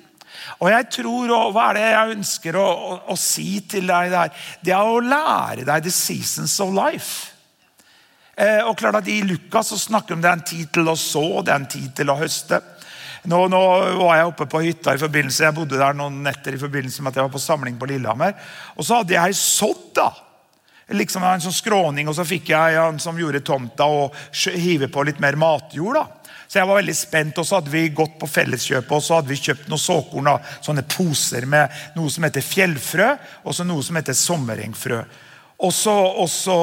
Og 0.58 0.70
jeg 0.72 0.88
tror, 0.90 1.30
og 1.34 1.52
Hva 1.54 1.68
er 1.70 1.78
det 1.78 1.84
jeg 1.86 2.14
ønsker 2.16 2.58
å, 2.58 2.66
å, 2.66 2.94
å 3.14 3.16
si 3.18 3.60
til 3.70 3.86
deg 3.90 4.10
der? 4.14 4.46
Det 4.64 4.74
er 4.74 4.86
å 4.86 5.02
lære 5.02 5.66
deg 5.68 5.84
the 5.86 5.92
seasons 5.94 6.56
of 6.64 6.74
life. 6.74 7.34
Eh, 8.38 8.62
og 8.62 8.76
klart 8.78 9.00
at 9.00 9.10
I 9.10 9.20
Lukas 9.26 9.70
så 9.72 9.78
snakker 9.78 10.14
om 10.14 10.22
det 10.22 10.30
er 10.30 10.38
en 10.38 10.46
tid 10.46 10.68
til 10.74 10.90
å 10.90 10.96
så, 10.98 11.42
det 11.42 11.54
er 11.54 11.62
en 11.62 11.70
tid 11.70 11.88
til 11.98 12.10
å 12.10 12.18
høste. 12.18 12.60
Nå, 13.28 13.40
nå, 13.50 13.60
var 13.98 14.20
jeg 14.20 14.28
oppe 14.30 14.46
på 14.50 14.62
hytta 14.62 14.94
i 14.94 15.00
forbindelse, 15.00 15.44
jeg 15.44 15.56
bodde 15.56 15.80
der 15.80 15.96
noen 15.96 16.20
netter 16.22 16.54
i 16.54 16.60
forbindelse 16.60 17.02
med 17.02 17.12
at 17.12 17.18
jeg 17.18 17.26
var 17.26 17.34
på 17.34 17.42
samling 17.42 17.78
på 17.78 17.88
Lillehammer. 17.90 18.36
Og 18.78 18.86
så 18.86 19.00
hadde 19.00 19.16
jeg 19.16 19.38
sådd. 19.38 19.88
da. 19.98 20.10
Liksom 20.94 21.24
en 21.26 21.42
sånn 21.42 21.56
skråning, 21.56 22.08
og 22.08 22.14
så 22.16 22.24
fikk 22.24 22.52
jeg 22.54 22.78
han 22.78 23.00
som 23.02 23.18
gjorde 23.18 23.42
tomta, 23.44 23.84
og 23.90 24.14
hive 24.54 24.88
på 24.88 25.04
litt 25.04 25.18
mer 25.20 25.36
matjord. 25.36 25.98
da. 25.98 26.17
Jeg 26.58 26.68
var 26.68 26.80
veldig 26.80 26.96
spent, 26.96 27.38
og 27.38 27.46
så 27.46 27.58
hadde 27.58 27.72
vi 27.72 27.86
gått 27.94 28.18
på 28.20 28.28
Felleskjøpet 28.30 28.94
og 28.96 29.04
så 29.04 29.18
hadde 29.18 29.30
vi 29.32 29.40
kjøpt 29.40 29.70
noen 29.70 29.82
såkorn. 29.82 30.30
Sånne 30.64 30.84
poser 30.90 31.46
med 31.50 31.80
noe 31.96 32.12
som 32.12 32.26
heter 32.26 32.44
fjellfrø, 32.44 33.08
og 33.44 33.56
så 33.56 33.66
noe 33.66 33.84
som 33.86 33.98
heter 33.98 34.16
sommerengfrø. 34.18 35.02
Og 35.66 35.74
så, 35.74 35.92
og 35.92 36.28
så 36.30 36.58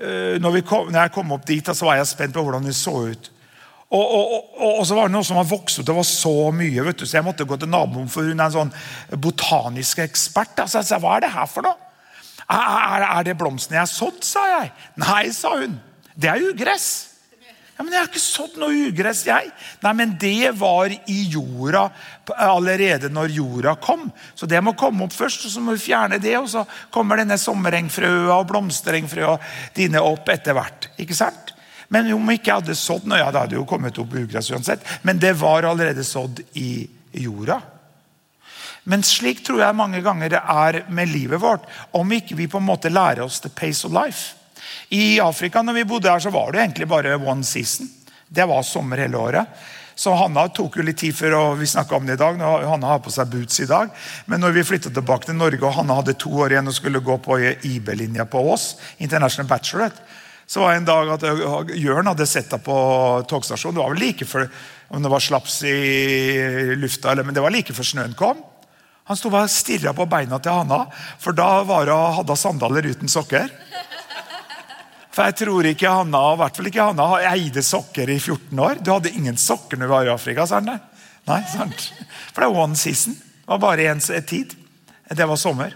eh, 0.00 0.40
når, 0.40 0.62
kom, 0.64 0.88
når, 0.88 1.04
jeg 1.04 1.14
kom 1.14 1.34
opp 1.36 1.44
dit, 1.48 1.68
så 1.68 1.88
var 1.88 1.98
jeg 2.00 2.08
spent 2.08 2.36
på 2.36 2.44
hvordan 2.44 2.64
det 2.64 2.76
så 2.76 2.94
ut. 3.12 3.30
Og, 3.92 4.00
og, 4.00 4.32
og 4.80 4.86
så 4.88 4.96
var 4.96 5.10
det 5.10 5.12
noe 5.18 5.26
som 5.26 5.36
har 5.36 5.48
vokst 5.50 5.82
ut. 5.82 5.86
Det 5.88 5.96
var 5.96 6.06
så 6.08 6.34
mye. 6.56 6.84
vet 6.86 7.02
du, 7.02 7.04
Så 7.04 7.18
jeg 7.18 7.26
måtte 7.26 7.44
gå 7.44 7.58
til 7.60 7.68
naboen, 7.68 8.08
for 8.08 8.24
hun 8.24 8.40
er 8.40 8.46
en 8.48 8.54
sånn 8.54 8.74
botanisk 9.20 10.00
ekspert. 10.00 10.64
Så 10.64 10.80
jeg 10.80 10.88
sa, 10.88 11.00
Hva 11.02 11.18
er 11.18 11.26
det 11.26 11.34
her 11.34 11.50
for 11.50 11.68
noe? 11.68 11.76
Er, 12.48 12.62
er, 12.62 13.06
er 13.18 13.28
det 13.28 13.36
blomstene 13.40 13.78
jeg 13.78 13.84
har 13.84 13.92
sådd? 13.92 14.24
sa 14.24 14.46
jeg. 14.48 14.72
Nei, 15.00 15.26
sa 15.36 15.52
hun. 15.60 15.76
Det 16.16 16.32
er 16.32 16.48
ugress. 16.52 16.88
Ja, 17.82 17.84
men 17.84 17.94
'Jeg 17.96 18.02
har 18.04 18.10
ikke 18.12 18.20
sådd 18.22 18.58
noe 18.62 18.88
ugress, 18.92 19.24
jeg.' 19.26 19.50
Nei, 19.82 19.92
men 19.92 20.14
det 20.14 20.52
var 20.54 20.86
i 20.86 21.22
jorda 21.26 21.90
allerede 22.30 23.08
når 23.10 23.34
jorda 23.34 23.74
kom. 23.74 24.04
Så 24.38 24.46
det 24.46 24.60
må 24.62 24.76
komme 24.78 25.02
opp 25.02 25.12
først, 25.12 25.46
og 25.46 25.50
så 25.50 25.60
må 25.60 25.72
vi 25.74 25.90
fjerne 25.90 26.20
det. 26.22 26.36
Og 26.38 26.46
så 26.48 26.62
kommer 26.94 27.18
denne 27.18 27.34
sommerengfrøa 27.34 28.36
og 28.36 28.46
blomsterengfrøa 28.46 29.34
dine 29.74 29.98
opp 29.98 30.28
etter 30.30 30.54
hvert. 30.54 30.92
Ikke 30.96 31.14
sant? 31.14 31.50
Men 31.88 32.12
om 32.14 32.30
jeg 32.30 32.38
ikke 32.38 32.60
hadde 32.60 32.76
sådd 32.78 33.08
noe, 33.10 33.18
ja, 33.18 33.32
det 33.32 33.40
hadde 33.40 33.58
jo 33.58 33.66
kommet 33.66 33.98
opp 33.98 34.14
ugress 34.14 34.52
uansett. 34.54 34.86
Men 35.02 35.18
det 35.18 35.32
var 35.40 35.66
allerede 35.66 36.04
sådd 36.06 36.38
i 36.54 36.86
jorda. 37.18 37.58
Men 38.84 39.02
slik 39.02 39.42
tror 39.42 39.58
jeg 39.58 39.74
mange 39.74 40.04
ganger 40.06 40.30
det 40.30 40.38
er 40.38 40.84
med 40.86 41.10
livet 41.10 41.42
vårt. 41.42 41.66
Om 41.90 42.14
ikke 42.14 42.38
vi 42.38 42.46
på 42.46 42.62
en 42.62 42.70
måte 42.70 42.94
lærer 42.94 43.26
oss 43.26 43.40
the 43.40 43.50
pace 43.50 43.82
of 43.84 43.90
life. 43.90 44.38
I 44.92 45.20
Afrika 45.20 45.62
når 45.62 45.80
vi 45.80 45.88
bodde 45.88 46.10
her, 46.10 46.20
så 46.20 46.32
var 46.34 46.52
det 46.52 46.62
egentlig 46.62 46.88
bare 46.90 47.16
one 47.16 47.44
season. 47.44 47.90
Det 48.28 48.44
var 48.48 48.62
sommer 48.64 49.00
hele 49.04 49.18
året. 49.20 49.62
Så 49.94 50.14
Hanna 50.16 50.46
tok 50.48 50.78
jo 50.78 50.84
litt 50.86 50.98
tid 51.02 51.14
før 51.14 51.36
og 51.38 51.58
vi 51.60 51.66
om 51.76 52.06
det 52.06 52.16
i 52.16 52.20
dag. 52.20 52.40
Hanna 52.40 52.94
har 52.94 53.02
på 53.04 53.12
seg 53.12 53.28
boots 53.28 53.60
i 53.60 53.68
dag. 53.68 53.90
Men 54.26 54.40
når 54.40 54.56
vi 54.56 54.64
flyttet 54.64 54.94
tilbake 54.94 55.28
til 55.28 55.36
Norge 55.36 55.60
og 55.62 55.76
Hanna 55.76 55.98
hadde 56.00 56.16
to 56.18 56.32
år 56.32 56.54
igjen 56.54 56.68
og 56.68 56.74
skulle 56.76 57.04
gå 57.04 57.18
på 57.22 57.38
IB-linja 57.38 58.24
på 58.24 58.40
Ås, 58.52 58.76
International 58.98 59.50
Bachelorette, 59.50 60.00
så 60.46 60.60
var 60.60 60.72
det 60.72 60.80
en 60.82 60.88
dag 60.88 61.10
at 61.14 61.76
Jørn 61.78 62.08
hadde 62.10 62.26
sett 62.28 62.50
henne 62.50 62.64
på 62.64 62.78
togstasjonen. 63.30 63.76
Det 63.76 63.84
var 63.84 63.92
vel 63.94 64.02
like 64.02 64.26
før 64.28 64.48
om 64.92 65.04
det 65.04 65.12
var 65.12 65.24
slaps 65.24 65.62
i 65.64 65.76
lufta, 66.76 67.14
men 67.22 67.32
det 67.36 67.44
var 67.44 67.54
like 67.54 67.76
før 67.76 67.88
snøen 67.88 68.16
kom. 68.18 68.42
Han 69.08 69.18
sto 69.18 69.32
og 69.32 69.50
stirra 69.50 69.94
på 69.96 70.06
beina 70.06 70.38
til 70.42 70.54
Hanna, 70.54 70.84
for 71.20 71.34
da 71.36 71.62
var 71.66 71.88
hun, 71.90 72.18
hadde 72.18 72.36
hun 72.36 72.42
sandaler 72.42 72.90
uten 72.92 73.10
sokker. 73.10 73.48
For 75.12 75.28
jeg 75.28 75.36
tror 75.42 75.68
ikke 75.68 75.92
Hanna 75.92 76.22
i 76.32 76.40
hvert 76.40 76.56
fall 76.56 76.70
ikke 76.70 76.88
Hanna, 76.88 77.06
eide 77.32 77.62
sokker 77.66 78.08
i 78.08 78.16
14 78.16 78.64
år. 78.64 78.80
Du 78.80 78.94
hadde 78.94 79.12
ingen 79.12 79.36
sokker 79.36 79.76
når 79.76 79.90
du 79.90 79.92
var 79.92 80.08
i 80.08 80.14
Afrika, 80.14 80.46
sa 80.48 80.60
han 80.60 80.70
det? 80.70 80.78
Nei, 81.28 81.42
sant? 81.52 81.86
For 82.32 82.42
det 82.42 82.48
er 82.48 82.60
one 82.64 82.78
season. 82.80 83.14
Det 83.14 83.50
var 83.52 83.60
bare 83.62 83.90
én 83.92 84.00
tid. 84.26 84.54
Det 85.12 85.26
var 85.28 85.36
sommer. 85.36 85.74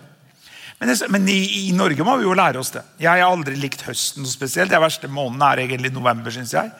Men, 0.78 0.88
det, 0.88 1.08
men 1.12 1.28
i, 1.28 1.68
i, 1.68 1.72
Norge 1.76 2.04
må 2.04 2.16
vi 2.20 2.26
jo 2.26 2.36
lære 2.36 2.60
oss 2.60 2.72
det. 2.74 2.82
Jeg 3.00 3.22
har 3.22 3.28
aldri 3.28 3.56
likt 3.60 3.84
høsten 3.86 4.24
noe 4.24 4.32
spesielt. 4.32 4.72
Den 4.72 4.82
verste 4.82 5.08
måneden 5.08 5.44
er 5.44 5.64
egentlig 5.64 5.92
november, 5.92 6.32
syns 6.32 6.52
jeg. 6.56 6.72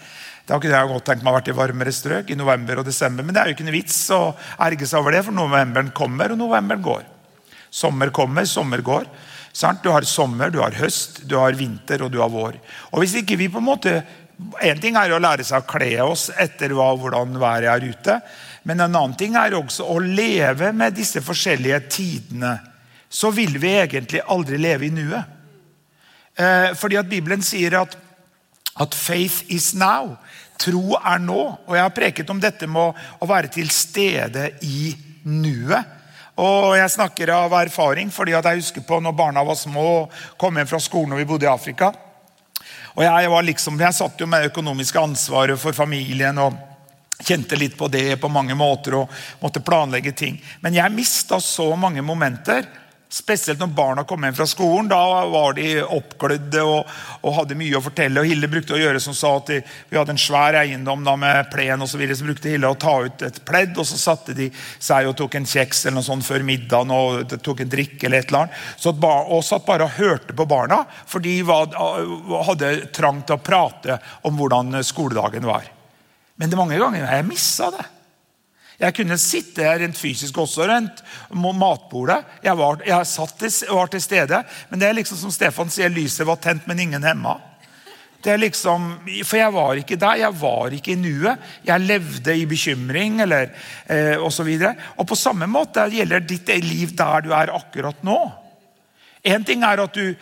Da 0.47 0.61
kunne 0.63 0.79
jeg 0.79 0.91
godt 0.91 1.07
tenkt 1.09 1.25
meg 1.27 1.33
å 1.33 1.37
vært 1.39 1.49
i 1.51 1.57
varmere 1.57 1.93
strøk 1.93 2.29
i 2.31 2.39
november 2.39 2.81
og 2.81 2.89
desember. 2.89 3.25
Men 3.27 3.37
det 3.37 3.43
er 3.43 3.51
jo 3.51 3.57
ikke 3.57 3.67
noe 3.67 3.77
vits 3.77 3.99
å 4.15 4.21
erge 4.63 4.89
seg 4.89 5.01
over 5.01 5.17
det, 5.17 5.25
for 5.27 5.37
novemberen 5.37 5.93
kommer, 5.97 6.33
og 6.33 6.41
novemberen 6.41 6.85
går. 6.85 7.07
Sommer 7.73 8.13
kommer, 8.15 8.47
sommer 8.49 8.85
går. 8.85 9.09
Du 9.83 9.89
har 9.89 10.05
sommer, 10.05 10.51
du 10.51 10.61
har 10.61 10.75
høst, 10.77 11.23
du 11.25 11.39
har 11.41 11.57
vinter 11.57 12.03
og 12.05 12.13
du 12.13 12.21
har 12.21 12.33
vår. 12.33 12.59
Og 12.93 13.01
hvis 13.01 13.15
ikke 13.23 13.39
vi 13.41 13.49
på 13.49 13.63
en 13.63 13.71
måte 13.73 13.99
En 14.37 14.77
ting 14.77 14.93
er 15.01 15.15
å 15.17 15.19
lære 15.19 15.47
seg 15.49 15.63
å 15.63 15.65
kle 15.65 15.95
oss 16.05 16.27
etter 16.37 16.75
hva, 16.77 16.91
hvordan 16.93 17.39
været 17.41 17.71
er 17.73 17.87
ute. 17.89 18.17
Men 18.69 18.83
en 18.85 18.99
annen 18.99 19.15
ting 19.17 19.33
er 19.33 19.55
også 19.57 19.87
å 19.89 19.97
leve 19.97 20.75
med 20.77 20.93
disse 20.93 21.23
forskjellige 21.25 21.79
tidene. 21.89 22.51
Så 23.09 23.31
vil 23.33 23.57
vi 23.57 23.71
egentlig 23.81 24.21
aldri 24.29 24.59
leve 24.61 24.91
i 24.91 24.93
nuet. 24.93 25.33
Eh, 26.37 26.75
fordi 26.77 27.01
at 27.01 27.09
Bibelen 27.09 27.41
sier 27.41 27.79
at, 27.81 27.97
at 28.77 28.95
'faith 28.95 29.49
is 29.49 29.73
now'. 29.73 30.19
Tro 30.59 31.01
er 31.01 31.19
nå. 31.19 31.43
Og 31.67 31.75
Jeg 31.75 31.83
har 31.83 31.97
preket 31.97 32.31
om 32.31 32.41
dette 32.41 32.67
med 32.67 32.83
å, 32.83 32.95
å 33.21 33.27
være 33.33 33.49
til 33.49 33.71
stede 33.73 34.51
i 34.61 34.93
nuet. 35.25 35.96
Og 36.37 36.75
jeg 36.77 36.93
snakker 36.93 37.33
av 37.33 37.55
erfaring, 37.57 38.11
fordi 38.13 38.35
jeg 38.35 38.61
husker 38.61 38.85
på 38.85 39.01
når 39.01 39.17
barna 39.17 39.45
var 39.45 39.57
små 39.57 39.87
og 40.03 40.17
kom 40.37 40.57
hjem 40.57 40.69
fra 40.69 40.81
skolen 40.83 41.17
og 41.17 41.23
vi 41.23 41.29
bodde 41.29 41.49
i 41.49 41.53
Afrika. 41.53 41.93
Og 42.97 43.05
Jeg 43.05 43.31
var 43.31 43.43
liksom, 43.43 43.81
jeg 43.81 43.95
satt 43.95 44.21
jo 44.21 44.27
med 44.27 44.49
økonomiske 44.51 45.01
ansvaret 45.01 45.61
for 45.61 45.73
familien. 45.73 46.39
og 46.39 46.57
kjente 47.17 47.57
litt 47.57 47.77
på 47.79 47.89
det 47.89 48.17
på 48.21 48.29
mange 48.29 48.55
måter 48.55 48.95
og 48.99 49.13
måtte 49.41 49.63
planlegge 49.65 50.13
ting. 50.13 50.37
Men 50.61 50.75
jeg 50.77 50.93
mista 50.93 51.41
så 51.41 51.71
mange 51.77 52.03
momenter 52.05 52.67
Spesielt 53.09 53.61
når 53.63 53.71
barna 53.71 54.03
kom 54.05 54.25
hjem 54.27 54.35
fra 54.35 54.47
skolen. 54.51 54.89
Da 54.91 54.99
var 55.31 55.55
de 55.55 55.79
oppglødde 55.83 56.63
og, 56.67 56.89
og, 57.21 57.29
hadde 57.37 57.59
mye 57.59 57.79
å 57.79 57.83
fortelle. 57.85 58.19
og 58.19 58.27
Hilde 58.27 58.51
brukte 58.51 58.75
å 58.75 58.81
gjøre 58.81 59.01
som 59.03 59.15
sa 59.15 59.37
at 59.39 59.53
de, 59.53 59.61
Vi 59.91 59.99
hadde 59.99 60.17
en 60.17 60.21
svær 60.21 60.59
eiendom 60.59 61.05
da 61.07 61.15
med 61.21 61.53
plen 61.53 61.85
og 61.85 61.91
så, 61.91 62.01
videre, 62.01 62.19
så 62.19 62.27
brukte 62.27 62.51
Hilde 62.51 62.73
å 62.73 62.79
ta 62.83 62.97
ut 63.07 63.23
et 63.23 63.39
pledd, 63.47 63.79
og 63.79 63.87
så 63.87 64.01
satte 64.01 64.35
de 64.35 64.51
seg 64.51 65.07
og 65.07 65.15
tok 65.21 65.39
en 65.39 65.47
kjeks 65.47 65.85
eller 65.85 66.01
noe 66.01 66.09
sånt 66.09 66.27
før 66.27 66.43
middagen 66.47 66.91
og 66.97 67.37
tok 67.47 67.63
en 67.63 67.73
drikk 67.77 68.03
eller 68.03 68.25
et 68.25 68.33
eller 68.33 68.47
annet. 68.47 68.61
Så 68.75 68.93
bar, 68.99 69.31
og 69.31 69.47
satt 69.47 69.67
bare 69.69 69.87
og 69.87 69.99
hørte 70.01 70.35
på 70.35 70.49
barna, 70.51 70.83
for 71.07 71.23
de 71.23 71.39
var, 71.47 71.71
hadde 72.51 72.75
trang 72.97 73.23
til 73.23 73.39
å 73.39 73.43
prate 73.43 74.01
om 74.27 74.35
hvordan 74.35 74.83
skoledagen 74.87 75.47
var. 75.47 75.71
Men 76.37 76.51
det 76.51 76.59
mange 76.59 76.81
ganger 76.81 77.07
jeg 77.07 77.31
missa 77.31 77.71
det. 77.73 77.93
Jeg 78.77 78.93
kunne 78.97 79.17
sitte 79.21 79.65
rent 79.81 79.97
fysisk 79.97 80.37
også 80.43 80.67
rundt 80.69 81.03
matbordet. 81.33 82.19
Jeg 82.45 82.59
var, 82.59 82.83
jeg 82.85 83.09
satt 83.09 83.39
til, 83.41 83.53
var 83.73 83.93
til 83.93 84.03
stede. 84.05 84.43
Men 84.71 84.83
det 84.83 84.89
er 84.89 84.99
liksom 84.99 85.21
som 85.21 85.33
Stefan 85.33 85.73
sier, 85.73 85.93
lyset 85.93 86.29
var 86.29 86.41
tent, 86.45 86.67
men 86.69 86.83
ingen 86.85 87.07
hemma. 87.07 87.39
Det 88.27 88.33
er 88.35 88.41
liksom, 88.43 88.89
For 89.25 89.39
jeg 89.39 89.55
var 89.55 89.81
ikke 89.81 89.99
der. 90.01 90.23
Jeg 90.25 90.39
var 90.41 90.75
ikke 90.75 90.93
i 90.93 91.01
nuet. 91.01 91.43
Jeg 91.65 91.85
levde 91.87 92.35
i 92.37 92.47
bekymring 92.49 93.21
eller 93.25 93.53
eh, 93.87 94.17
osv. 94.19 94.51
Og, 94.59 94.83
og 94.99 95.09
på 95.09 95.19
samme 95.19 95.49
måte 95.49 95.87
gjelder 95.93 96.27
ditt 96.27 96.51
liv 96.65 96.97
der 96.99 97.25
du 97.25 97.31
er 97.37 97.55
akkurat 97.55 98.03
nå. 98.05 98.19
En 99.27 99.45
ting 99.47 99.65
er 99.67 99.81
at 99.83 99.95
du 99.97 100.15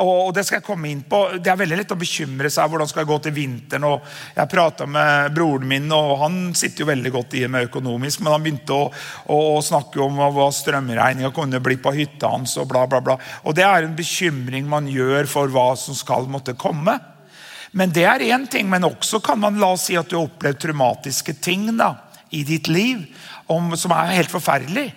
og 0.00 0.32
Det 0.34 0.44
skal 0.46 0.60
jeg 0.60 0.66
komme 0.66 0.88
inn 0.90 1.02
på. 1.06 1.20
Det 1.42 1.50
er 1.52 1.58
veldig 1.60 1.78
lett 1.80 1.92
å 1.94 1.98
bekymre 2.00 2.50
seg 2.52 2.70
hvordan 2.70 2.88
skal 2.88 3.02
jeg 3.02 3.10
gå 3.10 3.18
til 3.26 3.34
vinteren. 3.36 3.86
og 3.88 4.06
Jeg 4.36 4.50
prata 4.52 4.86
med 4.86 5.34
broren 5.36 5.68
min, 5.68 5.90
og 5.92 6.16
han 6.22 6.38
sitter 6.56 6.84
jo 6.84 6.90
veldig 6.90 7.12
godt 7.14 7.36
i 7.38 7.44
med 7.46 7.68
økonomisk. 7.68 8.22
Men 8.22 8.34
han 8.34 8.44
begynte 8.44 8.76
å, 8.76 8.88
å 9.34 9.60
snakke 9.64 10.00
om 10.04 10.20
hva 10.20 10.48
strømregninga 10.54 11.32
kunne 11.36 11.62
bli 11.62 11.76
på 11.80 11.94
hytta 11.96 12.32
hans. 12.32 12.56
og 12.56 12.68
bla 12.72 12.86
bla 12.86 13.00
bla. 13.04 13.18
Og 13.44 13.54
Det 13.54 13.66
er 13.66 13.84
en 13.84 13.96
bekymring 13.96 14.68
man 14.68 14.88
gjør 14.88 15.28
for 15.28 15.52
hva 15.52 15.74
som 15.76 15.94
skal 15.94 16.28
måtte 16.30 16.56
komme. 16.58 16.98
Men 17.72 17.92
det 17.94 18.06
er 18.08 18.24
én 18.32 18.48
ting. 18.50 18.68
Men 18.70 18.88
også 18.88 19.20
kan 19.24 19.38
man 19.40 19.60
la 19.60 19.74
oss 19.74 19.88
si 19.90 19.98
at 19.98 20.08
du 20.10 20.16
har 20.18 20.28
opplevd 20.28 20.64
traumatiske 20.64 21.36
ting 21.42 21.68
da, 21.76 21.94
i 22.30 22.42
ditt 22.46 22.68
liv 22.70 23.04
om, 23.50 23.74
som 23.76 23.92
er 23.94 24.16
helt 24.16 24.32
forferdelig. 24.32 24.90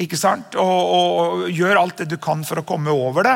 Ikke 0.00 0.16
sant? 0.16 0.54
Og, 0.56 0.70
og, 0.72 1.08
og, 1.20 1.40
gjør 1.52 1.76
alt 1.82 1.98
det 2.00 2.06
du 2.14 2.16
kan 2.22 2.40
for 2.48 2.62
å 2.62 2.64
komme 2.64 2.92
over 2.96 3.26
det. 3.28 3.34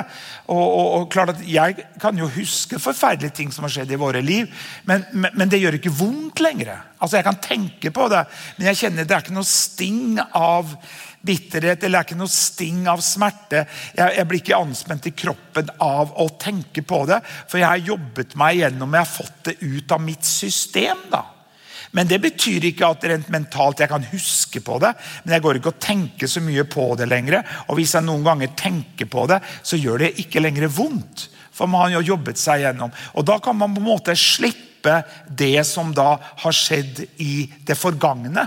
Og, 0.48 0.62
og, 0.64 1.02
klart 1.12 1.34
at 1.34 1.42
Jeg 1.44 1.76
kan 2.00 2.16
jo 2.16 2.30
huske 2.32 2.80
forferdelige 2.80 3.36
ting 3.36 3.52
som 3.52 3.66
har 3.66 3.74
skjedd 3.74 3.92
i 3.92 3.98
våre 4.00 4.22
liv, 4.24 4.48
men, 4.88 5.04
men, 5.12 5.36
men, 5.36 5.50
det 5.52 5.60
gjør 5.60 5.76
ikke 5.76 5.92
vondt 5.98 6.40
lenger. 6.40 6.72
Altså 6.96 7.20
Jeg 7.20 7.28
kan 7.28 7.42
tenke 7.44 7.92
på 7.92 8.08
det, 8.08 8.24
men 8.56 8.70
jeg 8.70 8.80
kjenner 8.80 9.04
det 9.04 9.18
er 9.18 9.26
ikke 9.26 9.36
noe 9.36 9.50
sting 9.50 10.16
av 10.24 10.72
bitterhet 11.26 11.82
eller 11.82 11.98
det 11.98 12.00
er 12.00 12.08
ikke 12.08 12.20
noe 12.22 12.32
sting 12.32 12.82
av 12.88 13.04
smerte. 13.04 13.66
Jeg, 13.92 14.16
jeg 14.16 14.28
blir 14.30 14.40
ikke 14.40 14.64
anspent 14.64 15.10
i 15.10 15.16
kroppen 15.18 15.72
av 15.84 16.16
å 16.16 16.30
tenke 16.40 16.86
på 16.86 17.04
det, 17.10 17.20
for 17.50 17.60
jeg 17.60 17.68
har 17.68 17.88
jobbet 17.92 18.36
meg 18.40 18.62
gjennom, 18.62 18.96
jeg 18.96 19.04
har 19.04 19.16
fått 19.18 19.50
det 19.50 19.58
ut 19.60 19.92
av 19.92 20.06
mitt 20.08 20.24
system. 20.24 21.04
da. 21.12 21.26
Men 21.96 22.08
det 22.10 22.18
betyr 22.20 22.68
ikke 22.68 22.90
at 22.92 23.04
rent 23.08 23.30
mentalt 23.32 23.80
jeg 23.80 23.88
kan 23.88 24.04
huske 24.10 24.60
på 24.60 24.76
det. 24.82 24.92
Men 25.24 25.36
jeg 25.36 25.44
går 25.46 25.58
ikke 25.60 25.72
og 25.72 25.80
tenker 25.80 26.28
så 26.28 26.42
mye 26.44 26.66
på 26.68 26.90
det 27.00 27.08
lenger. 27.08 27.40
Og 27.70 27.78
hvis 27.78 27.94
jeg 27.96 28.04
noen 28.04 28.26
ganger 28.26 28.52
tenker 28.58 29.08
på 29.08 29.24
det, 29.30 29.40
så 29.64 29.80
gjør 29.80 30.04
det 30.04 30.12
ikke 30.20 30.42
lenger 30.44 30.68
vondt. 30.76 31.30
For 31.56 31.70
man 31.72 31.86
har 31.86 31.96
jo 31.96 32.10
jobbet 32.12 32.36
seg 32.36 32.66
gjennom. 32.66 32.92
Og 33.16 33.24
da 33.24 33.38
kan 33.40 33.56
man 33.56 33.72
på 33.72 33.80
en 33.80 33.88
måte 33.88 34.16
slippe 34.20 35.00
det 35.26 35.64
som 35.64 35.94
da 35.96 36.18
har 36.44 36.54
skjedd 36.54 37.00
i 37.24 37.46
det 37.66 37.78
forgangne. 37.80 38.44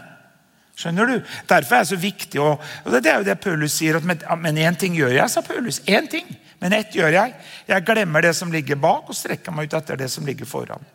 Skjønner 0.80 1.10
du? 1.10 1.16
Derfor 1.50 1.76
er 1.76 1.84
det 1.84 1.90
så 1.90 1.98
viktig 2.00 2.40
å, 2.40 2.52
og 2.56 2.94
Det 2.94 3.10
er 3.10 3.18
jo 3.18 3.28
det 3.28 3.36
Paulus 3.42 3.74
sier. 3.82 3.98
At, 3.98 4.06
men 4.40 4.62
én 4.62 4.78
ting 4.80 4.94
gjør 4.96 5.18
jeg, 5.18 5.34
sa 5.34 5.42
Paulus. 5.44 5.82
Én 5.90 6.06
ting. 6.12 6.30
Men 6.62 6.78
ett 6.78 6.94
gjør 6.96 7.18
jeg. 7.18 7.34
Jeg 7.68 7.88
glemmer 7.88 8.24
det 8.24 8.36
som 8.38 8.54
ligger 8.54 8.78
bak, 8.80 9.10
og 9.10 9.18
strekker 9.18 9.56
meg 9.56 9.68
ut 9.68 9.76
etter 9.80 10.00
det 10.00 10.12
som 10.14 10.28
ligger 10.28 10.48
foran. 10.48 10.86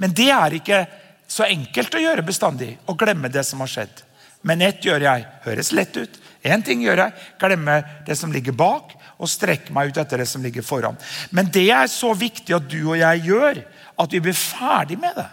Men 0.00 0.16
det 0.16 0.30
er 0.34 0.56
ikke 0.58 0.80
så 1.28 1.44
enkelt 1.44 1.94
å 1.94 2.00
gjøre 2.02 2.24
bestandig 2.24 2.72
å 2.88 2.96
glemme 2.98 3.28
det 3.32 3.44
som 3.44 3.60
har 3.60 3.70
skjedd. 3.70 4.04
Men 4.46 4.62
ett 4.64 4.84
gjør 4.86 5.02
jeg. 5.04 5.26
Høres 5.44 5.72
lett 5.76 5.96
ut. 5.98 6.20
Én 6.46 6.62
ting 6.64 6.82
gjør 6.84 7.02
jeg. 7.04 7.26
Glemme 7.42 7.80
det 8.06 8.16
som 8.18 8.32
ligger 8.32 8.54
bak, 8.56 8.94
og 9.18 9.30
strekke 9.30 9.74
meg 9.74 9.90
ut 9.90 9.98
etter 9.98 10.22
det 10.22 10.28
som 10.30 10.44
ligger 10.44 10.62
foran. 10.62 10.96
Men 11.34 11.50
det 11.52 11.66
er 11.74 11.90
så 11.90 12.12
viktig 12.16 12.54
at 12.54 12.68
du 12.70 12.78
og 12.84 13.00
jeg 13.00 13.24
gjør, 13.26 13.60
at 13.98 14.14
vi 14.14 14.22
blir 14.22 14.36
ferdig 14.38 14.98
med 15.02 15.18
det. 15.18 15.26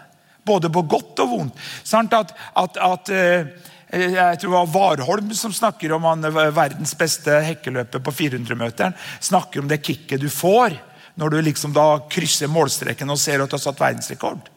Både 0.46 0.70
på 0.74 0.82
godt 0.90 1.22
og 1.22 1.30
vondt. 1.30 1.62
At, 1.94 2.34
at, 2.34 2.80
at, 2.82 3.12
eh, 3.14 3.46
jeg 3.94 4.40
tror 4.42 4.50
det 4.50 4.56
var 4.56 4.74
Warholm 4.74 5.30
som 5.38 5.54
snakker 5.54 5.94
om 5.94 6.06
han, 6.06 6.26
eh, 6.26 6.50
verdens 6.54 6.96
beste 6.98 7.38
hekkeløper 7.46 8.02
på 8.02 8.14
400-meteren. 8.14 8.98
Snakker 9.20 9.62
om 9.62 9.70
det 9.70 9.84
kicket 9.86 10.22
du 10.22 10.28
får 10.30 10.76
når 11.16 11.32
du 11.32 11.40
liksom 11.46 11.72
krysser 12.12 12.50
målstreken 12.52 13.10
og 13.10 13.22
ser 13.22 13.40
at 13.40 13.50
du 13.50 13.56
har 13.56 13.62
satt 13.62 13.80
verdensrekord 13.80 14.55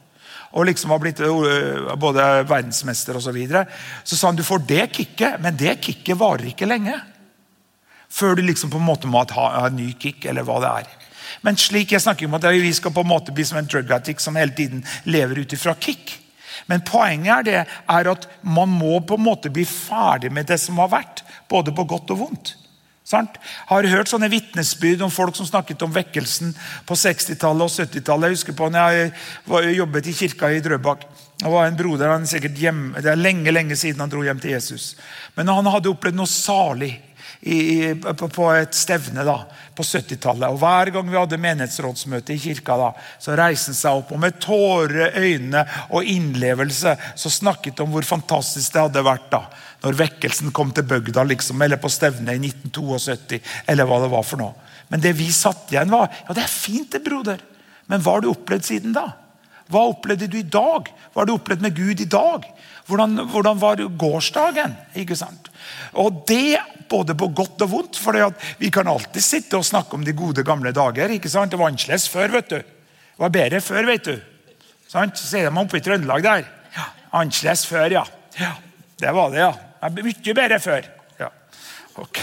og 0.51 0.65
liksom 0.65 0.93
har 0.93 1.01
blitt 1.03 1.21
eh, 1.21 1.95
både 1.99 2.25
verdensmester 2.49 3.17
osv. 3.17 3.29
Så, 3.29 3.35
videre. 3.35 3.65
så 4.03 4.17
sa 4.17 4.29
han 4.29 4.39
du 4.39 4.43
får 4.45 4.63
det 4.67 4.87
kicket, 4.95 5.39
men 5.41 5.57
det 5.57 5.77
kicket 5.85 6.17
varer 6.17 6.49
ikke 6.49 6.69
lenge. 6.69 6.95
Før 8.09 8.35
du 8.35 8.41
liksom 8.41 8.71
på 8.73 8.79
en 8.81 8.87
måte 8.87 9.07
må 9.07 9.21
ha 9.21 9.49
en 9.67 9.77
ny 9.77 9.91
kick, 9.99 10.25
eller 10.25 10.47
hva 10.47 10.57
det 10.63 10.71
er. 10.81 10.95
Men 11.45 11.59
slik 11.61 11.93
jeg 11.93 12.01
snakker 12.01 12.25
om 12.25 12.39
at 12.39 12.47
vi 12.57 12.71
skal 12.73 12.93
på 12.93 13.03
en 13.05 13.11
måte 13.11 13.33
bli 13.35 13.45
som 13.45 13.59
en 13.59 13.69
drug 13.69 13.91
addict 13.93 14.23
som 14.23 14.37
hele 14.39 14.55
tiden 14.57 14.81
lever 15.05 15.43
ut 15.43 15.53
ifra 15.53 15.75
kick. 15.77 16.15
Men 16.65 16.81
poenget 16.85 17.31
er, 17.35 17.45
det, 17.45 17.59
er 17.89 18.09
at 18.11 18.25
man 18.41 18.71
må 18.73 18.97
på 19.05 19.17
en 19.17 19.25
måte 19.25 19.51
bli 19.53 19.65
ferdig 19.69 20.31
med 20.33 20.49
det 20.49 20.57
som 20.61 20.81
har 20.81 20.89
vært. 20.91 21.23
Både 21.49 21.73
på 21.75 21.85
godt 21.89 22.11
og 22.15 22.23
vondt. 22.25 22.55
Sant? 23.09 23.39
Har 23.65 23.87
hørt 23.89 24.11
sånne 24.11 24.29
vitnesbyrd 24.29 25.01
om 25.01 25.09
folk 25.09 25.33
som 25.33 25.47
snakket 25.47 25.81
om 25.81 25.93
vekkelsen 25.95 26.51
på 26.85 26.97
60-tallet 26.99 27.65
og 27.65 27.71
70-tallet. 27.73 28.29
Jeg 28.29 28.37
husker 28.37 28.57
på 28.59 28.67
når 28.69 28.93
jeg 28.93 29.11
var, 29.49 29.65
jobbet 29.73 30.09
i 30.11 30.13
kirka 30.19 30.51
i 30.53 30.61
Drøbak. 30.61 31.07
Det 31.39 31.49
var 31.49 31.65
en 31.65 31.79
broder, 31.79 32.11
han 32.11 32.27
sikkert 32.29 32.59
hjem, 32.61 32.83
Det 32.99 33.09
er 33.09 33.17
lenge 33.17 33.51
lenge 33.51 33.77
siden 33.79 34.03
han 34.03 34.11
dro 34.11 34.21
hjem 34.21 34.41
til 34.43 34.53
Jesus. 34.53 34.91
Men 35.33 35.49
han 35.49 35.71
hadde 35.73 35.89
opplevd 35.89 36.19
noe 36.19 36.29
salig 36.29 36.91
i, 37.41 37.95
på 37.95 38.45
et 38.51 38.77
stevne 38.77 39.23
da, 39.25 39.39
på 39.73 39.85
70-tallet. 39.87 40.51
Og 40.51 40.59
Hver 40.61 40.91
gang 40.93 41.09
vi 41.09 41.17
hadde 41.17 41.41
menighetsrådsmøte 41.41 42.35
i 42.35 42.41
kirka, 42.43 42.77
da, 42.77 42.91
så 43.17 43.37
reiste 43.39 43.71
han 43.71 43.79
seg 43.79 44.03
opp 44.03 44.13
og 44.13 44.21
med 44.21 44.37
tårer 44.43 45.17
øyne 45.17 45.63
og 45.89 46.05
innlevelse 46.05 46.93
så 47.15 47.33
snakket 47.33 47.81
om 47.81 47.89
hvor 47.95 48.05
fantastisk 48.05 48.75
det 48.75 48.85
hadde 48.85 49.05
vært 49.07 49.31
da, 49.33 49.45
når 49.83 49.99
vekkelsen 49.99 50.51
kom 50.55 50.73
til 50.75 50.87
bygda, 50.87 51.23
liksom, 51.29 51.61
eller 51.61 51.79
på 51.79 51.91
stevnet 51.91 52.35
i 52.35 52.51
1972, 52.51 53.39
eller 53.71 53.87
hva 53.87 54.01
det 54.03 54.11
var 54.11 54.25
for 54.27 54.41
noe. 54.41 54.69
Men 54.89 55.03
det 55.03 55.13
vi 55.17 55.29
satt 55.33 55.71
igjen, 55.71 55.91
var 55.93 56.09
ja, 56.09 56.35
det 56.35 56.43
er 56.43 56.51
fint, 56.51 56.91
det, 56.91 57.03
broder. 57.05 57.41
Men 57.89 58.03
hva 58.03 58.17
har 58.17 58.25
du 58.25 58.31
opplevd 58.31 58.67
siden 58.67 58.95
da? 58.95 59.07
Hva 59.69 59.85
opplevde 59.91 60.27
du 60.31 60.39
i 60.39 60.47
dag? 60.47 60.89
Hva 61.13 61.21
har 61.21 61.29
du 61.29 61.35
opplevd 61.35 61.61
med 61.61 61.77
Gud 61.77 62.01
i 62.01 62.09
dag? 62.09 62.47
Hvordan, 62.89 63.21
hvordan 63.29 63.59
var 63.61 63.83
gårsdagen? 64.01 64.73
Ikke 64.97 65.17
sant? 65.17 65.51
Og 65.93 66.23
det 66.29 66.57
både 66.89 67.13
på 67.13 67.29
godt 67.37 67.61
og 67.65 67.71
vondt. 67.71 67.99
For 68.01 68.17
vi 68.57 68.71
kan 68.73 68.89
alltid 68.89 69.23
sitte 69.23 69.59
og 69.59 69.67
snakke 69.67 69.93
om 69.97 70.05
de 70.05 70.15
gode, 70.17 70.45
gamle 70.45 70.73
dager. 70.73 71.13
ikke 71.13 71.29
sant? 71.29 71.53
Det 71.53 71.61
var 71.61 71.69
annerledes 71.69 72.09
før. 72.09 72.33
vet 72.33 72.49
du. 72.49 72.57
Det 72.57 73.21
var 73.21 73.35
bedre 73.35 73.61
før, 73.61 73.85
vet 73.91 74.09
du. 74.09 74.15
Sant? 74.89 75.17
Så 75.21 75.29
sier 75.29 75.49
de 75.49 75.61
oppe 75.61 75.77
i 75.77 75.85
Trøndelag 75.85 76.25
der. 76.25 76.49
Ja, 76.73 76.89
Annerledes 77.21 77.65
før, 77.69 77.91
ja. 77.93 78.05
ja. 78.41 78.55
Det 78.99 79.13
var 79.13 79.29
det, 79.29 79.43
ja. 79.45 79.68
Det 79.79 80.05
mye 80.05 80.35
bedre 80.35 80.59
før. 80.63 80.87
Ja. 81.19 81.29
Ok. 81.99 82.21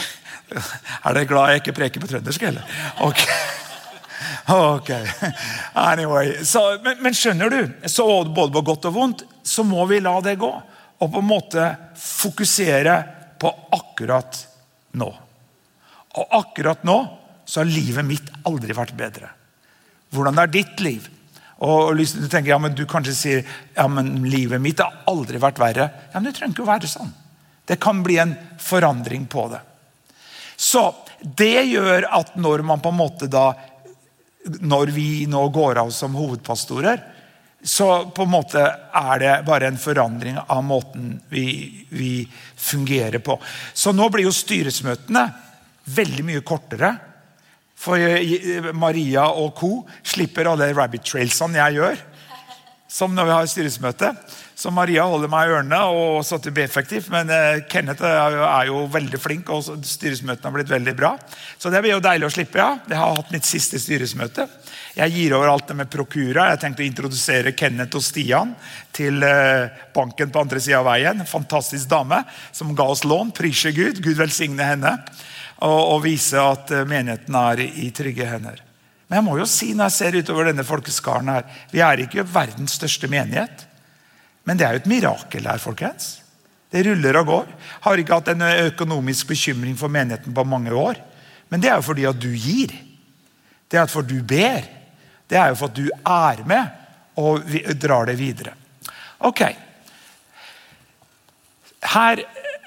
Er 1.07 1.17
dere 1.17 1.29
glad 1.29 1.51
jeg 1.51 1.63
ikke 1.63 1.77
preker 1.81 2.03
på 2.03 2.11
trøndersk, 2.11 2.43
eller? 2.51 2.81
Ok. 3.07 3.23
Ok. 4.49 4.91
Anyway. 5.75 6.45
Så, 6.45 6.63
men, 6.85 7.01
men, 7.03 7.15
skjønner 7.17 7.51
du, 7.51 7.61
så 7.91 8.07
både 8.25 8.53
på 8.55 8.63
godt 8.71 8.89
og 8.91 8.95
vondt, 8.95 9.25
så 9.43 9.65
må 9.67 9.87
vi 9.91 10.01
la 10.05 10.15
det 10.25 10.37
gå. 10.41 10.53
Og 10.97 11.13
på 11.13 11.21
en 11.21 11.29
måte 11.29 11.67
fokusere 12.01 12.97
på 13.41 13.51
akkurat 13.77 14.39
nå. 14.97 15.11
Og 16.17 16.39
akkurat 16.39 16.87
nå 16.89 16.97
så 17.47 17.61
har 17.61 17.69
livet 17.69 18.07
mitt 18.07 18.31
aldri 18.49 18.75
vært 18.75 18.97
bedre. 18.99 19.29
Hvordan 20.15 20.41
er 20.41 20.51
ditt 20.51 20.81
liv? 20.81 21.11
Og 21.65 21.97
Du 21.97 22.29
tenker 22.29 22.53
ja, 22.53 22.59
men 22.61 22.75
du 22.77 22.85
kanskje 22.89 23.15
sier 23.17 23.45
ja, 23.75 23.87
men 23.89 24.25
livet 24.29 24.61
mitt 24.63 24.81
har 24.83 25.05
aldri 25.11 25.41
vært 25.43 25.61
verre. 25.61 25.91
Ja, 26.13 26.21
men 26.21 26.31
Det 26.31 26.39
trenger 26.39 26.57
ikke 26.57 26.67
å 26.67 26.73
være 26.73 26.91
sånn. 26.91 27.13
Det 27.67 27.81
kan 27.83 28.03
bli 28.03 28.19
en 28.23 28.35
forandring 28.63 29.27
på 29.27 29.49
det. 29.53 29.61
Så 30.57 30.95
det 31.21 31.67
gjør 31.69 32.07
at 32.15 32.37
når 32.39 32.63
man 32.67 32.81
på 32.81 32.93
en 32.93 33.01
måte 33.01 33.29
da 33.31 33.53
Når 34.47 34.93
vi 34.95 35.27
nå 35.27 35.41
går 35.51 35.81
av 35.81 35.89
som 35.91 36.15
hovedpastorer, 36.15 37.01
så 37.67 38.07
på 38.15 38.23
en 38.23 38.31
måte 38.31 38.61
er 38.95 39.19
det 39.19 39.33
bare 39.43 39.67
en 39.67 39.79
forandring 39.81 40.37
av 40.39 40.61
måten 40.63 41.17
vi, 41.29 41.83
vi 41.91 42.29
fungerer 42.55 43.19
på. 43.19 43.35
Så 43.75 43.91
nå 43.91 44.07
blir 44.15 44.29
jo 44.29 44.31
styresmøtene 44.31 45.25
veldig 45.97 46.27
mye 46.29 46.45
kortere. 46.47 46.93
For 47.75 47.99
Maria 48.79 49.27
og 49.35 49.51
co. 49.59 49.71
slipper 50.07 50.47
alle 50.53 50.71
rabbit 50.71 51.05
trailsene 51.11 51.59
jeg 51.59 51.81
gjør. 51.81 52.05
Som 52.87 53.19
når 53.19 53.27
vi 53.27 53.35
har 53.35 53.51
styresmøte. 53.51 54.13
Så 54.57 54.71
Maria 54.73 55.03
holder 55.05 55.29
meg 55.29 55.51
i 55.51 55.53
ørene 55.53 55.79
og 55.93 56.23
så 56.25 56.39
til 56.41 56.55
B-effektivt. 56.57 57.11
Men 57.13 57.29
eh, 57.29 57.59
Kenneth 57.69 58.01
er 58.09 58.33
jo, 58.33 58.45
er 58.49 58.69
jo, 58.71 58.79
veldig 58.95 59.19
flink, 59.21 59.51
og 59.53 59.85
styresmøtene 59.85 60.49
har 60.49 60.55
blitt 60.55 60.73
veldig 60.73 60.95
bra. 60.97 61.11
Så 61.61 61.69
det 61.73 61.83
blir 61.85 61.93
jo 61.93 62.05
deilig 62.05 62.31
å 62.31 62.33
slippe. 62.33 62.63
ja. 62.63 62.79
Jeg 62.89 62.97
har 62.97 63.19
hatt 63.19 63.35
mitt 63.35 63.45
siste 63.45 63.77
styresmøte. 63.83 64.47
Jeg 64.97 65.13
gir 65.13 65.35
over 65.37 65.53
alt 65.53 65.69
det 65.69 65.77
med 65.77 65.93
Procura. 65.93 66.47
Jeg 66.55 66.63
tenkte 66.63 66.81
å 66.81 66.87
introdusere 66.87 67.53
Kenneth 67.53 68.01
og 68.01 68.07
Stian 68.07 68.57
til 68.97 69.21
eh, 69.29 69.69
banken 69.93 70.33
på 70.33 70.47
andre 70.47 70.65
sida 70.65 70.81
av 70.81 70.89
veien. 70.89 71.21
En 71.21 71.29
fantastisk 71.29 71.93
dame 71.93 72.23
som 72.49 72.73
ga 72.73 72.89
oss 72.95 73.05
lån. 73.05 73.37
Prise 73.37 73.77
Gud. 73.77 74.01
Gud 74.01 74.17
velsigne 74.17 74.73
henne. 74.73 74.97
Og, 75.61 75.81
og 75.99 76.05
vise 76.09 76.41
at 76.41 76.73
eh, 76.73 76.89
menigheten 76.89 77.43
er 77.45 77.67
i 77.67 77.93
trygge 77.93 78.33
hender. 78.33 78.65
Men 79.05 79.21
jeg 79.21 79.29
må 79.29 79.37
jo 79.37 79.53
si 79.53 79.75
når 79.77 79.91
jeg 79.91 79.99
ser 80.01 80.21
utover 80.25 80.49
denne 80.49 80.65
folkeskaren 80.65 81.29
her, 81.29 81.45
Vi 81.69 81.85
er 81.85 82.09
ikke 82.09 82.25
verdens 82.25 82.81
største 82.81 83.13
menighet. 83.13 83.66
Men 84.47 84.59
det 84.59 84.67
er 84.67 84.77
jo 84.77 84.83
et 84.85 84.91
mirakel 84.91 85.49
her, 85.49 85.59
folkens. 85.59 86.21
Det 86.71 86.85
ruller 86.87 87.19
og 87.21 87.29
går. 87.31 87.53
Har 87.87 88.01
ikke 88.01 88.19
hatt 88.19 88.33
en 88.33 88.47
økonomisk 88.47 89.31
bekymring 89.33 89.77
for 89.79 89.93
menigheten 89.93 90.35
på 90.35 90.47
mange 90.47 90.75
år. 90.75 91.01
Men 91.51 91.63
det 91.63 91.71
er 91.71 91.79
jo 91.81 91.87
fordi 91.87 92.07
at 92.07 92.21
du 92.21 92.31
gir. 92.31 92.75
Det 93.71 93.81
er 93.81 93.91
fordi 93.91 94.19
du 94.19 94.27
ber. 94.27 94.67
Det 95.27 95.39
er 95.39 95.51
jo 95.51 95.59
for 95.59 95.71
at 95.71 95.79
du 95.79 95.87
er 95.91 96.43
med 96.47 96.83
og 97.17 97.47
drar 97.81 98.07
det 98.07 98.19
videre. 98.19 98.53
Ok. 99.27 99.43
Her 101.87 102.23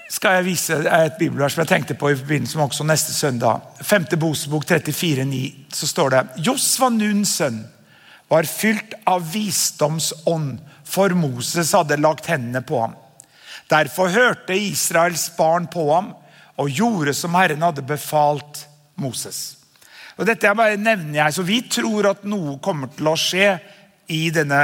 skal 0.10 0.40
jeg 0.40 0.48
vise 0.48 0.78
et 0.80 1.18
bibelvers 1.20 1.54
som 1.54 1.62
jeg 1.64 1.70
tenkte 1.70 1.96
på 1.96 2.10
i 2.10 2.18
forbindelse 2.18 2.58
med 2.58 2.66
også 2.66 2.88
neste 2.88 3.14
søndag. 3.14 3.62
5. 3.82 4.08
Bosebok 4.20 4.66
34,9 4.66 5.44
så 5.74 5.88
står 5.88 6.16
det 6.16 6.24
Josva 6.48 6.90
Nuns 6.90 7.36
sønn 7.40 7.62
var 8.30 8.46
fylt 8.46 8.94
av 9.10 9.24
visdomsånd 9.34 10.60
for 10.90 11.14
Moses 11.18 11.74
hadde 11.78 12.00
lagt 12.02 12.30
hendene 12.30 12.64
på 12.66 12.82
ham. 12.82 12.98
Derfor 13.70 14.10
hørte 14.10 14.58
Israels 14.58 15.28
barn 15.38 15.68
på 15.70 15.86
ham 15.94 16.12
og 16.60 16.74
gjorde 16.74 17.14
som 17.16 17.36
Herren 17.38 17.64
hadde 17.64 17.86
befalt 17.86 18.66
Moses. 19.00 19.60
Og 20.20 20.28
Dette 20.28 20.52
bare 20.58 20.80
nevner 20.80 21.22
jeg, 21.22 21.34
så 21.34 21.46
Vi 21.48 21.62
tror 21.72 22.10
at 22.10 22.26
noe 22.28 22.58
kommer 22.64 22.92
til 22.92 23.08
å 23.08 23.16
skje 23.20 23.54
i 24.12 24.28
denne 24.36 24.60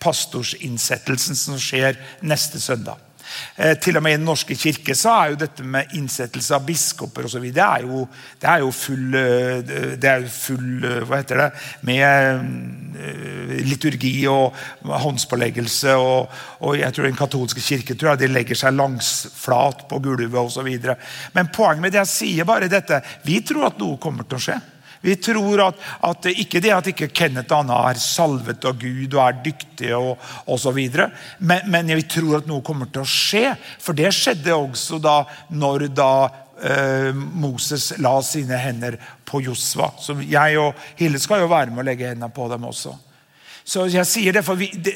pastorsinnsettelsen 0.00 1.36
som 1.36 1.58
skjer 1.60 1.98
neste 2.24 2.60
søndag. 2.62 2.96
Eh, 3.56 3.74
til 3.80 3.96
og 3.96 4.02
med 4.04 4.14
i 4.14 4.18
Den 4.18 4.26
norske 4.26 4.56
kirke 4.56 4.94
så 4.96 5.12
er 5.12 5.32
jo 5.32 5.40
dette 5.42 5.64
med 5.64 5.92
innsettelse 5.98 6.56
av 6.56 6.64
biskoper 6.66 7.28
videre, 7.42 7.52
det, 7.52 7.62
er 7.62 7.86
jo, 7.86 8.06
det 8.40 8.48
er 8.48 8.62
jo 8.62 8.70
full, 8.72 9.14
eh, 9.18 9.72
det 10.00 10.10
er 10.10 10.26
full 10.28 10.84
eh, 10.88 11.02
Hva 11.06 11.20
heter 11.20 11.42
det? 11.42 11.50
Med 11.88 12.00
liturgi 13.66 14.26
og 14.30 14.56
håndspåleggelse. 14.84 15.94
Og, 15.98 16.34
og 16.62 16.76
jeg 16.78 16.94
tror 16.94 17.08
Den 17.08 17.18
katolske 17.18 17.64
kirke 17.64 17.96
tror 17.98 18.12
jeg 18.12 18.22
de 18.22 18.32
legger 18.32 18.58
seg 18.58 18.76
langsflat 18.76 19.86
på 19.90 20.00
gulvet 20.04 20.38
osv. 20.38 20.68
Men 21.34 21.50
poenget 21.54 21.82
med 21.82 21.94
det 21.94 22.02
jeg 22.02 22.12
sier, 22.12 22.48
bare 22.48 22.70
dette 22.72 23.02
Vi 23.26 23.40
tror 23.46 23.70
at 23.70 23.80
noe 23.80 24.00
kommer 24.02 24.28
til 24.28 24.38
å 24.38 24.46
skje. 24.46 24.60
Vi 25.02 25.16
tror 25.18 25.64
at, 25.66 25.80
at 26.06 26.28
ikke 26.30 26.62
det 26.62 26.72
at 26.74 26.88
ikke 26.92 27.10
Kenneth 27.10 27.54
Anna 27.56 27.80
er 27.90 28.00
salvet 28.00 28.64
av 28.68 28.78
Gud 28.78 29.16
og 29.16 29.22
er 29.24 29.40
dyktig 29.44 29.90
og 29.96 30.22
osv. 30.46 30.78
Men, 31.42 31.66
men 31.66 31.90
vi 31.90 32.06
tror 32.06 32.38
at 32.38 32.50
noe 32.50 32.62
kommer 32.66 32.90
til 32.92 33.02
å 33.02 33.08
skje. 33.08 33.56
For 33.82 33.98
det 33.98 34.12
skjedde 34.14 34.54
også 34.54 35.00
da 35.02 35.16
når 35.50 35.88
da 35.90 36.12
eh, 36.62 37.10
Moses 37.14 37.92
la 38.02 38.14
sine 38.22 38.58
hender 38.62 38.98
på 39.26 39.42
Josva. 39.42 39.90
Så 39.98 40.20
jeg 40.22 40.60
og 40.62 40.78
Hille 41.00 41.22
skal 41.22 41.42
jo 41.42 41.50
være 41.50 41.72
med 41.72 41.82
å 41.82 41.88
legge 41.90 42.12
hendene 42.12 42.30
på 42.34 42.46
dem 42.52 42.70
også. 42.70 42.94
Så 43.62 43.84
jeg 43.86 44.06
sier 44.10 44.34
det, 44.34 44.42
for 44.42 44.58
vi, 44.58 44.68
det, 44.74 44.92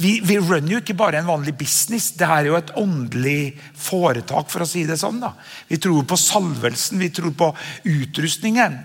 vi, 0.00 0.14
vi 0.24 0.38
runner 0.40 0.72
jo 0.72 0.80
ikke 0.80 0.96
bare 0.96 1.20
en 1.20 1.28
vanlig 1.28 1.52
business. 1.60 2.10
Det 2.16 2.24
er 2.24 2.48
jo 2.48 2.56
et 2.56 2.72
åndelig 2.80 3.52
foretak, 3.76 4.48
for 4.48 4.64
å 4.64 4.68
si 4.68 4.86
det 4.88 4.96
sånn. 5.00 5.20
da. 5.20 5.34
Vi 5.68 5.80
tror 5.80 6.06
på 6.08 6.16
salvelsen, 6.20 7.00
vi 7.00 7.10
tror 7.12 7.34
på 7.36 7.50
utrustningen. 7.84 8.80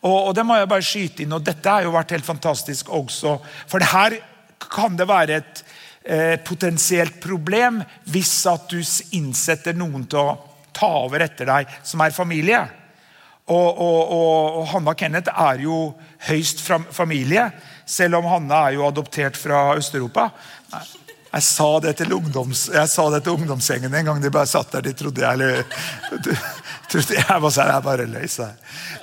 Og, 0.00 0.16
og, 0.16 0.34
det 0.36 0.44
må 0.48 0.56
jeg 0.56 0.70
bare 0.70 0.86
skyte 0.86 1.24
inn, 1.24 1.36
og 1.36 1.44
Dette 1.44 1.72
har 1.72 1.84
jo 1.84 1.92
vært 1.92 2.14
helt 2.16 2.26
fantastisk 2.26 2.88
også. 2.96 3.36
For 3.68 3.84
her 3.92 4.16
kan 4.70 4.96
det 4.96 5.08
være 5.08 5.40
et 5.40 5.62
eh, 6.04 6.36
potensielt 6.44 7.20
problem 7.20 7.82
hvis 8.08 8.34
at 8.48 8.70
du 8.72 8.80
innsetter 9.18 9.76
noen 9.76 10.06
til 10.08 10.22
å 10.22 10.38
ta 10.76 10.88
over 11.02 11.24
etter 11.26 11.48
deg 11.50 11.74
som 11.84 12.00
er 12.04 12.16
familie. 12.16 12.62
Og, 13.50 13.80
og, 13.82 14.00
og 14.14 14.66
Hanna 14.70 14.94
Kenneth 14.94 15.32
er 15.34 15.64
jo 15.64 15.90
høyst 16.28 16.62
familie, 16.94 17.48
selv 17.88 18.20
om 18.20 18.28
Hanna 18.30 18.68
er 18.68 18.76
jo 18.78 18.86
adoptert 18.86 19.36
fra 19.36 19.72
Øst-Europa. 19.74 20.28
Jeg 21.30 21.46
sa 21.46 21.66
det 21.82 21.92
til, 21.98 22.12
ungdoms, 22.14 22.64
jeg 22.74 22.90
sa 22.90 23.04
det 23.14 23.20
til 23.22 23.36
ungdomsgjengen 23.38 23.92
en 23.94 24.08
gang. 24.08 24.22
De 24.22 24.32
bare 24.34 24.50
satt 24.50 24.72
der. 24.74 24.82
De 24.88 24.94
trodde 24.98 25.22
jeg 25.22 25.38
eller, 25.38 25.62
jeg 26.98 27.26
bare, 27.28 27.66
jeg 27.70 27.82
bare 27.84 28.06
løs. 28.10 28.40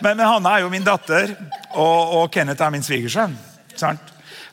Men, 0.02 0.18
men 0.18 0.28
Hanna 0.28 0.58
er 0.58 0.66
jo 0.66 0.72
min 0.74 0.86
datter, 0.86 1.34
og, 1.76 2.14
og 2.20 2.30
Kenneth 2.34 2.64
er 2.64 2.74
min 2.74 2.86
svigersønn. 2.86 3.36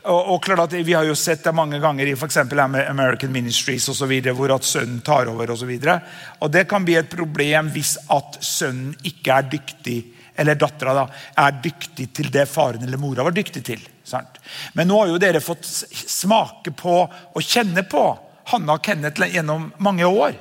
Og, 0.05 0.35
og, 0.35 0.43
klart 0.45 0.67
at 0.67 0.75
Vi 0.85 0.93
har 0.93 1.07
jo 1.09 1.15
sett 1.17 1.45
det 1.45 1.55
mange 1.57 1.79
ganger 1.81 2.07
i 2.07 2.17
for 2.17 2.29
American 2.29 3.33
Ministries 3.33 3.89
og 3.89 3.97
så 3.97 4.07
videre, 4.07 4.35
hvor 4.35 4.53
at 4.55 4.65
sønnen 4.65 5.01
tar 5.01 5.31
over. 5.33 5.51
Og, 5.51 5.59
så 5.59 5.67
videre. 5.67 6.01
og 6.41 6.51
Det 6.51 6.69
kan 6.69 6.85
bli 6.85 6.95
et 6.95 7.09
problem 7.09 7.71
hvis 7.73 7.97
at 8.09 8.39
sønnen 8.41 8.95
ikke 9.03 9.33
er 9.33 9.49
dyktig 9.51 10.03
eller 10.37 10.59
dattera 10.59 11.07
er 11.39 11.61
dyktig 11.63 12.09
til 12.15 12.31
det 12.35 12.49
faren 12.51 12.83
eller 12.83 12.99
mora 12.99 13.23
var 13.23 13.35
dyktig 13.35 13.63
til. 13.65 13.81
Sant? 14.05 14.41
Men 14.75 14.89
nå 14.91 14.99
har 15.01 15.13
jo 15.13 15.21
dere 15.23 15.41
fått 15.41 15.65
smake 15.65 16.75
på 16.75 16.97
og 17.07 17.43
kjenne 17.43 17.87
på 17.87 18.03
Hanna 18.51 18.77
og 18.77 18.83
Kenneth 18.85 19.31
gjennom 19.31 19.71
mange 19.79 20.05
år. 20.05 20.35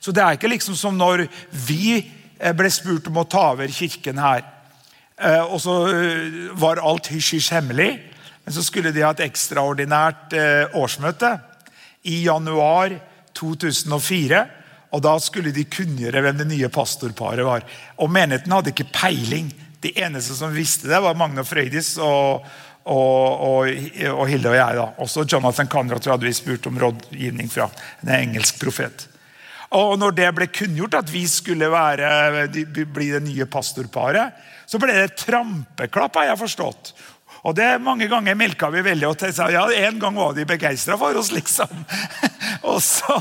Så 0.00 0.14
det 0.14 0.22
er 0.22 0.38
ikke 0.38 0.50
liksom 0.50 0.78
som 0.78 0.96
når 0.98 1.26
vi 1.66 2.00
ble 2.58 2.70
spurt 2.74 3.06
om 3.10 3.20
å 3.22 3.28
ta 3.30 3.52
over 3.52 3.70
kirken 3.70 4.18
her. 4.18 4.42
Eh, 5.22 5.44
og 5.44 5.60
så 5.62 5.76
eh, 5.92 6.40
var 6.58 6.82
alt 6.82 7.12
hysj-hysj 7.12 7.52
hemmelig. 7.54 7.92
Men 8.42 8.56
så 8.56 8.64
skulle 8.66 8.90
de 8.90 9.04
ha 9.06 9.12
et 9.14 9.22
ekstraordinært 9.22 10.34
årsmøte 10.74 11.28
i 12.10 12.24
januar 12.24 12.96
2004. 13.38 14.42
Og 14.92 15.02
Da 15.04 15.14
skulle 15.22 15.54
de 15.54 15.64
kunngjøre 15.64 16.20
hvem 16.24 16.40
det 16.42 16.48
nye 16.50 16.72
pastorparet 16.72 17.46
var. 17.46 17.64
Og 18.02 18.10
Menigheten 18.12 18.52
hadde 18.52 18.74
ikke 18.74 18.90
peiling. 18.92 19.48
De 19.82 19.94
eneste 19.98 20.36
som 20.38 20.52
visste 20.54 20.90
det, 20.90 21.00
var 21.02 21.16
Magne 21.18 21.44
Frøydis 21.46 21.94
og, 22.02 22.44
og, 22.84 23.46
og, 23.46 23.70
og, 24.12 24.26
Hilde 24.28 24.52
og 24.52 24.58
jeg. 24.58 24.76
da. 24.78 24.90
Også 25.02 25.24
Jonathan 25.24 25.70
Conrad 25.70 26.06
hadde 26.06 26.28
vi 26.28 26.34
spurt 26.36 26.68
om 26.70 26.78
rådgivning 26.78 27.50
fra. 27.50 27.70
En 28.02 28.12
engelsk 28.18 28.60
profet. 28.62 29.08
Og 29.78 29.94
når 30.00 30.16
det 30.16 30.28
ble 30.36 30.48
kunngjort 30.52 30.98
at 31.00 31.10
vi 31.12 31.22
skulle 31.30 31.70
være, 31.72 32.46
bli 32.92 33.08
det 33.14 33.22
nye 33.24 33.46
pastorparet, 33.48 34.36
så 34.68 34.80
ble 34.80 34.94
det 34.96 35.16
trampeklapp, 35.20 36.20
har 36.20 36.32
jeg 36.32 36.42
forstått. 36.42 36.92
Og 37.42 37.56
det 37.58 37.80
Mange 37.82 38.06
ganger 38.06 38.36
melka 38.38 38.68
vi 38.70 38.84
veldig. 38.86 39.08
og 39.08 39.24
sa, 39.34 39.48
ja, 39.50 39.64
En 39.88 39.98
gang 39.98 40.14
var 40.14 40.34
de 40.34 40.44
begeistra 40.46 40.96
for 40.98 41.16
oss, 41.18 41.32
liksom. 41.32 41.70
og 42.70 42.78
så, 42.82 43.16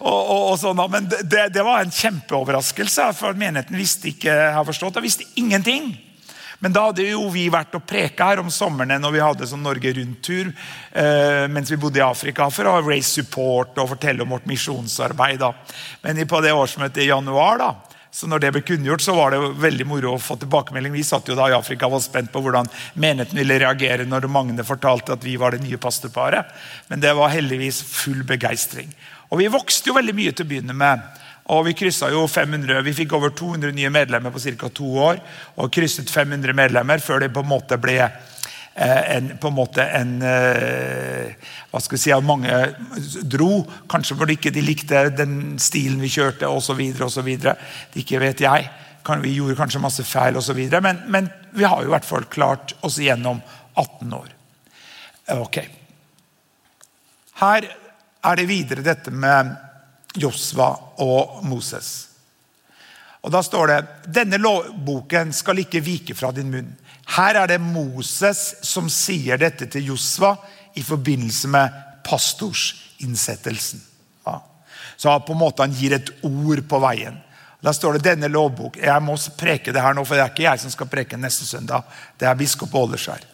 og, 0.00 0.20
og, 0.22 0.42
og 0.52 0.58
sånn, 0.60 0.80
men 0.90 1.10
det, 1.10 1.50
det, 1.52 1.64
var 1.64 1.82
en 1.82 1.92
kjempeoverraskelse, 1.92 3.10
for 3.18 3.36
menigheten 3.36 3.76
visste 3.76 4.08
ikke, 4.14 4.32
jeg 4.32 4.54
har 4.56 4.64
forstått, 4.64 5.02
visste 5.04 5.28
ingenting. 5.36 5.92
Men 6.58 6.72
da 6.72 6.86
hadde 6.88 7.04
jo 7.04 7.26
vi 7.32 7.46
vært 7.52 7.74
og 7.76 7.84
preka 7.88 8.30
her 8.30 8.40
om 8.42 8.52
somrene 8.52 8.98
når 9.00 9.14
vi 9.14 9.24
hadde 9.24 9.48
sånn 9.50 9.64
Norge 9.66 9.92
Rundt-tur 9.98 10.48
eh, 10.48 11.44
mens 11.52 11.72
vi 11.72 11.80
bodde 11.80 12.00
i 12.00 12.06
Afrika, 12.06 12.48
for 12.50 12.70
å 12.70 12.78
raise 12.84 13.10
support 13.20 13.76
og 13.82 13.90
fortelle 13.96 14.24
om 14.24 14.32
vårt 14.36 14.48
misjonsarbeid. 14.48 15.42
da. 15.42 15.52
Men 16.04 16.24
på 16.28 16.40
det 16.44 16.54
årsmøtet 16.56 17.04
i 17.04 17.10
januar 17.10 17.60
da, 17.60 17.70
så 18.16 18.24
når 18.30 18.40
det 18.40 18.50
ble 18.54 18.62
kunngjort, 18.64 19.02
så 19.04 19.12
var 19.12 19.34
det 19.34 19.42
veldig 19.60 19.84
moro 19.84 20.14
å 20.14 20.20
få 20.22 20.38
tilbakemelding. 20.40 20.94
Vi 20.94 21.04
satt 21.04 21.26
jo 21.28 21.34
da 21.36 21.50
i 21.50 21.56
Afrika 21.56 21.84
og 21.84 21.98
var 21.98 22.04
spent 22.06 22.30
på 22.32 22.40
hvordan 22.40 22.70
menigheten 22.96 23.36
ville 23.36 23.58
reagere 23.60 24.06
når 24.08 24.28
Magne 24.32 24.64
fortalte 24.64 25.12
at 25.12 25.26
vi 25.26 25.34
var 25.36 25.52
det 25.52 25.60
nye 25.66 25.76
pastorparet. 25.76 26.48
Men 26.88 27.02
det 27.04 27.12
var 27.18 27.34
heldigvis 27.34 27.82
full 27.84 28.22
begeistring. 28.24 28.88
Og 29.28 29.42
vi 29.42 29.50
vokste 29.52 29.90
jo 29.90 29.98
veldig 29.98 30.14
mye 30.16 30.32
til 30.32 30.46
å 30.46 30.48
begynne 30.48 30.76
med. 30.78 31.04
Og 31.54 31.66
Vi 31.66 31.76
krysset 31.78 32.10
jo 32.10 32.26
500, 32.26 32.82
vi 32.82 32.92
fikk 32.92 33.12
over 33.14 33.30
200 33.30 33.72
nye 33.72 33.90
medlemmer 33.90 34.30
på 34.34 34.42
ca. 34.42 34.68
to 34.68 34.96
år. 34.98 35.20
Og 35.56 35.70
krysset 35.72 36.10
500 36.10 36.52
medlemmer 36.52 36.98
før 36.98 37.20
det 37.20 37.32
på 37.34 37.44
en 37.44 37.52
måte 37.52 37.78
ble 37.78 38.00
Eh, 38.78 39.16
en, 39.16 39.38
på 39.38 39.48
en 39.48 39.54
måte 39.56 39.84
en 39.88 40.18
eh, 40.20 41.30
hva 41.70 41.80
skal 41.80 41.96
vi 41.96 42.00
si, 42.02 42.10
at 42.12 42.24
Mange 42.26 42.52
dro, 43.24 43.62
kanskje 43.88 44.18
fordi 44.20 44.36
ikke 44.36 44.52
de 44.52 44.64
likte 44.66 45.06
den 45.16 45.54
stilen 45.62 46.02
vi 46.04 46.10
kjørte 46.12 46.50
osv. 46.52 46.82
Ikke 47.96 48.20
vet 48.20 48.42
jeg. 48.44 48.68
Vi 49.22 49.32
gjorde 49.38 49.56
kanskje 49.56 49.80
masse 49.80 50.04
feil 50.04 50.36
osv. 50.36 50.60
Men, 50.84 51.00
men 51.08 51.30
vi 51.56 51.64
har 51.64 51.80
jo 51.80 51.88
i 51.88 51.94
hvert 51.94 52.04
fall 52.04 52.28
klart 52.28 52.76
oss 52.84 53.00
gjennom 53.00 53.40
18 53.80 54.12
år. 54.18 54.28
Ok. 55.38 55.62
Her 57.40 57.70
er 58.28 58.36
det 58.36 58.48
videre 58.50 58.84
dette 58.84 59.14
med 59.14 59.56
Josva 60.16 60.70
og 61.02 61.44
Moses. 61.46 62.08
Og 63.26 63.32
Da 63.32 63.42
står 63.42 63.66
det 63.72 63.78
denne 64.20 64.38
lovboken 64.38 65.32
skal 65.34 65.58
ikke 65.64 65.82
vike 65.82 66.14
fra 66.14 66.30
din 66.32 66.50
munn. 66.52 66.68
Her 67.16 67.42
er 67.42 67.50
det 67.50 67.60
Moses 67.62 68.56
som 68.66 68.90
sier 68.90 69.38
dette 69.38 69.66
til 69.70 69.92
Josva 69.92 70.36
i 70.78 70.82
forbindelse 70.82 71.50
med 71.50 71.82
pastorsinnsettelsen. 72.06 73.82
Ja. 74.26 74.40
Så 74.96 75.18
på 75.26 75.34
en 75.34 75.42
måte 75.42 75.66
han 75.66 75.74
gir 75.74 75.96
et 75.96 76.10
ord 76.26 76.62
på 76.68 76.80
veien. 76.82 77.18
Da 77.62 77.72
står 77.74 77.96
det 77.96 78.12
denne 78.12 78.30
lovbok. 78.30 78.78
Jeg 78.78 79.02
må 79.02 79.16
preke 79.38 79.72
det 79.74 79.82
her 79.82 79.94
nå, 79.96 80.04
for 80.06 80.14
det 80.14 80.22
er 80.22 80.34
ikke 80.34 80.46
jeg 80.46 80.62
som 80.62 80.70
skal 80.70 80.90
preke 80.90 81.18
neste 81.18 81.48
søndag. 81.48 81.86
Det 82.18 82.28
er 82.28 82.38
biskop 82.38 82.74
Åleskjær. 82.74 83.24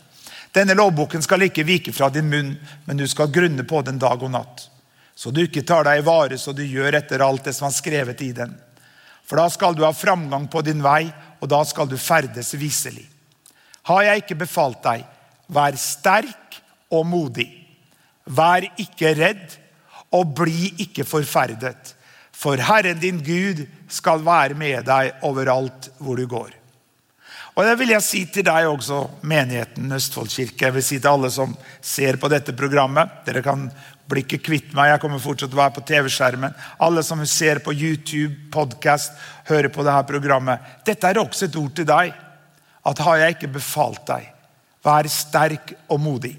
Denne 0.57 0.77
lovboken 0.77 1.25
skal 1.25 1.49
ikke 1.49 1.65
vike 1.69 1.93
fra 1.93 2.09
din 2.13 2.29
munn, 2.33 2.55
men 2.85 2.97
du 2.97 3.05
skal 3.09 3.33
grunne 3.33 3.65
på 3.69 3.83
den 3.85 4.01
dag 4.01 4.23
og 4.23 4.33
natt. 4.33 4.69
Så 5.15 5.31
du 5.31 5.43
ikke 5.45 5.65
tar 5.67 5.87
deg 5.87 6.01
i 6.01 6.07
vare 6.07 6.39
så 6.41 6.55
du 6.57 6.63
gjør 6.65 6.99
etter 6.99 7.25
alt 7.25 7.45
det 7.49 7.55
som 7.57 7.69
er 7.69 7.77
skrevet 7.77 8.23
i 8.25 8.33
den. 8.37 8.55
For 9.29 9.39
da 9.39 9.49
skal 9.53 9.77
du 9.77 9.85
ha 9.87 9.93
framgang 9.95 10.49
på 10.51 10.65
din 10.67 10.83
vei, 10.85 11.07
og 11.41 11.51
da 11.51 11.63
skal 11.67 11.89
du 11.91 11.97
ferdes 12.01 12.53
viselig. 12.59 13.07
Har 13.89 14.05
jeg 14.07 14.23
ikke 14.23 14.43
befalt 14.45 14.83
deg, 14.85 15.05
vær 15.53 15.77
sterk 15.79 16.61
og 16.93 17.07
modig. 17.09 17.49
Vær 18.27 18.67
ikke 18.81 19.15
redd, 19.19 19.59
og 20.13 20.35
bli 20.37 20.73
ikke 20.85 21.07
forferdet. 21.09 21.95
For 22.33 22.61
Herren 22.61 23.01
din 23.01 23.21
Gud 23.25 23.65
skal 23.93 24.23
være 24.25 24.57
med 24.59 24.85
deg 24.89 25.25
overalt 25.25 25.89
hvor 26.03 26.19
du 26.21 26.27
går. 26.29 26.53
Og 27.53 27.67
Det 27.69 27.75
vil 27.79 27.93
jeg 27.93 28.05
si 28.05 28.21
til 28.33 28.47
deg 28.49 28.65
også, 28.65 28.99
menigheten 29.29 29.93
Østfoldkirke. 29.93 30.67
Jeg 30.67 30.75
vil 30.77 30.85
si 30.85 30.99
til 30.99 31.11
alle 31.11 31.29
som 31.31 31.53
ser 31.85 32.17
på 32.17 32.31
dette 32.33 32.55
programmet. 32.57 33.19
Dere 33.27 33.43
kan 33.45 33.67
bli 34.13 34.25
ikke 34.27 34.43
kvitt 34.45 34.75
meg, 34.77 34.93
jeg 34.93 35.03
kommer 35.03 35.23
fortsatt 35.23 35.55
å 35.55 35.59
være 35.59 35.77
på 35.79 35.85
TV-skjermen. 35.89 36.55
Alle 36.85 37.05
som 37.07 37.23
ser 37.29 37.63
på 37.65 37.75
YouTube, 37.75 38.35
podkast, 38.53 39.17
hører 39.49 39.73
på 39.73 39.85
dette 39.87 40.05
programmet. 40.11 40.71
Dette 40.87 41.09
er 41.09 41.21
også 41.23 41.49
et 41.49 41.59
ord 41.59 41.73
til 41.77 41.89
deg. 41.89 42.13
At 42.89 43.03
har 43.07 43.21
jeg 43.23 43.37
ikke 43.37 43.53
befalt 43.57 44.03
deg, 44.09 44.27
vær 44.83 45.09
sterk 45.11 45.75
og 45.87 46.01
modig. 46.03 46.35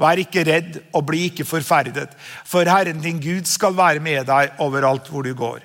Vær 0.00 0.18
ikke 0.18 0.42
redd 0.46 0.80
og 0.94 1.04
bli 1.06 1.28
ikke 1.28 1.46
forferdet, 1.46 2.10
for 2.46 2.66
Herren 2.66 3.02
din 3.02 3.20
Gud 3.22 3.46
skal 3.46 3.76
være 3.78 4.02
med 4.02 4.26
deg 4.26 4.58
overalt 4.62 5.06
hvor 5.10 5.26
du 5.26 5.30
går. 5.38 5.62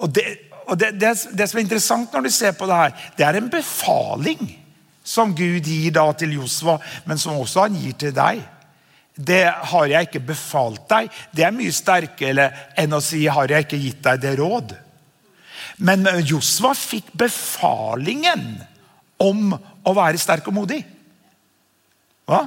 Og 0.00 0.12
det, 0.12 0.24
og 0.66 0.76
det, 0.80 0.92
det, 1.00 1.12
det, 1.36 1.48
som 1.48 1.60
er 1.60 1.64
interessant 1.64 2.12
når 2.12 2.26
du 2.26 2.32
ser 2.34 2.56
på 2.56 2.68
det 2.68 2.80
her, 2.82 2.96
det 3.16 3.26
er 3.26 3.38
en 3.38 3.52
befaling 3.52 4.42
som 5.04 5.32
Gud 5.36 5.64
gir 5.64 5.92
da 5.96 6.04
til 6.16 6.36
Josva, 6.36 6.76
men 7.08 7.20
som 7.20 7.40
også 7.40 7.64
han 7.64 7.78
gir 7.80 7.96
til 8.00 8.12
deg. 8.16 8.42
Det 9.20 9.44
har 9.72 9.90
jeg 9.90 10.08
ikke 10.08 10.22
befalt 10.32 10.86
deg. 10.88 11.10
Det 11.36 11.44
er 11.44 11.54
mye 11.54 11.74
sterkere 11.74 12.46
enn 12.78 12.96
å 12.96 13.02
si 13.04 13.26
har 13.28 13.52
jeg 13.52 13.66
ikke 13.66 13.82
gitt 13.82 14.00
deg 14.06 14.22
det 14.22 14.36
råd. 14.40 14.72
Men 15.84 16.08
Josva 16.24 16.72
fikk 16.76 17.12
befalingen 17.20 18.46
om 19.20 19.52
å 19.52 19.94
være 19.96 20.20
sterk 20.20 20.48
og 20.48 20.56
modig. 20.56 20.80
Hva? 22.28 22.44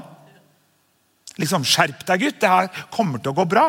Liksom, 1.41 1.65
Skjerp 1.65 2.05
deg, 2.07 2.25
gutt. 2.25 2.39
Det 2.41 2.49
her 2.49 2.85
kommer 2.93 3.21
til 3.21 3.33
å 3.33 3.37
gå 3.37 3.45
bra. 3.49 3.67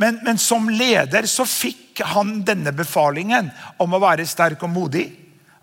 Men, 0.00 0.20
men, 0.26 0.38
som 0.38 0.68
leder 0.70 1.26
så 1.30 1.46
fikk 1.48 2.02
han 2.12 2.40
denne 2.46 2.72
befalingen 2.76 3.50
om 3.80 3.96
å 3.96 4.02
være 4.02 4.28
sterk 4.28 4.62
og 4.66 4.72
modig. 4.74 5.08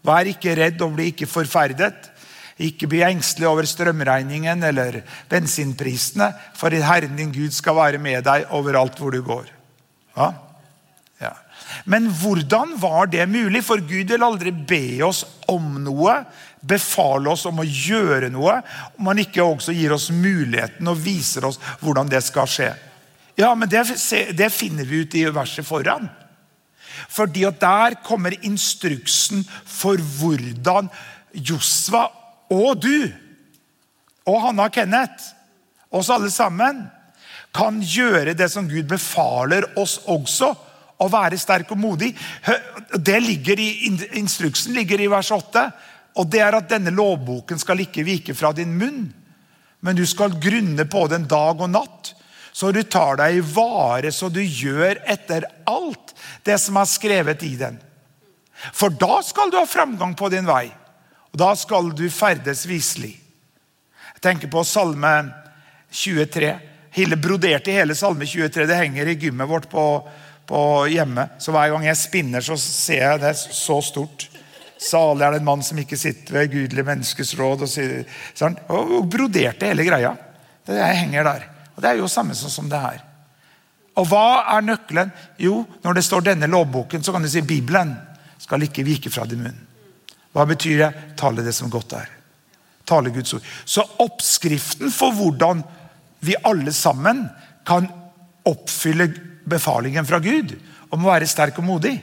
Vær 0.06 0.28
ikke 0.30 0.56
redd 0.58 0.82
og 0.84 0.96
bli 0.98 1.12
ikke 1.12 1.30
forferdet. 1.30 2.12
Ikke 2.58 2.90
bli 2.90 3.04
engstelig 3.06 3.48
over 3.50 3.68
strømregningen 3.70 4.64
eller 4.66 5.04
bensinprisene, 5.30 6.32
for 6.58 6.74
Herren 6.74 7.18
din 7.20 7.34
Gud 7.34 7.54
skal 7.54 7.78
være 7.78 8.02
med 8.02 8.26
deg 8.26 8.50
overalt 8.58 8.98
hvor 8.98 9.14
du 9.14 9.22
går. 9.26 9.52
Ja? 10.18 10.32
Ja. 11.22 11.34
Men 11.86 12.10
hvordan 12.14 12.76
var 12.82 13.10
det 13.14 13.28
mulig? 13.30 13.64
For 13.66 13.82
Gud 13.82 14.10
vil 14.10 14.26
aldri 14.26 14.52
be 14.52 15.00
oss 15.06 15.24
om 15.50 15.78
noe, 15.86 16.20
befale 16.68 17.30
oss 17.30 17.46
om 17.50 17.62
å 17.62 17.68
gjøre 17.68 18.32
noe, 18.34 18.60
om 18.98 19.10
han 19.12 19.22
ikke 19.22 19.46
også 19.46 19.76
gir 19.78 19.94
oss 19.94 20.10
muligheten 20.14 20.90
og 20.90 21.02
viser 21.02 21.46
oss 21.50 21.62
hvordan 21.82 22.10
det 22.10 22.24
skal 22.26 22.50
skje. 22.50 22.72
Ja, 23.38 23.54
men 23.54 23.70
det, 23.70 23.86
det 24.34 24.50
finner 24.50 24.88
vi 24.90 25.04
ut 25.06 25.16
i 25.16 25.28
verset 25.30 25.68
foran. 25.68 26.10
Fordi 27.14 27.46
at 27.46 27.62
Der 27.62 28.00
kommer 28.06 28.34
instruksen 28.42 29.44
for 29.66 30.02
hvordan 30.18 30.90
Josva 31.34 32.08
og 32.54 32.82
du 32.84 33.08
og 34.28 34.42
Hanna 34.44 34.68
Kenneth, 34.74 35.34
oss 35.90 36.10
alle 36.12 36.30
sammen, 36.32 36.86
kan 37.56 37.80
gjøre 37.80 38.36
det 38.38 38.50
som 38.52 38.68
Gud 38.68 38.90
befaler 38.90 39.70
oss 39.80 40.02
også. 40.12 40.52
Å 40.98 41.06
være 41.14 41.38
sterk 41.40 41.70
og 41.72 41.80
modig. 41.80 42.10
Det 42.92 43.20
ligger 43.22 43.60
i, 43.62 43.70
Instruksen 44.20 44.74
ligger 44.76 45.00
i 45.00 45.10
vers 45.12 45.30
8. 45.32 45.64
Og 46.18 46.28
det 46.34 46.42
er 46.44 46.58
at 46.58 46.70
denne 46.72 46.92
lovboken 46.92 47.62
skal 47.62 47.86
ikke 47.86 48.06
vike 48.08 48.36
fra 48.36 48.52
din 48.58 48.74
munn, 48.76 49.06
men 49.86 49.96
du 49.96 50.04
skal 50.10 50.36
grunne 50.42 50.88
på 50.90 51.06
den 51.12 51.28
dag 51.30 51.62
og 51.62 51.70
natt 51.70 52.16
så 52.58 52.72
du 52.74 52.80
tar 52.90 53.20
deg 53.20 53.36
i 53.38 53.42
vare, 53.54 54.10
så 54.10 54.32
du 54.34 54.40
gjør 54.42 54.98
etter 55.06 55.44
alt 55.70 56.16
det 56.48 56.56
som 56.58 56.80
er 56.82 56.90
skrevet 56.90 57.44
i 57.46 57.52
den. 57.60 57.76
For 58.74 58.90
da 58.90 59.20
skal 59.22 59.52
du 59.54 59.60
ha 59.60 59.68
framgang 59.70 60.16
på 60.18 60.32
din 60.34 60.48
vei, 60.48 60.66
og 61.32 61.40
da 61.42 61.52
skal 61.60 61.92
du 61.96 62.06
ferdes 62.14 62.66
viselig. 62.70 63.16
Jeg 64.16 64.24
tenker 64.24 64.50
på 64.52 64.64
Salme 64.66 65.12
23. 65.94 66.54
Hille 66.98 67.20
broderte 67.22 67.76
hele 67.76 67.96
Salme 67.96 68.26
23. 68.26 68.66
Det 68.66 68.80
henger 68.80 69.12
i 69.12 69.18
gymmet 69.22 69.50
vårt 69.50 69.68
på, 69.70 69.84
på 70.50 70.62
hjemme. 70.90 71.28
Så 71.40 71.54
hver 71.54 71.70
gang 71.74 71.86
jeg 71.86 72.00
spinner, 72.00 72.42
så 72.42 72.58
ser 72.58 73.04
jeg 73.04 73.22
det 73.22 73.36
så 73.38 73.78
stort. 73.86 74.30
Salig 74.82 75.26
er 75.26 75.36
det 75.36 75.42
en 75.42 75.50
mann 75.50 75.66
som 75.66 75.78
ikke 75.82 75.98
sitter 75.98 76.40
ved 76.40 76.52
gudelig 76.54 76.86
menneskes 76.88 77.36
råd. 77.38 77.68
Og, 77.68 78.02
sånn. 78.38 78.58
og 78.74 79.06
broderte 79.12 79.70
hele 79.70 79.86
greia. 79.86 80.16
Det 80.68 80.80
henger 80.82 81.30
der. 81.30 81.46
Og 81.76 81.84
Det 81.84 81.92
er 81.92 82.02
jo 82.02 82.10
samme 82.10 82.34
som 82.38 82.70
det 82.70 82.82
her. 82.82 83.06
Og 83.98 84.06
hva 84.10 84.26
er 84.56 84.66
nøkkelen? 84.66 85.14
Jo, 85.42 85.64
når 85.84 85.98
det 85.98 86.06
står 86.06 86.26
denne 86.26 86.50
lovboken, 86.50 87.04
så 87.04 87.14
kan 87.14 87.22
du 87.26 87.30
si 87.30 87.42
Bibelen 87.42 87.96
skal 88.42 88.66
ikke 88.66 88.86
vike 88.86 89.14
fra 89.14 89.26
din 89.30 89.42
munn. 89.46 89.67
Hva 90.38 90.46
betyr 90.46 90.84
det? 90.84 90.92
Tale 91.18 91.42
det 91.42 91.56
som 91.58 91.72
godt 91.74 91.96
er. 91.98 92.10
Tale 92.86 93.10
Guds 93.10 93.34
ord. 93.34 93.46
Så 93.66 93.82
oppskriften 94.04 94.92
for 94.94 95.16
hvordan 95.18 95.64
vi 96.22 96.38
alle 96.46 96.74
sammen 96.74 97.26
kan 97.66 97.88
oppfylle 98.48 99.10
befalingen 99.50 100.06
fra 100.06 100.20
Gud 100.22 100.54
om 100.94 101.04
å 101.04 101.10
være 101.10 101.28
sterk 101.30 101.58
og 101.58 101.66
modig, 101.68 101.96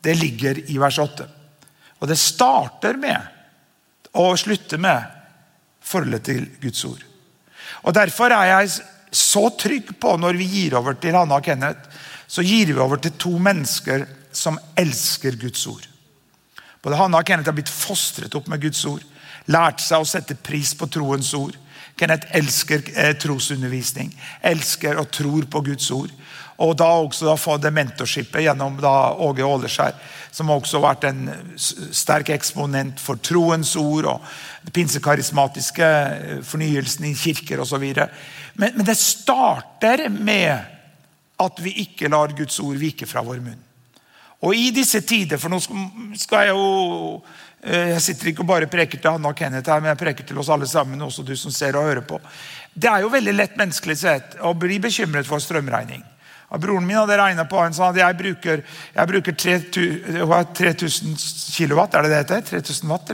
det 0.00 0.14
ligger 0.16 0.62
i 0.72 0.78
vers 0.80 0.98
8. 1.02 1.26
Og 2.00 2.08
det 2.08 2.18
starter 2.18 2.96
med 2.98 4.16
og 4.18 4.38
slutter 4.40 4.80
med 4.80 5.04
forholdet 5.84 6.24
til 6.24 6.46
Guds 6.62 6.84
ord. 6.88 7.04
Og 7.84 7.94
Derfor 7.94 8.32
er 8.32 8.52
jeg 8.54 8.78
så 9.12 9.44
trygg 9.60 9.92
på 10.00 10.16
når 10.20 10.40
vi 10.40 10.48
gir 10.54 10.78
over 10.78 10.96
til 11.00 11.16
Hanna 11.16 11.38
og 11.38 11.44
Kenneth, 11.44 11.84
så 12.28 12.44
gir 12.44 12.72
vi 12.72 12.80
over 12.80 13.00
til 13.00 13.14
to 13.20 13.36
mennesker 13.40 14.06
som 14.32 14.58
elsker 14.78 15.36
Guds 15.40 15.66
ord. 15.68 15.84
Både 16.88 17.02
Hanna 17.02 17.18
og 17.20 17.28
Kenneth 17.28 17.50
har 17.50 17.56
blitt 17.58 17.68
fostret 17.68 18.32
opp 18.38 18.46
med 18.48 18.62
Guds 18.62 18.80
ord. 18.88 19.02
Lært 19.52 19.82
seg 19.84 20.00
å 20.00 20.06
sette 20.08 20.38
pris 20.40 20.70
på 20.72 20.86
troens 20.88 21.34
ord. 21.36 21.52
Kenneth 22.00 22.30
elsker 22.38 22.80
eh, 22.94 23.10
trosundervisning, 23.20 24.14
elsker 24.40 24.96
og 24.96 25.10
tror 25.12 25.44
på 25.52 25.60
Guds 25.66 25.90
ord. 25.92 26.08
Og 26.64 26.72
da 26.80 26.88
også 27.02 27.28
da 27.28 27.34
få 27.36 27.58
det 27.60 27.74
mentorshipet 27.76 28.46
gjennom 28.46 28.80
da 28.80 28.94
Åge 29.20 29.44
Åleskjær, 29.44 30.00
som 30.32 30.54
også 30.54 30.80
har 30.80 30.86
vært 30.86 31.06
en 31.10 31.28
sterk 31.60 32.32
eksponent 32.32 33.04
for 33.04 33.20
troens 33.20 33.74
ord 33.76 34.08
og 34.14 34.24
den 34.64 34.78
pinsekarismatiske 34.80 35.92
eh, 35.92 36.34
fornyelsen 36.40 37.10
i 37.10 37.14
kirker 37.20 37.66
osv. 37.66 37.84
Men, 37.84 38.72
men 38.72 38.84
det 38.88 38.96
starter 38.96 40.08
med 40.08 40.56
at 41.36 41.60
vi 41.60 41.82
ikke 41.84 42.08
lar 42.08 42.32
Guds 42.32 42.56
ord 42.64 42.80
vike 42.80 43.04
fra 43.12 43.28
vår 43.28 43.44
munn. 43.44 43.67
Og 44.46 44.54
i 44.54 44.70
disse 44.70 45.00
tider, 45.02 45.40
for 45.40 45.50
nå 45.50 45.58
skal 46.18 46.46
jeg 46.46 46.52
jo 46.54 46.66
eh, 47.62 47.88
Jeg 47.94 48.02
sitter 48.04 48.30
ikke 48.30 48.44
og 48.44 48.50
bare 48.52 48.70
preker 48.70 49.00
til 49.00 49.10
Hanna 49.10 49.32
og 49.32 49.38
Kenneth, 49.38 49.70
her, 49.70 49.80
men 49.82 49.90
jeg 49.90 50.02
preker 50.04 50.28
til 50.28 50.38
oss 50.38 50.50
alle 50.54 50.66
sammen. 50.70 51.02
også 51.02 51.22
du 51.26 51.34
som 51.36 51.50
ser 51.50 51.76
og 51.76 51.88
hører 51.88 52.06
på. 52.06 52.20
Det 52.74 52.90
er 52.90 53.02
jo 53.02 53.10
veldig 53.10 53.34
lett 53.34 53.56
menneskelig 53.58 53.96
sett 53.98 54.38
å 54.46 54.54
bli 54.54 54.78
bekymret 54.78 55.26
for 55.26 55.42
strømregning. 55.42 56.04
Broren 56.48 56.86
min 56.86 56.96
hadde 56.96 57.16
regna 57.18 57.44
på 57.44 57.58
han 57.60 57.74
sa 57.76 57.90
at 57.90 57.98
jeg 58.00 58.16
bruker, 58.16 58.62
jeg 58.94 59.08
bruker 59.10 59.34
3000 59.36 61.16
kilowatt. 61.52 61.94
Er 61.94 62.06
det 62.06 62.10
det 62.10 62.20
heter? 62.22 62.40
3000 62.62 62.88
watt? 62.88 63.10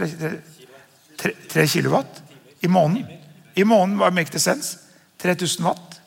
3, 1.18 1.32
3 1.50 1.66
kilowatt 1.72 2.22
i 2.60 2.68
måneden. 2.68 3.08
I 3.54 3.64
måneden, 3.64 3.98
var 3.98 4.10
make 4.10 4.30
the 4.30 4.38
sense? 4.38 4.78
3000 5.22 5.64
watt? 5.64 6.00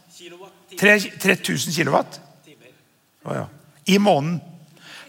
3000 0.80 1.74
kilowatt? 1.74 2.20
Oh, 3.26 3.36
ja. 3.36 3.48
I 3.86 3.98
måneden. 4.00 4.42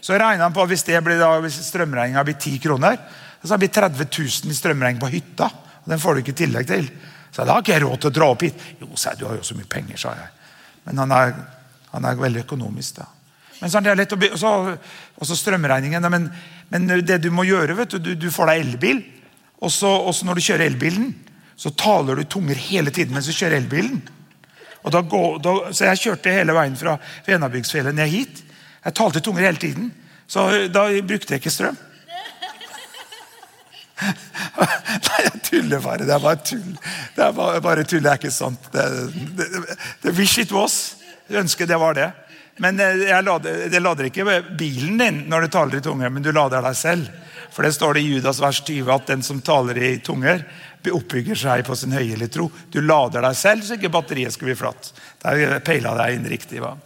Så 0.01 0.17
regna 0.17 0.47
han 0.47 0.55
på 0.55 0.65
hvis, 0.69 0.85
det 0.87 0.99
blir 1.03 1.19
da, 1.19 1.33
hvis 1.43 1.59
strømregninga 1.67 2.23
blir 2.27 2.37
10 2.39 2.59
kroner, 2.63 2.97
så 3.43 3.57
blir 3.57 3.71
det 3.71 3.75
30 3.79 4.09
000 4.09 4.51
i 4.51 4.57
strømregning 4.57 5.01
på 5.01 5.11
hytta. 5.13 5.47
og 5.83 5.87
Den 5.91 6.01
får 6.01 6.15
du 6.15 6.23
ikke 6.23 6.37
tillegg 6.41 6.67
til. 6.67 6.89
Så 7.31 7.45
da 7.45 7.55
har 7.55 7.63
ikke 7.63 7.75
jeg 7.77 7.85
råd 7.85 8.01
til 8.01 8.11
å 8.11 8.17
dra 8.17 8.33
opp 8.33 8.43
hit. 8.43 8.67
Jo, 8.81 8.89
sa 8.95 9.13
jeg, 9.13 9.21
du 9.21 9.29
har 9.29 9.39
jo 9.39 9.45
så 9.45 9.57
mye 9.57 9.69
penger, 9.69 9.99
sa 10.01 10.15
jeg. 10.17 10.35
Men 10.87 11.03
han 11.03 11.15
er 11.15 11.33
han 11.93 12.05
er 12.05 12.19
veldig 12.19 12.43
økonomisk. 12.45 12.99
da. 13.01 13.07
Men 13.59 13.71
er 13.75 13.87
det 13.89 13.95
lett 14.03 14.13
å 14.15 14.19
også, 14.29 14.51
også 15.23 15.37
strømregningen. 15.39 16.09
Men, 16.11 16.29
men, 16.69 16.87
det 17.05 17.21
du 17.23 17.31
må 17.33 17.47
gjøre, 17.47 17.75
vet 17.79 17.95
du, 17.95 17.99
du, 17.99 18.13
du 18.15 18.29
får 18.31 18.51
deg 18.51 18.61
elbil. 18.65 19.01
Og 19.59 19.73
så 19.73 19.89
når 20.25 20.39
du 20.39 20.45
kjører 20.45 20.67
elbilen, 20.69 21.11
så 21.59 21.73
taler 21.75 22.15
du 22.21 22.29
tunger 22.29 22.55
hele 22.69 22.93
tiden 22.95 23.15
mens 23.15 23.27
du 23.27 23.35
kjører 23.35 23.59
elbilen. 23.59 23.99
Og 24.79 24.93
da 24.95 25.01
går, 25.03 25.41
da, 25.43 25.55
så 25.75 25.89
jeg 25.89 26.03
kjørte 26.05 26.31
hele 26.31 26.55
veien 26.55 26.77
fra 26.79 26.95
Venabygdsfjellet 27.25 27.97
ned 27.97 28.13
hit. 28.13 28.43
Jeg 28.85 28.95
talte 28.95 29.21
tunger 29.23 29.47
hele 29.47 29.61
tiden. 29.61 29.91
Så 30.29 30.45
da 30.69 30.85
brukte 31.01 31.33
jeg 31.33 31.41
ikke 31.41 31.53
strøm. 31.53 31.77
Nei, 34.59 35.19
jeg 35.25 35.41
tuller 35.43 35.83
bare. 35.83 36.05
Det 36.07 36.15
er 36.15 36.23
bare 36.23 36.39
tull. 36.45 36.71
Det 37.15 37.25
er 37.25 37.35
bare, 37.35 37.61
bare 37.63 37.85
tull, 37.87 38.03
det 38.05 38.11
er 38.13 38.21
ikke 38.21 38.31
sant. 38.33 38.69
Det, 38.73 38.85
det, 39.37 39.47
det, 40.03 40.15
wish 40.17 40.39
it 40.39 40.53
was. 40.55 40.79
Jeg 41.27 41.43
ønsker 41.43 41.69
det 41.69 41.79
var 41.81 41.97
det. 41.97 42.11
Men 42.63 42.79
eh, 42.83 43.07
jeg 43.09 43.25
lader, 43.25 43.65
det 43.71 43.81
lader 43.81 44.09
ikke 44.09 44.41
bilen 44.59 44.99
din 45.01 45.19
når 45.31 45.45
du 45.45 45.51
taler 45.55 45.79
i 45.79 45.83
tunger, 45.83 46.13
men 46.13 46.23
du 46.23 46.31
lader 46.35 46.63
deg 46.65 46.77
selv. 46.77 47.11
For 47.49 47.65
det 47.65 47.73
står 47.75 47.97
det 47.97 48.05
i 48.05 48.11
Judas 48.13 48.39
vers 48.39 48.61
20 48.61 48.91
at 48.93 49.07
den 49.09 49.23
som 49.25 49.41
taler 49.43 49.77
i 49.81 49.93
tunger, 50.05 50.43
oppbygger 50.89 51.35
seg 51.35 51.65
på 51.67 51.75
sin 51.75 51.91
høyelige 51.93 52.31
tro. 52.37 52.47
Du 52.71 52.79
lader 52.81 53.25
deg 53.25 53.35
selv, 53.35 53.65
så 53.65 53.75
ikke 53.75 53.91
batteriet 53.91 54.33
skal 54.33 54.47
bli 54.51 54.57
flatt. 54.57 54.93
Der 55.25 55.59
peila 55.65 55.91
deg 55.97 56.15
inn 56.15 56.29
riktig. 56.31 56.61
va? 56.63 56.77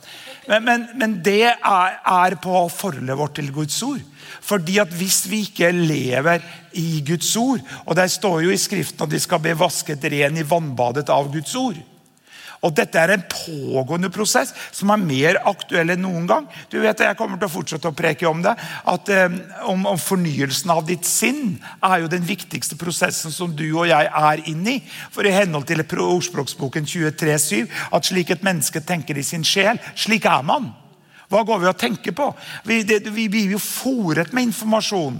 Men, 0.48 0.66
men, 0.66 0.88
men, 1.00 1.14
det 1.24 1.46
er, 1.48 2.00
er 2.04 2.36
på 2.44 2.66
forholdet 2.74 3.16
vårt 3.18 3.38
til 3.40 3.52
Guds 3.56 3.78
ord. 3.86 4.02
Fordi 4.44 4.78
at 4.82 4.92
Hvis 4.92 5.24
vi 5.32 5.44
ikke 5.48 5.72
lever 5.72 6.44
i 6.80 7.04
Guds 7.06 7.36
ord 7.38 7.60
Og 7.86 7.96
det 7.96 8.10
står 8.12 8.42
jo 8.42 8.52
i 8.52 8.58
Skriften 8.58 9.06
at 9.06 9.12
de 9.12 9.20
skal 9.20 9.42
bli 9.44 9.54
vasket 9.56 10.04
ren 10.12 10.38
i 10.38 10.46
vannbadet 10.48 11.10
av 11.14 11.32
Guds 11.32 11.56
ord. 11.56 11.80
Og 12.64 12.74
Dette 12.76 13.00
er 13.00 13.16
en 13.16 13.26
pågående 13.28 14.10
prosess 14.14 14.54
som 14.72 14.92
er 14.94 15.02
mer 15.02 15.40
aktuell 15.50 15.94
enn 15.94 16.04
noen 16.06 16.28
gang. 16.30 16.48
Du 16.72 16.80
vet, 16.80 17.00
Jeg 17.00 17.18
kommer 17.20 17.38
til 17.38 17.50
å 17.50 17.52
fortsette 17.52 17.88
å 17.90 17.96
preke 17.96 18.28
om 18.28 18.42
det. 18.42 18.56
at 18.86 19.10
om, 19.68 19.86
om, 19.86 19.98
Fornyelsen 19.98 20.72
av 20.72 20.86
ditt 20.88 21.06
sinn 21.06 21.60
er 21.82 22.02
jo 22.02 22.08
den 22.08 22.24
viktigste 22.24 22.76
prosessen 22.76 23.32
som 23.32 23.56
du 23.56 23.66
og 23.74 23.88
jeg 23.88 24.08
er 24.08 24.44
inne 24.48 24.78
i. 24.78 24.84
For 25.12 25.26
i 25.26 25.32
henhold 25.32 25.68
til 25.68 25.84
ordspråksboken 25.84 26.86
23,7 26.86 27.68
at 27.92 28.06
slik 28.06 28.32
et 28.32 28.44
menneske 28.44 28.82
tenker 28.82 29.18
i 29.18 29.24
sin 29.24 29.44
sjel, 29.44 29.80
slik 29.96 30.26
er 30.26 30.44
man. 30.44 30.72
Hva 31.32 31.44
går 31.44 31.64
vi 31.64 31.70
og 31.72 31.80
tenker 31.80 32.14
på? 32.16 32.30
Vi, 32.68 32.84
det, 32.84 33.02
vi 33.10 33.28
blir 33.32 33.56
jo 33.56 33.62
fòret 33.62 34.34
med 34.34 34.52
informasjon. 34.52 35.18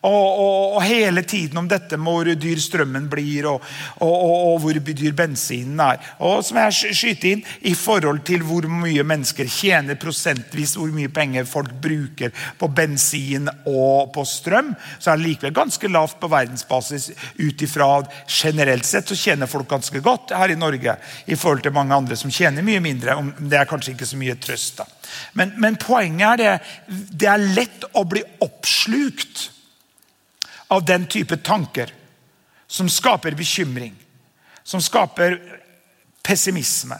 Og, 0.00 0.12
og, 0.40 0.76
og, 0.76 0.82
hele 0.88 1.20
tiden 1.28 1.58
om 1.60 1.66
dette 1.68 1.98
med 2.00 2.08
hvor 2.08 2.28
dyr 2.40 2.60
strømmen 2.62 3.04
blir, 3.12 3.44
og, 3.50 3.64
og, 4.00 4.54
hvor 4.62 4.78
dyr 4.80 5.12
bensinen 5.16 5.82
er. 5.84 6.00
Og 6.24 6.40
som 6.46 6.56
jeg 6.62 6.94
skyter 6.96 7.34
inn, 7.34 7.42
I 7.68 7.74
forhold 7.76 8.22
til 8.24 8.40
hvor 8.48 8.64
mye 8.64 9.04
mennesker 9.04 9.50
tjener 9.50 10.00
prosentvis, 10.00 10.72
hvor 10.80 10.88
mye 10.94 11.12
penger 11.12 11.44
folk 11.48 11.74
bruker 11.84 12.32
på 12.32 12.70
bensin 12.72 13.50
og 13.68 14.08
på 14.14 14.24
strøm, 14.24 14.72
så 14.96 15.12
er 15.12 15.20
det 15.20 15.26
likevel 15.26 15.54
ganske 15.60 15.92
lavt 15.92 16.16
på 16.22 16.32
verdensbasis 16.32 17.10
ut 17.42 17.68
ifra 17.68 17.90
generelt 18.24 18.88
sett 18.88 19.10
så 19.10 19.18
tjener 19.18 19.50
folk 19.50 19.68
ganske 19.68 20.00
godt 20.00 20.32
her 20.36 20.52
i 20.52 20.58
Norge 20.58 20.96
i 21.28 21.36
forhold 21.36 21.64
til 21.66 21.76
mange 21.76 21.96
andre 21.96 22.16
som 22.16 22.32
tjener 22.32 22.64
mye 22.64 22.80
mindre. 22.80 23.18
Det 23.36 23.60
er 23.60 23.68
kanskje 23.68 23.98
ikke 23.98 24.08
så 24.08 24.20
mye 24.20 24.40
trøst. 24.40 24.80
da. 24.80 24.88
Men, 25.36 25.52
men 25.60 25.76
poenget 25.80 26.28
er 26.30 26.40
det, 26.40 26.52
det 27.20 27.28
er 27.28 27.48
lett 27.52 27.90
å 27.92 28.08
bli 28.08 28.24
oppslukt 28.40 29.50
av 30.70 30.84
den 30.84 31.06
type 31.06 31.36
tanker 31.36 31.90
som 32.66 32.88
skaper 32.88 33.34
bekymring, 33.34 33.94
som 34.62 34.82
skaper 34.82 35.40
pessimisme. 36.22 36.94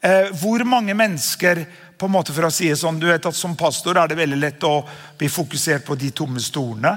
Eh, 0.00 0.30
hvor 0.40 0.64
mange 0.64 0.94
mennesker 0.94 1.66
på 1.98 2.06
en 2.06 2.12
måte 2.12 2.32
for 2.32 2.48
å 2.48 2.52
si 2.52 2.70
det 2.70 2.78
sånn, 2.80 2.98
du 3.00 3.06
vet 3.06 3.26
at 3.26 3.36
Som 3.36 3.56
pastor 3.56 3.98
er 4.00 4.08
det 4.08 4.16
veldig 4.18 4.38
lett 4.40 4.64
å 4.64 4.82
bli 5.18 5.28
fokusert 5.28 5.84
på 5.84 5.94
de 6.00 6.10
tomme 6.10 6.40
stolene. 6.40 6.96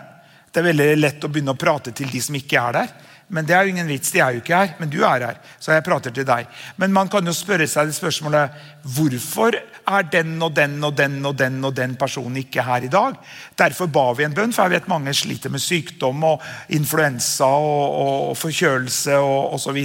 Det 0.51 0.59
er 0.59 0.69
veldig 0.71 0.87
lett 0.97 1.23
å 1.23 1.29
begynne 1.31 1.53
å 1.53 1.59
prate 1.59 1.91
til 1.91 2.09
de 2.11 2.21
som 2.23 2.35
ikke 2.35 2.61
er 2.61 2.79
der. 2.79 2.95
Men 3.27 3.43
det 3.43 3.55
er 3.57 3.65
jo 3.65 3.73
ingen 3.73 3.89
vits, 3.91 4.13
de 4.15 4.21
er 4.23 4.35
jo 4.35 4.39
ikke 4.39 4.55
her. 4.55 4.69
Men 4.79 4.91
du 4.91 5.01
er 5.03 5.25
her, 5.25 5.39
så 5.59 5.73
jeg 5.75 5.83
prater 5.83 6.13
til 6.15 6.27
deg. 6.27 6.47
Men 6.79 6.93
man 6.95 7.09
kan 7.11 7.25
jo 7.27 7.33
spørre 7.35 7.67
seg 7.67 7.89
det 7.89 7.97
spørsmålet 7.97 8.61
hvorfor 8.87 9.57
er 9.57 10.05
den 10.11 10.37
og 10.43 10.53
den 10.55 10.77
og 10.83 10.95
den 10.95 11.17
og 11.27 11.35
den 11.39 11.57
og 11.67 11.73
den 11.75 11.95
personen 11.99 12.39
ikke 12.39 12.63
her 12.63 12.85
i 12.87 12.91
dag. 12.91 13.17
Derfor 13.59 13.89
ba 13.91 14.05
vi 14.15 14.23
en 14.23 14.35
bønn, 14.35 14.53
for 14.55 14.67
jeg 14.67 14.77
vet 14.77 14.87
mange 14.91 15.11
sliter 15.15 15.51
med 15.51 15.63
sykdom 15.63 16.23
og 16.27 16.45
influensa 16.75 17.49
og, 17.51 17.97
og 18.31 18.37
forkjølelse 18.39 19.17
og 19.19 19.57
osv. 19.57 19.81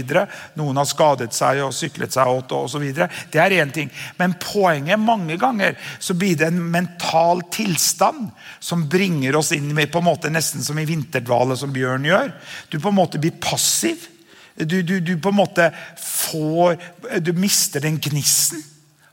Noen 0.61 0.79
har 0.79 0.87
skadet 0.91 1.35
seg 1.35 1.65
og 1.67 1.75
syklet 1.75 2.15
seg 2.15 2.31
åt 2.31 2.55
osv. 2.55 2.87
Det 2.95 3.43
er 3.43 3.57
én 3.59 3.75
ting. 3.75 3.91
Men 4.23 4.39
poenget 4.39 5.03
mange 5.03 5.39
ganger 5.41 5.75
så 5.99 6.15
blir 6.19 6.39
det 6.39 6.53
en 6.53 6.63
mental 6.63 7.43
tilstand 7.51 8.31
som 8.63 8.87
bringer 8.91 9.35
oss 9.39 9.51
inn 9.57 9.75
på 9.75 9.99
en 9.99 10.07
måte 10.07 10.31
nesten 10.31 10.63
som 10.63 10.79
i 10.79 10.87
vinterdvale, 10.87 11.59
som 11.59 11.75
Bjørn 11.75 12.07
gjør. 12.07 12.35
Du 12.71 12.79
på 12.79 12.91
en 12.93 13.01
måte 13.03 13.19
blir 13.19 13.32
passiv. 13.41 14.09
Du, 14.57 14.83
du, 14.83 14.99
du 15.01 15.15
på 15.17 15.31
en 15.33 15.39
måte 15.39 15.71
får 15.97 16.77
Du 17.25 17.33
mister 17.33 17.81
den 17.81 17.97
gnisten 18.03 18.61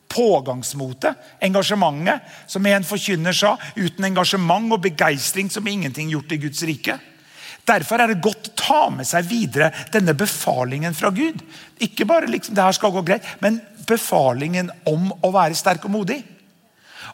pågangsmotet, 0.09 1.15
engasjementet. 1.39 2.21
Som 2.47 2.65
en 2.65 2.85
forkynner 2.85 3.35
sa, 3.35 3.55
uten 3.77 4.09
engasjement 4.09 4.73
og 4.73 4.81
begeistring 4.83 5.51
som 5.53 5.67
ingenting 5.67 6.09
gjort 6.11 6.33
i 6.33 6.41
Guds 6.41 6.63
rike. 6.67 6.97
Derfor 7.69 8.01
er 8.01 8.11
det 8.11 8.23
godt 8.23 8.49
å 8.49 8.55
ta 8.57 8.79
med 8.93 9.05
seg 9.05 9.27
videre 9.29 9.69
denne 9.93 10.15
befalingen 10.17 10.95
fra 10.97 11.11
Gud. 11.13 11.43
Ikke 11.85 12.07
bare 12.09 12.29
liksom, 12.31 12.55
det 12.57 12.65
her 12.65 12.75
skal 12.75 12.95
gå 12.95 13.05
greit, 13.05 13.27
men 13.43 13.59
befalingen 13.89 14.71
om 14.89 15.11
å 15.21 15.31
være 15.33 15.57
sterk 15.57 15.85
og 15.85 15.93
modig. 15.99 16.23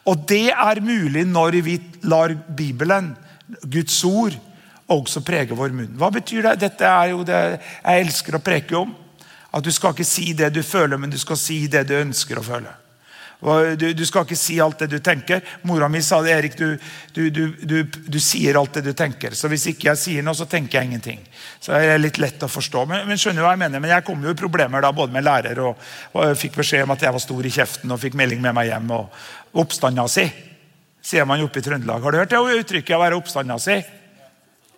Og 0.06 0.24
Det 0.28 0.48
er 0.52 0.80
mulig 0.80 1.26
når 1.28 1.60
vi 1.66 1.76
lar 2.08 2.32
Bibelen, 2.56 3.14
Guds 3.62 3.98
ord, 4.04 4.34
også 4.92 5.22
prege 5.26 5.56
vår 5.56 5.74
munn. 5.74 5.96
Hva 5.98 6.10
betyr 6.14 6.46
det? 6.46 6.56
Dette 6.62 6.86
er 6.86 7.12
jo 7.12 7.24
det 7.26 7.42
jeg 7.42 8.06
elsker 8.06 8.38
å 8.38 8.42
preke 8.44 8.76
om. 8.78 8.94
At 9.56 9.64
Du 9.64 9.72
skal 9.72 9.94
ikke 9.94 10.04
si 10.04 10.32
det 10.36 10.52
du 10.54 10.62
føler, 10.62 10.98
men 11.00 11.10
du 11.10 11.18
skal 11.18 11.38
si 11.40 11.66
det 11.66 11.86
du 11.88 11.94
ønsker 11.96 12.38
å 12.38 12.44
føle. 12.44 12.74
Du, 13.76 13.92
du, 13.92 14.04
skal 14.08 14.24
ikke 14.24 14.36
si 14.38 14.56
alt 14.64 14.80
det 14.80 14.88
du 14.94 14.98
tenker. 15.04 15.42
Mora 15.68 15.90
mi 15.92 16.00
sa 16.02 16.22
det, 16.24 16.32
Erik, 16.32 16.54
du, 16.56 16.78
du, 17.12 17.82
du, 17.92 18.18
sier 18.20 18.56
alt 18.56 18.78
det 18.78 18.86
du 18.86 18.92
tenker. 18.96 19.36
Så 19.36 19.50
hvis 19.52 19.66
ikke 19.70 19.90
jeg 19.90 20.00
sier 20.00 20.24
noe, 20.24 20.34
så 20.34 20.46
tenker 20.48 20.80
jeg 20.80 20.88
ingenting. 20.88 21.20
Så 21.60 21.74
det 21.74 21.92
er 21.92 22.00
litt 22.00 22.20
lett 22.22 22.42
å 22.42 22.48
forstå. 22.48 22.86
Men, 22.88 23.04
men 23.08 23.20
skjønner 23.20 23.44
du 23.44 23.46
hva 23.46 23.52
jeg 23.52 23.62
mener? 23.66 23.82
Men 23.84 23.92
jeg 23.92 24.06
kom 24.08 24.24
jo 24.24 24.32
i 24.32 24.38
problemer 24.38 24.84
da, 24.84 24.92
både 24.96 25.12
med 25.12 25.26
lærer 25.28 25.60
og, 25.68 25.84
og 26.16 26.32
fikk 26.40 26.56
beskjed 26.62 26.86
om 26.86 26.96
at 26.96 27.04
jeg 27.04 27.16
var 27.18 27.24
stor 27.26 27.50
i 27.50 27.54
kjeften 27.58 27.92
og 27.92 28.00
fikk 28.00 28.16
melding 28.16 28.40
med 28.44 28.56
meg 28.56 28.72
hjem. 28.72 28.90
og 28.96 29.60
Oppstanda 29.60 30.08
si, 30.10 30.24
sier 31.04 31.28
man 31.28 31.44
oppe 31.44 31.60
i 31.60 31.68
Trøndelag. 31.68 32.02
Har 32.02 32.16
du 32.16 32.22
hørt 32.22 32.32
det 32.32 32.60
uttrykket 32.64 32.96
å 32.96 33.04
være 33.04 33.20
oppstanda 33.20 33.60
si? 33.60 33.78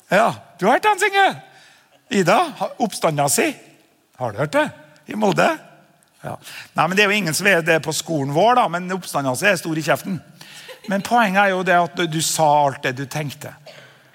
Ja, 0.09 0.35
du 0.59 0.67
har 0.67 0.79
hørt 0.79 0.89
han 0.89 1.01
synge! 1.01 1.27
Ida, 2.09 2.39
oppstanda 2.81 3.29
si. 3.29 3.51
Har 4.17 4.33
du 4.33 4.39
hørt 4.39 4.53
det? 4.53 4.69
I 5.07 5.17
Molde? 5.17 5.49
Ja. 6.23 6.39
Nei, 6.75 6.87
men 6.89 6.97
Det 6.97 7.05
er 7.05 7.11
jo 7.11 7.19
ingen 7.19 7.35
som 7.35 7.47
vet 7.47 7.67
det 7.67 7.83
på 7.85 7.93
skolen 7.93 8.33
vår, 8.35 8.57
da, 8.59 8.69
men 8.73 8.89
si 8.89 9.47
er 9.47 9.61
stor 9.61 9.79
i 9.79 9.85
kjeften. 9.85 10.19
Men 10.89 11.05
poenget 11.05 11.43
er 11.43 11.53
jo 11.53 11.67
det 11.67 11.77
at 11.77 12.01
du 12.09 12.21
sa 12.25 12.49
alt 12.65 12.83
det 12.83 12.97
du 12.97 13.05
tenkte. 13.07 13.53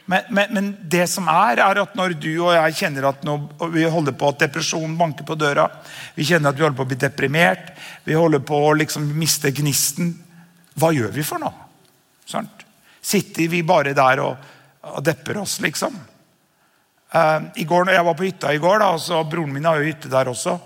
Men, 0.05 0.25
men, 0.29 0.49
men, 0.51 0.71
det 0.81 1.05
som 1.07 1.29
er, 1.31 1.61
er 1.63 1.79
at 1.79 1.93
når 1.95 2.17
du 2.19 2.31
og 2.33 2.51
jeg 2.51 2.75
kjenner 2.81 3.07
at 3.07 3.21
nå, 3.23 3.37
vi 3.71 3.85
holder 3.87 4.15
på 4.19 4.33
at 4.33 4.41
depresjonen 4.41 4.97
banker 4.99 5.23
på 5.27 5.37
døra, 5.39 5.69
vi 6.17 6.25
kjenner 6.27 6.51
at 6.51 6.59
vi 6.59 6.65
holder 6.65 6.79
på 6.81 6.83
å 6.83 6.89
bli 6.89 6.99
deprimert, 6.99 7.69
vi 8.03 8.17
holder 8.17 8.43
på 8.43 8.57
å 8.65 8.73
liksom 8.81 9.05
miste 9.15 9.53
gnisten 9.55 10.11
Hva 10.75 10.89
gjør 10.91 11.13
vi 11.13 11.23
for 11.23 11.39
noe? 11.39 11.53
Sånn? 12.27 12.49
Sitter 13.03 13.47
vi 13.51 13.61
bare 13.67 13.93
der 13.95 14.23
og, 14.25 14.49
og 14.91 15.03
depper 15.05 15.39
oss, 15.41 15.59
liksom? 15.63 15.95
Uh, 17.13 17.49
i 17.61 17.65
går 17.69 17.85
når 17.85 17.93
Jeg 17.93 18.05
var 18.07 18.15
på 18.17 18.25
hytta 18.25 18.53
i 18.53 18.61
går, 18.61 18.79
da, 18.81 18.93
så 18.99 19.23
broren 19.23 19.53
min 19.53 19.65
har 19.69 19.79
jo 19.79 19.87
hytte 19.87 20.11
der 20.11 20.31
også 20.31 20.57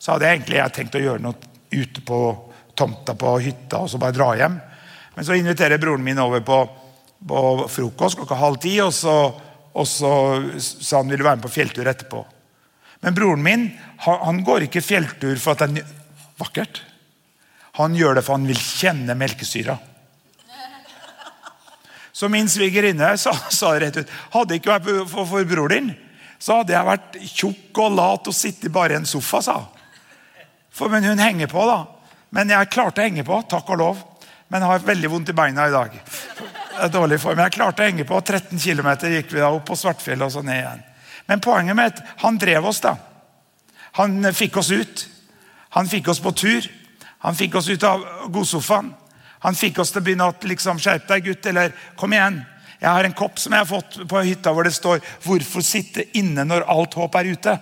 så 0.00 0.14
hadde 0.14 0.26
jeg 0.26 0.38
egentlig 0.38 0.64
tenkt 0.72 0.96
å 0.96 1.02
gjøre 1.02 1.22
noe 1.22 1.50
ute 1.70 2.02
på 2.08 2.18
tomta 2.78 3.14
på 3.18 3.34
hytta 3.44 3.82
og 3.84 3.90
så 3.92 4.00
bare 4.00 4.16
dra 4.16 4.30
hjem. 4.38 4.56
Men 5.14 5.26
så 5.26 5.36
inviterer 5.36 5.80
broren 5.82 6.04
min 6.04 6.20
over 6.22 6.40
på, 6.46 6.58
på 7.28 7.40
frokost 7.68 8.16
klokka 8.16 8.38
halv 8.40 8.56
ti, 8.62 8.78
og 8.80 8.94
så, 8.96 9.16
og 9.76 9.88
så 9.88 10.12
sa 10.56 11.02
han 11.02 11.12
ville 11.12 11.26
være 11.26 11.36
med 11.36 11.44
på 11.44 11.52
fjelltur 11.52 11.90
etterpå. 11.90 12.22
Men 13.04 13.16
broren 13.16 13.44
min 13.44 13.66
han, 14.06 14.22
han 14.24 14.40
går 14.46 14.68
ikke 14.68 14.84
fjelltur 14.84 15.36
for 15.42 15.52
at 15.52 15.68
det 15.68 15.84
er 15.84 15.92
vakkert. 16.40 16.80
Han 17.76 17.92
gjør 17.96 18.16
det 18.16 18.24
for 18.24 18.38
han 18.38 18.48
vil 18.48 18.60
kjenne 18.60 19.18
melkesyra. 19.20 19.76
Så 22.20 22.28
min 22.28 22.48
svigerinne 22.52 23.14
sa, 23.18 23.32
sa 23.60 23.72
rett 23.80 23.96
ut 23.96 24.10
hadde 24.34 24.58
ikke 24.58 24.74
vært 24.74 25.08
for, 25.08 25.24
for 25.24 25.48
bror 25.48 25.72
din, 25.72 25.94
så 26.40 26.60
hadde 26.60 26.74
jeg 26.74 26.88
vært 26.88 27.16
tjukk 27.24 27.80
og 27.80 27.94
lat 27.96 28.28
og 28.28 28.36
sittet 28.36 28.72
bare 28.72 28.96
i 28.96 29.00
en 29.00 29.08
sofa. 29.08 29.40
sa 29.44 29.56
for, 30.70 30.88
men 30.92 31.04
hun 31.04 31.18
henger 31.18 31.48
på, 31.50 31.64
da. 31.66 31.80
Men 32.30 32.52
jeg 32.52 32.70
klarte 32.72 33.02
å 33.02 33.06
henge 33.08 33.24
på, 33.26 33.40
takk 33.50 33.72
og 33.72 33.80
lov. 33.80 34.04
Men 34.52 34.66
har 34.66 34.84
veldig 34.84 35.10
vondt 35.10 35.32
i 35.32 35.36
beina 35.36 35.66
i 35.68 35.72
dag. 35.72 35.96
Det 35.96 36.84
er 36.86 36.92
dårlig 36.92 37.20
form. 37.22 37.40
Jeg 37.42 37.54
klarte 37.56 37.82
å 37.82 37.88
henge 37.88 38.06
på. 38.06 38.20
13 38.20 38.58
km 38.58 38.88
gikk 39.12 39.32
vi 39.34 39.42
da 39.42 39.50
opp 39.50 39.66
på 39.68 39.78
Svartfjellet 39.78 40.26
og 40.26 40.32
så 40.34 40.42
ned 40.46 40.60
igjen. 40.60 40.84
Men 41.30 41.42
poenget 41.44 41.78
mitt 41.78 42.00
han 42.22 42.38
drev 42.40 42.68
oss, 42.70 42.80
da. 42.82 42.96
Han 43.98 44.22
fikk 44.34 44.60
oss 44.62 44.70
ut. 44.70 45.04
Han 45.76 45.90
fikk 45.90 46.10
oss 46.10 46.22
på 46.22 46.32
tur. 46.32 46.66
Han 47.26 47.36
fikk 47.38 47.58
oss 47.60 47.68
ut 47.70 47.84
av 47.86 48.06
godsofaen. 48.32 48.92
Han 49.40 49.56
fikk 49.56 49.80
oss 49.80 49.92
til 49.92 50.02
å 50.02 50.04
begynne 50.04 50.28
å 50.28 50.34
liksom, 50.44 50.80
skjerpe 50.80 51.14
deg, 51.14 51.30
gutt. 51.30 51.46
Eller 51.50 51.74
kom 51.96 52.12
igjen. 52.12 52.42
Jeg 52.80 52.88
har 52.88 53.04
en 53.04 53.16
kopp 53.16 53.38
som 53.40 53.52
jeg 53.52 53.60
har 53.60 53.68
fått 53.68 53.98
på 54.08 54.22
hytta 54.24 54.52
hvor 54.56 54.64
det 54.64 54.72
står 54.72 55.00
'Hvorfor 55.00 55.62
sitte 55.64 56.04
inne 56.16 56.44
når 56.44 56.64
alt 56.68 56.94
håp 56.94 57.14
er 57.14 57.24
ute'? 57.34 57.58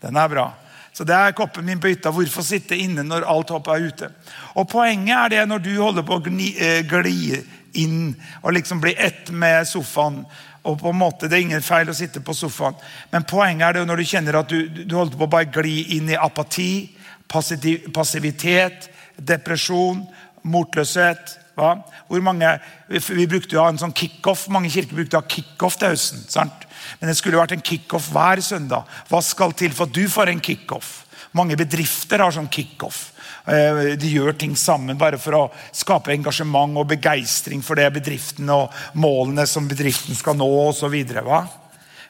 Den 0.00 0.16
er 0.16 0.28
bra. 0.28 0.52
Så 0.92 1.04
det 1.04 1.14
er 1.14 1.32
koppen 1.36 1.64
min 1.64 1.80
på 1.80 1.88
hytta. 1.88 2.10
Hvorfor 2.10 2.42
sitte 2.42 2.76
inne 2.78 3.02
når 3.04 3.26
alt 3.28 3.50
håp 3.52 3.68
er 3.68 3.84
ute? 3.84 4.10
Og 4.56 4.68
Poenget 4.68 5.16
er 5.16 5.28
det 5.28 5.48
når 5.48 5.58
du 5.58 5.74
holder 5.76 6.02
på 6.02 6.16
å 6.16 6.24
gni, 6.24 6.54
eh, 6.56 6.82
gli 6.82 7.42
inn 7.74 8.14
og 8.42 8.52
liksom 8.52 8.80
bli 8.80 8.94
ett 8.96 9.30
med 9.30 9.66
sofaen. 9.68 10.24
og 10.64 10.80
på 10.80 10.88
en 10.88 10.98
måte, 10.98 11.28
Det 11.28 11.32
er 11.32 11.42
ingen 11.42 11.62
feil 11.62 11.86
å 11.86 11.94
sitte 11.94 12.20
på 12.20 12.34
sofaen, 12.34 12.74
men 13.12 13.22
poenget 13.22 13.68
er 13.68 13.72
det 13.72 13.86
når 13.86 13.96
du 13.96 14.02
kjenner 14.02 14.34
at 14.34 14.48
du, 14.48 14.68
du 14.68 14.96
holder 14.96 15.16
på 15.16 15.22
å 15.22 15.30
bare 15.30 15.62
gli 15.62 15.96
inn 15.96 16.08
i 16.08 16.16
apati, 16.16 16.90
passivitet, 17.28 18.88
depresjon, 19.18 20.04
motløshet. 20.46 21.38
Hva? 21.56 21.72
Hvor 22.08 22.20
mange, 22.20 22.50
vi 22.88 23.24
brukte 23.28 23.56
jo 23.56 23.64
en 23.64 23.80
sånn 23.80 23.94
kickoff, 23.96 24.44
Mange 24.52 24.68
kirker 24.70 24.98
brukte 24.98 25.16
å 25.16 25.22
ha 25.22 25.28
kickoff 25.28 25.78
til 25.80 25.94
høsten. 25.94 26.26
sant? 26.28 26.66
Men 27.00 27.10
det 27.10 27.16
skulle 27.16 27.40
vært 27.40 27.56
en 27.56 27.64
kickoff 27.64 28.10
hver 28.12 28.42
søndag. 28.44 28.84
Hva 29.08 29.22
skal 29.24 29.56
til 29.56 29.72
for 29.72 29.88
at 29.88 29.96
du 29.96 30.04
får 30.08 30.30
en 30.30 30.40
kickoff? 30.40 31.06
Mange 31.32 31.56
bedrifter 31.56 32.22
har 32.22 32.32
sånn 32.32 32.52
kickoff. 32.52 33.12
Eh, 33.46 33.96
de 33.96 34.10
gjør 34.10 34.36
ting 34.38 34.56
sammen 34.58 34.98
bare 34.98 35.18
for 35.22 35.38
å 35.38 35.42
skape 35.74 36.12
engasjement 36.14 36.76
og 36.80 36.88
begeistring 36.90 37.62
for 37.62 37.78
det 37.78 37.88
bedriften 37.94 38.48
og 38.50 38.72
målene 38.98 39.46
som 39.46 39.68
bedriften 39.68 40.18
skal 40.18 40.36
nå 40.38 40.48
osv. 40.68 40.96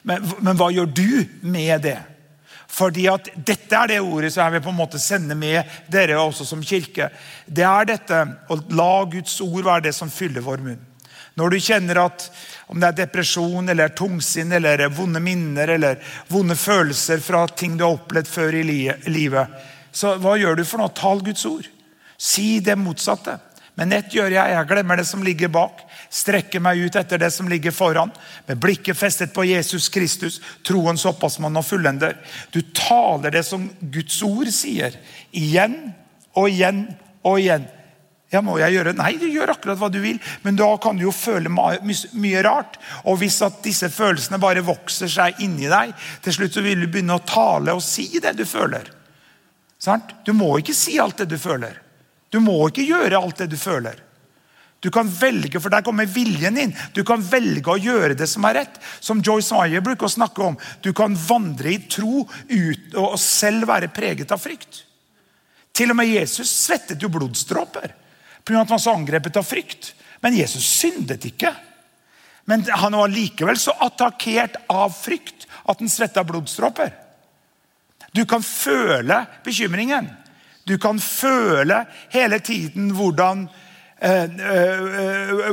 Men, 0.03 0.29
men 0.41 0.57
hva 0.57 0.71
gjør 0.73 0.91
du 0.91 1.09
med 1.41 1.87
det? 1.87 1.99
Fordi 2.67 3.07
at 3.09 3.29
Dette 3.35 3.75
er 3.75 3.93
det 3.93 4.01
ordet 4.03 4.33
som 4.33 4.43
jeg 4.43 4.57
vil 4.57 4.65
på 4.65 4.73
en 4.73 4.81
måte 4.81 4.99
sende 4.99 5.35
med 5.39 5.63
dere 5.91 6.19
også 6.19 6.45
som 6.45 6.63
kirke. 6.63 7.09
Det 7.45 7.63
er 7.63 7.87
dette 7.87 8.19
å 8.51 8.59
la 8.75 8.91
Guds 9.09 9.39
ord 9.41 9.63
være 9.63 9.87
det 9.87 9.95
som 9.95 10.11
fyller 10.11 10.43
vår 10.45 10.63
munn. 10.65 10.83
Når 11.37 11.53
du 11.53 11.59
kjenner 11.61 11.99
at 12.01 12.25
om 12.67 12.79
det 12.81 12.89
er 12.89 12.99
depresjon, 13.03 13.69
eller 13.69 13.93
tungsinn, 13.95 14.51
eller 14.57 14.87
vonde 14.89 15.21
minner 15.23 15.69
eller 15.77 16.01
vonde 16.27 16.57
følelser 16.57 17.21
fra 17.23 17.45
ting 17.47 17.77
du 17.77 17.85
har 17.85 17.93
opplevd 17.99 18.27
før 18.27 18.57
i 18.57 18.63
livet, 18.65 19.59
så 19.93 20.15
hva 20.21 20.33
gjør 20.37 20.57
du 20.57 20.65
for 20.65 20.81
noe? 20.81 20.93
Tal 20.97 21.21
Guds 21.25 21.45
ord. 21.47 21.69
Si 22.17 22.57
det 22.59 22.75
motsatte. 22.77 23.37
Men 23.77 23.93
ett 23.93 24.13
gjør 24.13 24.33
jeg. 24.33 24.53
Jeg 24.53 24.69
glemmer 24.69 24.97
det 24.97 25.05
som 25.09 25.23
ligger 25.25 25.53
bak. 25.53 25.85
Strekker 26.09 26.61
meg 26.63 26.79
ut 26.79 26.95
etter 26.95 27.19
det 27.19 27.31
som 27.35 27.49
ligger 27.51 27.75
foran. 27.75 28.11
Med 28.47 28.59
blikket 28.63 28.97
festet 28.97 29.33
på 29.35 29.45
Jesus 29.47 29.89
Kristus, 29.93 30.39
troens 30.65 31.05
opphavsmann 31.09 31.59
og 31.59 31.65
fullender. 31.67 32.15
Du 32.51 32.61
taler 32.75 33.33
det 33.35 33.43
som 33.47 33.67
Guds 33.81 34.21
ord 34.25 34.51
sier. 34.55 34.95
Igjen 35.35 35.75
og 36.37 36.49
igjen 36.51 36.85
og 37.27 37.41
igjen. 37.41 37.67
Ja, 38.31 38.41
må 38.43 38.57
jeg 38.59 38.75
gjøre? 38.75 38.91
Nei, 38.97 39.13
du 39.15 39.27
gjør 39.31 39.53
akkurat 39.53 39.79
hva 39.79 39.87
du 39.91 40.01
vil. 40.03 40.17
Men 40.43 40.57
da 40.59 40.67
kan 40.83 40.97
du 40.97 41.05
jo 41.05 41.13
føle 41.15 41.51
mye 41.51 42.43
rart. 42.43 42.75
Og 43.07 43.21
hvis 43.21 43.39
at 43.45 43.61
disse 43.63 43.87
følelsene 43.93 44.39
bare 44.41 44.65
vokser 44.67 45.11
seg 45.11 45.39
inni 45.45 45.69
deg, 45.71 45.93
til 46.25 46.35
slutt 46.35 46.57
så 46.57 46.63
vil 46.65 46.83
du 46.83 46.89
begynne 46.91 47.15
å 47.15 47.23
tale 47.27 47.75
og 47.75 47.83
si 47.83 48.09
det 48.23 48.35
du 48.35 48.43
føler. 48.47 48.91
Du 50.27 50.33
må 50.35 50.57
ikke 50.59 50.75
si 50.75 50.97
alt 50.99 51.21
det 51.21 51.29
du 51.31 51.37
føler. 51.39 51.79
Du 52.33 52.41
må 52.43 52.57
ikke 52.67 52.83
gjøre 52.87 53.21
alt 53.21 53.39
det 53.39 53.51
du 53.53 53.57
føler. 53.59 54.03
Du 54.79 54.91
kan 54.93 55.09
velge, 55.09 55.59
for 55.59 55.69
Der 55.69 55.81
kommer 55.81 56.05
viljen 56.05 56.55
din. 56.55 56.75
Du 56.93 57.03
kan 57.03 57.21
velge 57.21 57.71
å 57.71 57.79
gjøre 57.81 58.13
det 58.17 58.27
som 58.29 58.45
er 58.45 58.59
rett. 58.61 58.75
Som 58.99 59.23
Joyce 59.25 59.55
Meyer 59.55 59.81
bruker 59.81 60.05
å 60.05 60.09
snakke 60.09 60.43
om. 60.43 60.57
Du 60.81 60.93
kan 60.93 61.15
vandre 61.15 61.73
i 61.73 61.79
tro 61.89 62.27
ut, 62.49 62.93
og 62.95 63.17
selv 63.19 63.67
være 63.67 63.89
preget 63.89 64.31
av 64.31 64.41
frykt. 64.41 64.83
Til 65.73 65.93
og 65.93 65.97
med 65.97 66.09
Jesus 66.09 66.49
svettet 66.49 67.01
jo 67.01 67.09
blodstråper 67.09 67.93
pga. 68.45 68.61
at 68.61 68.69
han 68.69 68.77
var 68.77 68.79
så 68.81 68.93
angrepet 68.93 69.37
av 69.37 69.43
frykt. 69.43 69.93
Men 70.21 70.37
Jesus 70.37 70.65
syndet 70.65 71.25
ikke. 71.25 71.53
Men 72.45 72.63
han 72.69 72.95
var 72.95 73.11
likevel 73.11 73.57
så 73.59 73.73
attakkert 73.83 74.55
av 74.71 74.93
frykt 74.95 75.47
at 75.67 75.79
han 75.79 75.89
svetta 75.89 76.23
blodstråper. 76.23 76.93
Du 78.15 78.25
kan 78.25 78.43
føle 78.43 79.25
bekymringen. 79.43 80.07
Du 80.63 80.77
kan 80.77 80.99
føle 80.99 81.85
hele 82.09 82.39
tiden 82.39 82.93
hvordan 82.95 83.47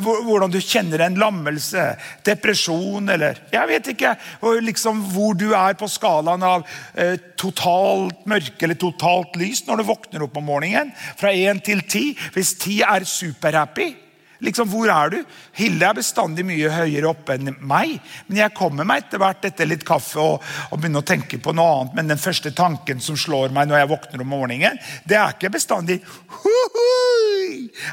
hvordan 0.05 0.53
du 0.53 0.61
kjenner 0.61 1.01
en 1.07 1.17
lammelse, 1.17 1.85
depresjon 2.27 3.09
eller 3.09 3.39
Jeg 3.53 3.71
vet 3.71 3.87
ikke 3.95 4.15
liksom 4.61 5.01
hvor 5.15 5.33
du 5.39 5.55
er 5.57 5.77
på 5.79 5.89
skalaen 5.89 6.45
av 6.45 6.67
eh, 6.93 7.17
totalt 7.41 8.27
mørke 8.29 8.67
eller 8.67 8.77
totalt 8.81 9.37
lys 9.41 9.65
når 9.67 9.81
du 9.81 9.89
våkner 9.89 10.27
opp 10.27 10.37
om 10.37 10.45
morgenen. 10.45 10.93
Fra 11.17 11.33
én 11.33 11.61
til 11.65 11.81
ti. 11.89 12.13
Hvis 12.35 12.55
ti 12.61 12.83
er 12.85 13.07
superhappy, 13.09 14.04
Liksom, 14.45 14.69
Hvor 14.69 14.91
er 14.93 15.11
du? 15.11 15.19
Hilde 15.57 15.87
er 15.89 15.97
bestandig 15.97 16.45
mye 16.47 16.71
høyere 16.73 17.09
oppe 17.11 17.37
enn 17.39 17.55
meg. 17.65 17.97
Men 18.29 18.43
jeg 18.43 18.57
kommer 18.57 18.87
meg 18.89 19.05
etter 19.05 19.23
hvert 19.23 19.45
etter 19.49 19.69
litt 19.69 19.87
kaffe 19.89 20.21
og, 20.21 20.43
og, 20.71 20.79
begynner 20.79 21.05
å 21.05 21.09
tenke 21.09 21.41
på 21.41 21.55
noe 21.57 21.79
annet. 21.79 21.95
Men 21.97 22.13
den 22.13 22.21
første 22.21 22.53
tanken 22.57 23.01
som 23.05 23.17
slår 23.19 23.55
meg 23.57 23.71
når 23.71 23.81
jeg 23.81 23.93
våkner 23.95 24.25
om 24.25 24.33
morgenen, 24.35 24.81
det 25.09 25.19
er 25.21 25.37
ikke 25.37 25.55
bestandig 25.57 26.01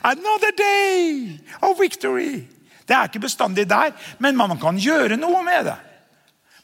Another 0.03 0.51
day 0.57 1.39
of 1.61 1.79
victory. 1.79 2.43
Det 2.85 2.97
er 2.97 3.07
ikke 3.07 3.23
bestandig 3.23 3.67
der, 3.69 3.93
men 4.19 4.35
man 4.35 4.57
kan 4.59 4.77
gjøre 4.79 5.17
noe 5.19 5.41
med 5.45 5.69
det. 5.69 5.77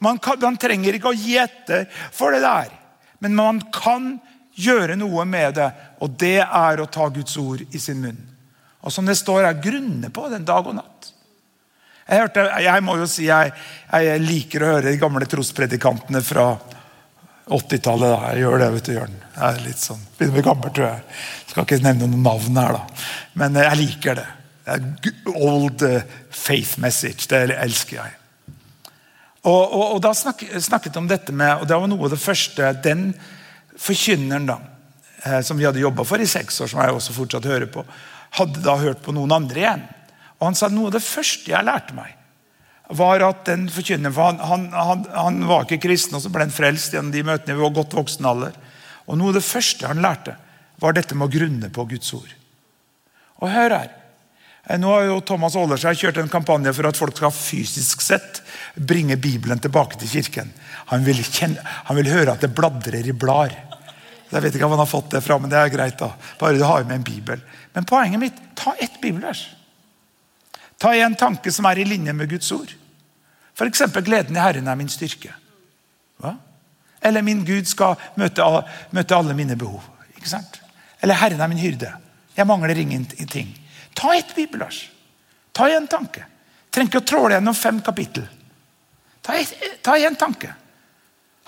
Man, 0.04 0.20
kan, 0.20 0.38
man 0.42 0.58
trenger 0.60 0.98
ikke 0.98 1.14
å 1.14 1.18
gi 1.18 1.38
etter 1.40 1.88
for 2.14 2.36
det 2.36 2.44
der, 2.44 2.74
men 3.24 3.38
man 3.38 3.62
kan 3.74 4.18
gjøre 4.58 4.98
noe 5.00 5.26
med 5.26 5.56
det. 5.58 5.70
Og 6.04 6.18
det 6.20 6.42
er 6.44 6.82
å 6.82 6.90
ta 6.92 7.08
Guds 7.14 7.38
ord 7.42 7.64
i 7.72 7.82
sin 7.82 8.02
munn. 8.04 8.27
Og 8.88 8.94
som 8.94 9.08
det 9.08 9.18
står 9.20 9.44
her, 9.44 9.60
grunne 9.60 10.10
på 10.14 10.30
den 10.32 10.46
dag 10.48 10.68
og 10.68 10.78
natt. 10.78 11.12
Jeg, 12.08 12.22
hørte, 12.22 12.46
jeg 12.64 12.84
må 12.88 12.96
jo 13.02 13.08
si 13.12 13.26
jeg, 13.28 13.52
jeg, 13.92 14.20
liker 14.24 14.64
å 14.64 14.70
høre 14.78 14.94
de 14.94 15.00
gamle 15.02 15.28
trospredikantene 15.28 16.22
fra 16.24 16.54
80-tallet. 17.52 18.14
Jeg 18.32 18.46
gjør 18.46 18.64
det, 18.64 18.70
vet 18.78 18.88
du, 18.88 18.94
Jørn. 18.96 19.18
Jeg 19.34 19.44
er 19.50 19.66
litt 19.66 19.84
sånn, 19.84 20.06
Begynner 20.16 20.32
å 20.32 20.38
bli 20.38 20.46
gammel, 20.48 20.74
tror 20.78 20.88
jeg. 20.88 21.04
Skal 21.52 21.68
ikke 21.68 21.82
nevne 21.84 22.08
noen 22.08 22.24
navn 22.24 22.62
her, 22.62 22.80
da. 22.80 23.04
Men 23.44 23.60
jeg 23.60 23.82
liker 23.82 24.22
det. 24.22 24.28
er 24.72 24.88
old 25.36 25.84
eh, 25.84 26.16
faith 26.32 26.80
message. 26.84 27.28
Det 27.28 27.44
elsker 27.58 28.00
jeg. 28.00 28.16
Og, 29.44 29.62
og, 29.62 29.86
og 29.98 30.02
da 30.04 30.16
snak, 30.16 30.48
snakket 30.64 31.00
om 31.00 31.12
dette 31.12 31.36
med, 31.36 31.60
og 31.60 31.68
det 31.68 31.76
var 31.76 31.92
noe 31.92 32.08
av 32.08 32.16
det 32.16 32.20
første 32.20 32.72
Den 32.84 33.10
forkynneren 33.80 34.48
da, 34.48 34.62
eh, 35.24 35.42
som 35.44 35.60
vi 35.60 35.68
hadde 35.68 35.84
jobba 35.84 36.08
for 36.08 36.24
i 36.24 36.28
seks 36.28 36.64
år, 36.64 36.72
som 36.72 36.82
jeg 36.84 36.96
også 36.96 37.16
fortsatt 37.16 37.52
hører 37.52 37.68
på, 37.72 37.84
hadde 38.38 38.64
da 38.66 38.78
hørt 38.82 39.04
på 39.06 39.16
noen 39.16 39.34
andre 39.34 39.64
igjen. 39.64 39.84
Og 40.38 40.50
Han 40.50 40.58
sa 40.58 40.70
noe 40.70 40.92
av 40.92 40.98
det 40.98 41.06
første 41.06 41.52
jeg 41.52 41.66
lærte 41.66 41.96
meg, 41.98 42.14
var 42.98 43.24
at 43.26 43.46
den 43.50 43.66
forkynneren 43.72 44.16
for 44.16 44.30
han, 44.30 44.38
han, 44.40 44.68
han, 44.72 45.06
han, 45.12 45.40
var 45.50 45.66
ikke 45.66 45.82
kristen, 45.90 46.16
og 46.16 46.24
så 46.24 46.32
ble 46.32 46.46
han 46.46 46.56
frelst 46.56 46.94
gjennom 46.96 47.12
de 47.12 47.26
møtene 47.28 47.58
vi 47.58 47.66
var 47.66 47.76
godt 47.76 47.98
voksen 47.98 48.30
alder. 48.30 48.56
Og 49.08 49.20
Noe 49.20 49.34
av 49.34 49.40
det 49.40 49.48
første 49.48 49.90
han 49.90 50.04
lærte, 50.04 50.38
var 50.80 50.96
dette 50.96 51.18
med 51.18 51.28
å 51.28 51.34
grunne 51.34 51.72
på 51.74 51.88
Guds 51.90 52.14
ord. 52.16 52.30
Og 53.42 53.52
hør 53.52 53.76
her. 53.76 53.90
Eh, 54.68 54.78
nå 54.80 54.92
har 54.92 55.08
jo 55.08 55.20
Thomas 55.26 55.56
Aallersheim 55.58 55.98
kjørt 55.98 56.20
en 56.22 56.32
kampanje 56.32 56.74
for 56.76 56.90
at 56.90 57.00
folk 57.00 57.18
skal 57.18 57.34
fysisk 57.34 58.04
sett 58.04 58.42
bringe 58.76 59.18
Bibelen 59.20 59.62
tilbake 59.64 60.00
til 60.02 60.12
kirken. 60.18 60.52
Han 60.92 61.06
vil, 61.08 61.22
kjenne, 61.24 61.64
han 61.64 61.98
vil 62.00 62.12
høre 62.12 62.36
at 62.36 62.44
det 62.44 62.54
bladrer 62.56 63.08
i 63.08 63.16
blar. 63.16 63.56
Jeg 64.28 64.44
vet 64.44 64.56
ikke 64.56 64.68
om 64.68 64.76
han 64.76 64.84
har 64.84 64.92
fått 64.92 65.14
det 65.16 65.24
fra, 65.24 65.38
men 65.40 65.52
det 65.52 65.60
er 65.60 65.72
greit. 65.72 65.98
da. 66.00 66.12
Bare 66.40 66.60
du 66.60 66.66
har 66.68 66.84
med 66.84 67.00
en 67.00 67.08
bibel. 67.08 67.44
Men 67.78 67.86
poenget 67.86 68.20
mitt 68.20 68.34
ta 68.56 68.74
ett 68.76 69.02
bibelvers. 69.02 69.50
Ta 70.78 70.96
en 70.96 71.16
tanke 71.16 71.52
som 71.52 71.66
er 71.70 71.78
i 71.78 71.84
linje 71.86 72.14
med 72.14 72.30
Guds 72.30 72.52
ord. 72.52 72.72
F.eks.: 73.54 73.82
Gleden 73.94 74.36
i 74.38 74.40
Herren 74.40 74.68
er 74.68 74.80
min 74.80 74.90
styrke. 74.90 75.30
Hva? 76.18 76.32
Eller 77.06 77.22
min 77.22 77.44
Gud 77.46 77.70
skal 77.70 77.94
møte, 78.18 78.48
møte 78.90 79.16
alle 79.20 79.38
mine 79.38 79.60
behov. 79.62 79.86
Ikke 80.16 80.32
sant? 80.32 80.58
Eller 81.06 81.22
Herren 81.22 81.46
er 81.46 81.54
min 81.54 81.62
hyrde. 81.62 81.94
Jeg 82.34 82.50
mangler 82.50 82.82
ingenting. 82.82 83.54
Ta 83.94 84.16
ett 84.18 84.34
bibelvers. 84.34 84.82
Ta 85.54 85.70
en 85.70 85.86
tanke. 85.88 86.26
Trenger 86.74 86.90
ikke 86.96 87.06
å 87.06 87.10
tråle 87.14 87.38
gjennom 87.38 87.62
fem 87.62 87.86
kapittel. 87.86 88.26
Ta 89.22 90.02
én 90.02 90.18
tanke. 90.18 90.50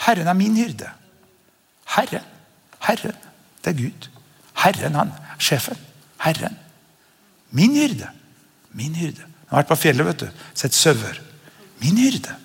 Herren 0.06 0.30
er 0.30 0.38
min 0.38 0.62
hyrde. 0.62 0.94
Herren. 1.98 2.32
Herren, 2.86 3.18
det 3.66 3.74
er 3.74 3.82
Gud. 3.82 4.12
Herren, 4.54 4.94
han. 4.94 5.18
Sjefen. 5.42 5.89
Herren. 6.24 6.58
Min 7.56 7.76
hyrde. 7.76 8.10
Min 8.76 8.96
hyrde. 8.96 9.26
Jeg 9.26 9.52
har 9.52 9.64
vært 9.64 9.72
på 9.72 9.80
fjellet, 9.82 10.06
vet 10.06 10.24
du. 10.26 10.42
Sett 10.58 10.76
sauer. 10.78 11.22
Min 11.82 11.98
hyrde. 11.98 12.36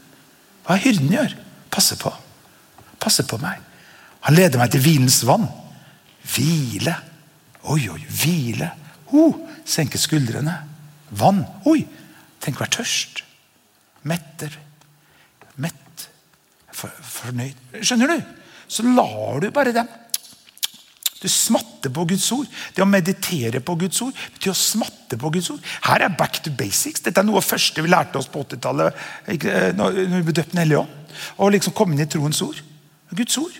Hva 0.64 0.78
hyrden 0.80 1.12
gjør? 1.12 1.34
Passe 1.74 1.98
på. 2.00 2.12
Passe 3.02 3.26
på 3.28 3.38
meg. 3.42 3.60
Han 4.24 4.38
leder 4.38 4.60
meg 4.60 4.72
til 4.72 4.84
hvilens 4.84 5.20
vann. 5.28 5.44
Hvile. 6.34 6.94
Oi, 7.68 7.82
oi, 7.92 8.00
hvile. 8.22 8.70
Oh, 9.12 9.36
senke 9.68 10.00
skuldrene. 10.00 10.54
Vann. 11.18 11.42
Oi, 11.68 11.82
tenk 12.40 12.56
å 12.56 12.64
være 12.64 12.76
tørst. 12.78 13.20
Metter. 14.08 14.56
Mett. 15.60 16.08
For, 16.72 16.88
fornøyd. 16.88 17.60
Skjønner 17.82 18.14
du? 18.14 18.32
Så 18.68 18.86
lar 18.86 19.42
du 19.44 19.50
bare 19.52 19.74
dem 19.76 19.90
du 21.22 21.28
smatter 21.30 21.92
på 21.94 22.04
Guds 22.10 22.26
ord. 22.34 22.48
Det 22.74 22.82
å 22.84 22.88
meditere 22.88 23.62
på 23.64 23.76
Guds 23.80 24.00
ord 24.04 24.16
betyr 24.34 24.52
å 24.52 24.58
smatte 24.58 25.18
på 25.20 25.30
Guds 25.32 25.50
ord. 25.54 25.62
Her 25.86 26.04
er 26.04 26.16
back 26.18 26.42
to 26.44 26.52
basics. 26.52 27.04
Dette 27.04 27.22
er 27.22 27.26
noe 27.26 27.38
av 27.38 27.44
det 27.44 27.52
første 27.52 27.84
vi 27.84 27.92
lærte 27.92 28.20
oss 28.20 28.28
på 28.28 28.42
80-tallet. 28.44 28.98
Eh, 29.32 29.70
når 29.78 30.00
vi 30.02 30.22
ble 30.26 30.36
døpt 30.36 30.52
Den 30.52 30.64
hellige 30.64 30.82
ånd. 30.82 31.14
Å 31.38 31.50
liksom 31.54 31.76
komme 31.76 31.94
inn 31.94 32.04
i 32.04 32.10
troens 32.10 32.42
ord. 32.44 32.58
Guds 33.14 33.38
ord. 33.40 33.56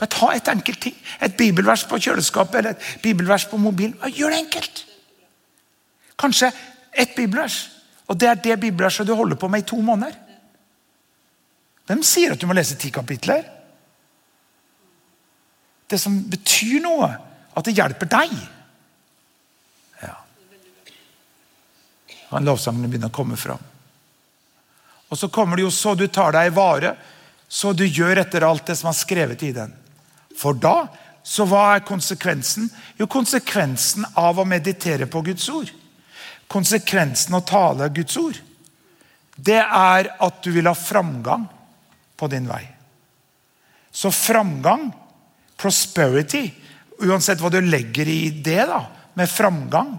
Bare 0.00 0.10
ta 0.10 0.32
et 0.34 0.50
enkelt 0.50 0.80
ting. 0.82 0.96
Et 1.22 1.36
bibelvers 1.38 1.84
på 1.86 2.00
kjøleskapet 2.00 2.60
eller 2.60 2.74
et 2.74 3.04
bibelvers 3.04 3.46
på 3.50 3.60
mobilen. 3.60 3.94
Gjør 4.10 4.34
det 4.34 4.42
enkelt. 4.42 4.84
Kanskje 6.18 6.50
ett 6.90 7.14
bibelvers. 7.14 7.60
Og 8.10 8.18
det 8.20 8.28
er 8.28 8.40
det 8.40 8.60
bibelverset 8.60 9.06
du 9.06 9.14
holder 9.14 9.38
på 9.40 9.48
med 9.48 9.62
i 9.62 9.68
to 9.68 9.78
måneder. 9.82 10.16
Hvem 11.86 12.02
sier 12.04 12.32
at 12.34 12.40
du 12.40 12.48
må 12.48 12.56
lese 12.56 12.78
ti 12.80 12.90
kapitler? 12.92 13.44
Det 15.90 15.98
som 16.00 16.16
betyr 16.30 16.80
noe, 16.84 17.10
at 17.54 17.66
det 17.66 17.76
hjelper 17.76 18.08
deg. 18.10 18.32
Ja. 20.02 20.16
Og 22.32 22.42
Lovsangene 22.42 22.90
begynner 22.90 23.12
å 23.12 23.14
komme 23.14 23.38
fram. 23.38 23.62
Og 25.12 25.18
så 25.20 25.28
kommer 25.30 25.56
det 25.56 25.66
jo 25.66 25.74
så 25.74 25.94
du 25.94 26.08
tar 26.08 26.34
deg 26.34 26.50
i 26.50 26.54
vare, 26.56 26.96
så 27.48 27.72
du 27.76 27.84
gjør 27.86 28.24
etter 28.24 28.46
alt 28.46 28.66
det 28.66 28.74
som 28.80 28.90
er 28.90 28.98
skrevet 28.98 29.44
i 29.46 29.52
den. 29.54 29.74
For 30.34 30.56
da, 30.58 30.88
så 31.22 31.46
hva 31.46 31.68
er 31.76 31.86
konsekvensen? 31.86 32.66
Jo, 32.98 33.06
konsekvensen 33.06 34.08
av 34.18 34.40
å 34.40 34.48
meditere 34.48 35.06
på 35.06 35.22
Guds 35.28 35.46
ord. 35.52 35.70
Konsekvensen 36.50 37.36
av 37.36 37.44
å 37.44 37.48
tale 37.48 37.88
Guds 37.94 38.18
ord. 38.20 38.40
Det 39.34 39.60
er 39.62 40.10
at 40.22 40.42
du 40.42 40.50
vil 40.54 40.68
ha 40.68 40.74
framgang 40.74 41.46
på 42.18 42.28
din 42.30 42.48
vei. 42.50 42.62
Så 43.94 44.10
framgang, 44.10 44.90
prosperity, 45.64 46.44
uansett 47.04 47.40
hva 47.42 47.50
du 47.50 47.58
legger 47.64 48.08
i 48.08 48.28
det, 48.44 48.60
da, 48.68 48.84
med 49.16 49.30
framgang 49.30 49.94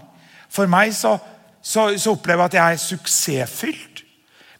For 0.52 0.68
meg 0.70 0.92
så, 0.94 1.16
så, 1.60 1.90
så 1.98 2.14
opplever 2.14 2.46
jeg 2.46 2.52
at 2.52 2.56
jeg 2.56 2.76
er 2.76 2.82
suksessfylt. 2.84 4.02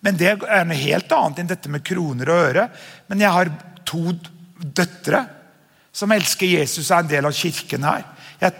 Men 0.04 0.18
det 0.18 0.28
er 0.34 0.66
noe 0.66 0.76
helt 0.76 1.12
annet 1.14 1.40
enn 1.40 1.50
dette 1.50 1.70
med 1.72 1.84
kroner 1.86 2.30
og 2.30 2.42
øre. 2.50 2.66
Men 3.08 3.22
jeg 3.22 3.32
har 3.32 3.52
to 3.88 4.12
døtre 4.60 5.22
som 5.96 6.12
elsker 6.12 6.58
Jesus 6.58 6.90
og 6.90 6.98
er 6.98 7.04
en 7.04 7.12
del 7.14 7.28
av 7.28 7.36
kirken 7.36 7.86
her. 7.86 8.04
Jeg 8.42 8.52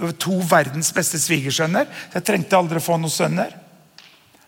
har 0.00 0.16
to 0.18 0.40
verdens 0.48 0.90
beste 0.96 1.20
svigersønner. 1.22 1.86
Jeg 2.16 2.26
trengte 2.26 2.58
aldri 2.58 2.80
å 2.80 2.84
få 2.84 2.98
noen 2.98 3.12
sønner. 3.12 3.52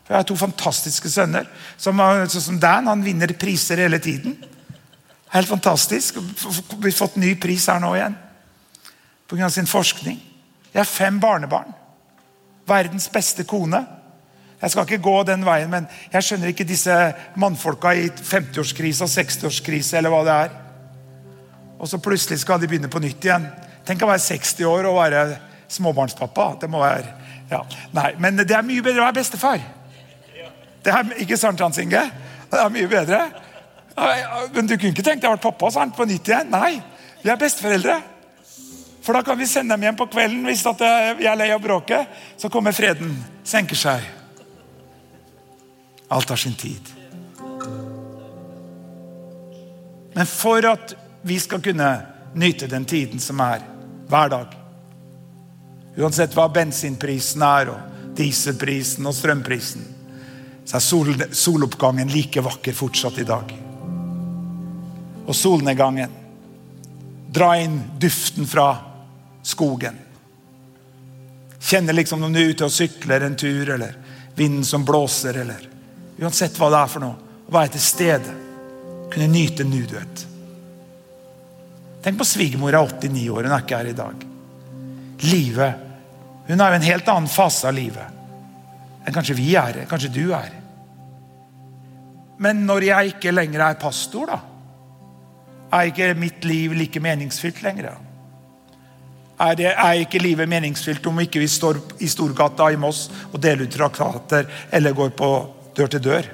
For 0.02 0.12
Jeg 0.12 0.18
har 0.18 0.26
to 0.28 0.36
fantastiske 0.40 1.12
sønner. 1.12 1.46
Som, 1.80 2.02
sånn 2.32 2.48
som 2.48 2.58
Dan, 2.60 2.90
han 2.90 3.04
vinner 3.04 3.30
priser 3.38 3.84
hele 3.84 4.00
tiden. 4.02 4.34
Helt 5.34 5.50
fantastisk. 5.50 6.16
Vi 6.16 6.90
har 6.90 6.96
fått 6.96 7.18
ny 7.18 7.34
pris 7.40 7.66
her 7.68 7.82
nå 7.82 7.94
igjen 7.98 8.14
pga. 9.28 9.50
sin 9.50 9.66
forskning. 9.66 10.20
Jeg 10.72 10.80
har 10.80 10.84
fem 10.84 11.20
barnebarn. 11.20 11.72
Verdens 12.66 13.08
beste 13.12 13.44
kone. 13.44 13.86
Jeg 14.62 14.70
skal 14.70 14.86
ikke 14.86 15.02
gå 15.02 15.22
den 15.22 15.44
veien, 15.44 15.70
men 15.70 15.86
jeg 16.12 16.22
skjønner 16.24 16.52
ikke 16.52 16.64
disse 16.64 16.94
mannfolka 17.36 17.92
i 17.94 18.08
50-årskrise 18.08 19.04
og 19.04 19.10
60-årskrise 19.12 19.98
eller 19.98 20.10
hva 20.14 20.22
det 20.24 20.36
er. 20.46 20.54
Og 21.78 21.88
så 21.90 21.98
plutselig 21.98 22.40
skal 22.40 22.60
de 22.60 22.70
begynne 22.70 22.88
på 22.88 23.02
nytt 23.02 23.24
igjen. 23.26 23.44
Tenk 23.84 24.02
å 24.02 24.08
være 24.08 24.24
60 24.24 24.64
år 24.64 24.88
og 24.88 24.96
være 25.02 25.24
småbarnspappa. 25.68 26.54
Det 26.62 26.70
må 26.70 26.80
være 26.80 27.12
ja. 27.50 27.60
Nei, 27.92 28.14
Men 28.18 28.40
det 28.40 28.54
er 28.56 28.64
mye 28.64 28.82
bedre 28.82 29.02
å 29.02 29.08
være 29.10 29.18
bestefar. 29.18 29.60
Det 30.84 30.92
er, 30.92 31.12
ikke 31.20 31.36
sant, 31.36 31.60
Hans 31.60 31.78
Inge? 31.78 32.00
Det 32.50 32.60
er 32.60 32.72
mye 32.72 32.88
bedre. 32.88 33.20
Men 33.94 34.66
du 34.66 34.74
kunne 34.76 34.90
ikke 34.92 35.04
tenkt 35.06 35.22
deg 35.22 35.28
å 35.30 35.36
være 35.36 35.44
pappa 35.44 35.70
sant, 35.74 35.94
på 35.96 36.06
nytt 36.08 36.28
igjen? 36.30 36.50
Nei, 36.50 36.78
vi 37.22 37.30
er 37.30 37.40
besteforeldre. 37.40 38.00
For 39.04 39.16
da 39.16 39.20
kan 39.26 39.38
vi 39.38 39.46
sende 39.46 39.76
dem 39.76 39.84
hjem 39.84 39.98
på 40.00 40.08
kvelden 40.12 40.46
hvis 40.48 40.64
at 40.66 40.82
vi 41.18 41.28
er 41.28 41.38
lei 41.38 41.50
av 41.54 41.62
bråket. 41.62 42.10
Så 42.40 42.50
kommer 42.52 42.74
freden, 42.76 43.12
senker 43.44 43.78
seg. 43.78 44.06
Alt 46.14 46.32
har 46.32 46.40
sin 46.40 46.56
tid. 46.58 46.90
Men 50.14 50.26
for 50.30 50.66
at 50.70 50.94
vi 51.26 51.38
skal 51.42 51.62
kunne 51.64 51.88
nyte 52.34 52.68
den 52.70 52.84
tiden 52.84 53.22
som 53.22 53.40
er 53.42 53.62
hver 54.10 54.30
dag 54.30 54.60
Uansett 55.94 56.32
hva 56.34 56.48
bensinprisen 56.50 57.42
er, 57.46 57.68
og 57.70 58.14
dieselprisen 58.18 59.06
og 59.06 59.14
strømprisen, 59.14 59.84
så 60.66 60.78
er 60.80 60.82
sol, 60.82 61.12
soloppgangen 61.30 62.10
like 62.10 62.42
vakker 62.42 62.74
fortsatt 62.74 63.20
i 63.22 63.26
dag. 63.28 63.52
Og 65.26 65.36
solnedgangen. 65.36 66.10
Dra 67.34 67.54
inn 67.58 67.80
duften 68.00 68.46
fra 68.46 68.68
skogen. 69.42 69.98
Kjenne 71.64 71.94
liksom 71.96 72.22
om 72.22 72.32
du 72.32 72.42
er 72.42 72.52
ute 72.52 72.66
og 72.66 72.72
sykler 72.72 73.24
en 73.24 73.36
tur, 73.36 73.70
eller 73.76 73.96
vinden 74.36 74.64
som 74.64 74.84
blåser, 74.84 75.40
eller 75.44 75.70
Uansett 76.14 76.54
hva 76.60 76.68
det 76.70 76.78
er 76.78 76.90
for 76.92 77.02
noe. 77.02 77.32
Å 77.48 77.54
være 77.54 77.74
til 77.74 77.82
stede. 77.82 78.34
Kunne 79.10 79.30
nyte 79.30 79.66
nuduet 79.66 80.24
Tenk 82.04 82.18
på 82.20 82.26
svigermor 82.28 82.74
er 82.74 82.82
89 82.84 83.28
år, 83.32 83.46
hun 83.46 83.52
er 83.54 83.62
ikke 83.62 83.78
her 83.80 83.88
i 83.88 83.96
dag. 83.96 84.24
Livet 85.24 85.84
Hun 86.44 86.60
har 86.60 86.74
jo 86.74 86.76
en 86.76 86.84
helt 86.84 87.06
annen 87.08 87.30
fase 87.32 87.70
av 87.70 87.76
livet 87.76 88.10
enn 89.04 89.12
kanskje 89.12 89.36
vi 89.36 89.50
er, 89.56 89.82
kanskje 89.88 90.08
du 90.12 90.22
er. 90.32 90.48
Men 92.40 92.62
når 92.64 92.86
jeg 92.86 93.10
ikke 93.12 93.34
lenger 93.34 93.60
er 93.66 93.80
pastor, 93.80 94.30
da? 94.32 94.38
Er 95.74 95.90
ikke 95.90 96.12
mitt 96.18 96.44
liv 96.46 96.74
like 96.78 97.00
meningsfylt 97.02 97.62
lenger? 97.64 97.96
Er, 99.40 99.54
det, 99.58 99.72
er 99.72 100.04
ikke 100.04 100.22
livet 100.22 100.48
meningsfylt 100.48 101.06
om 101.10 101.18
ikke 101.24 101.42
vi 101.42 101.50
står 101.50 101.80
i 102.04 102.08
Storgata 102.10 102.68
i 102.70 102.78
Moss 102.78 103.08
og 103.32 103.40
deler 103.42 103.66
ut 103.66 103.74
traktater 103.74 104.46
eller 104.70 104.94
går 104.94 105.10
på 105.18 105.30
dør 105.74 105.90
til 105.90 106.04
dør? 106.04 106.28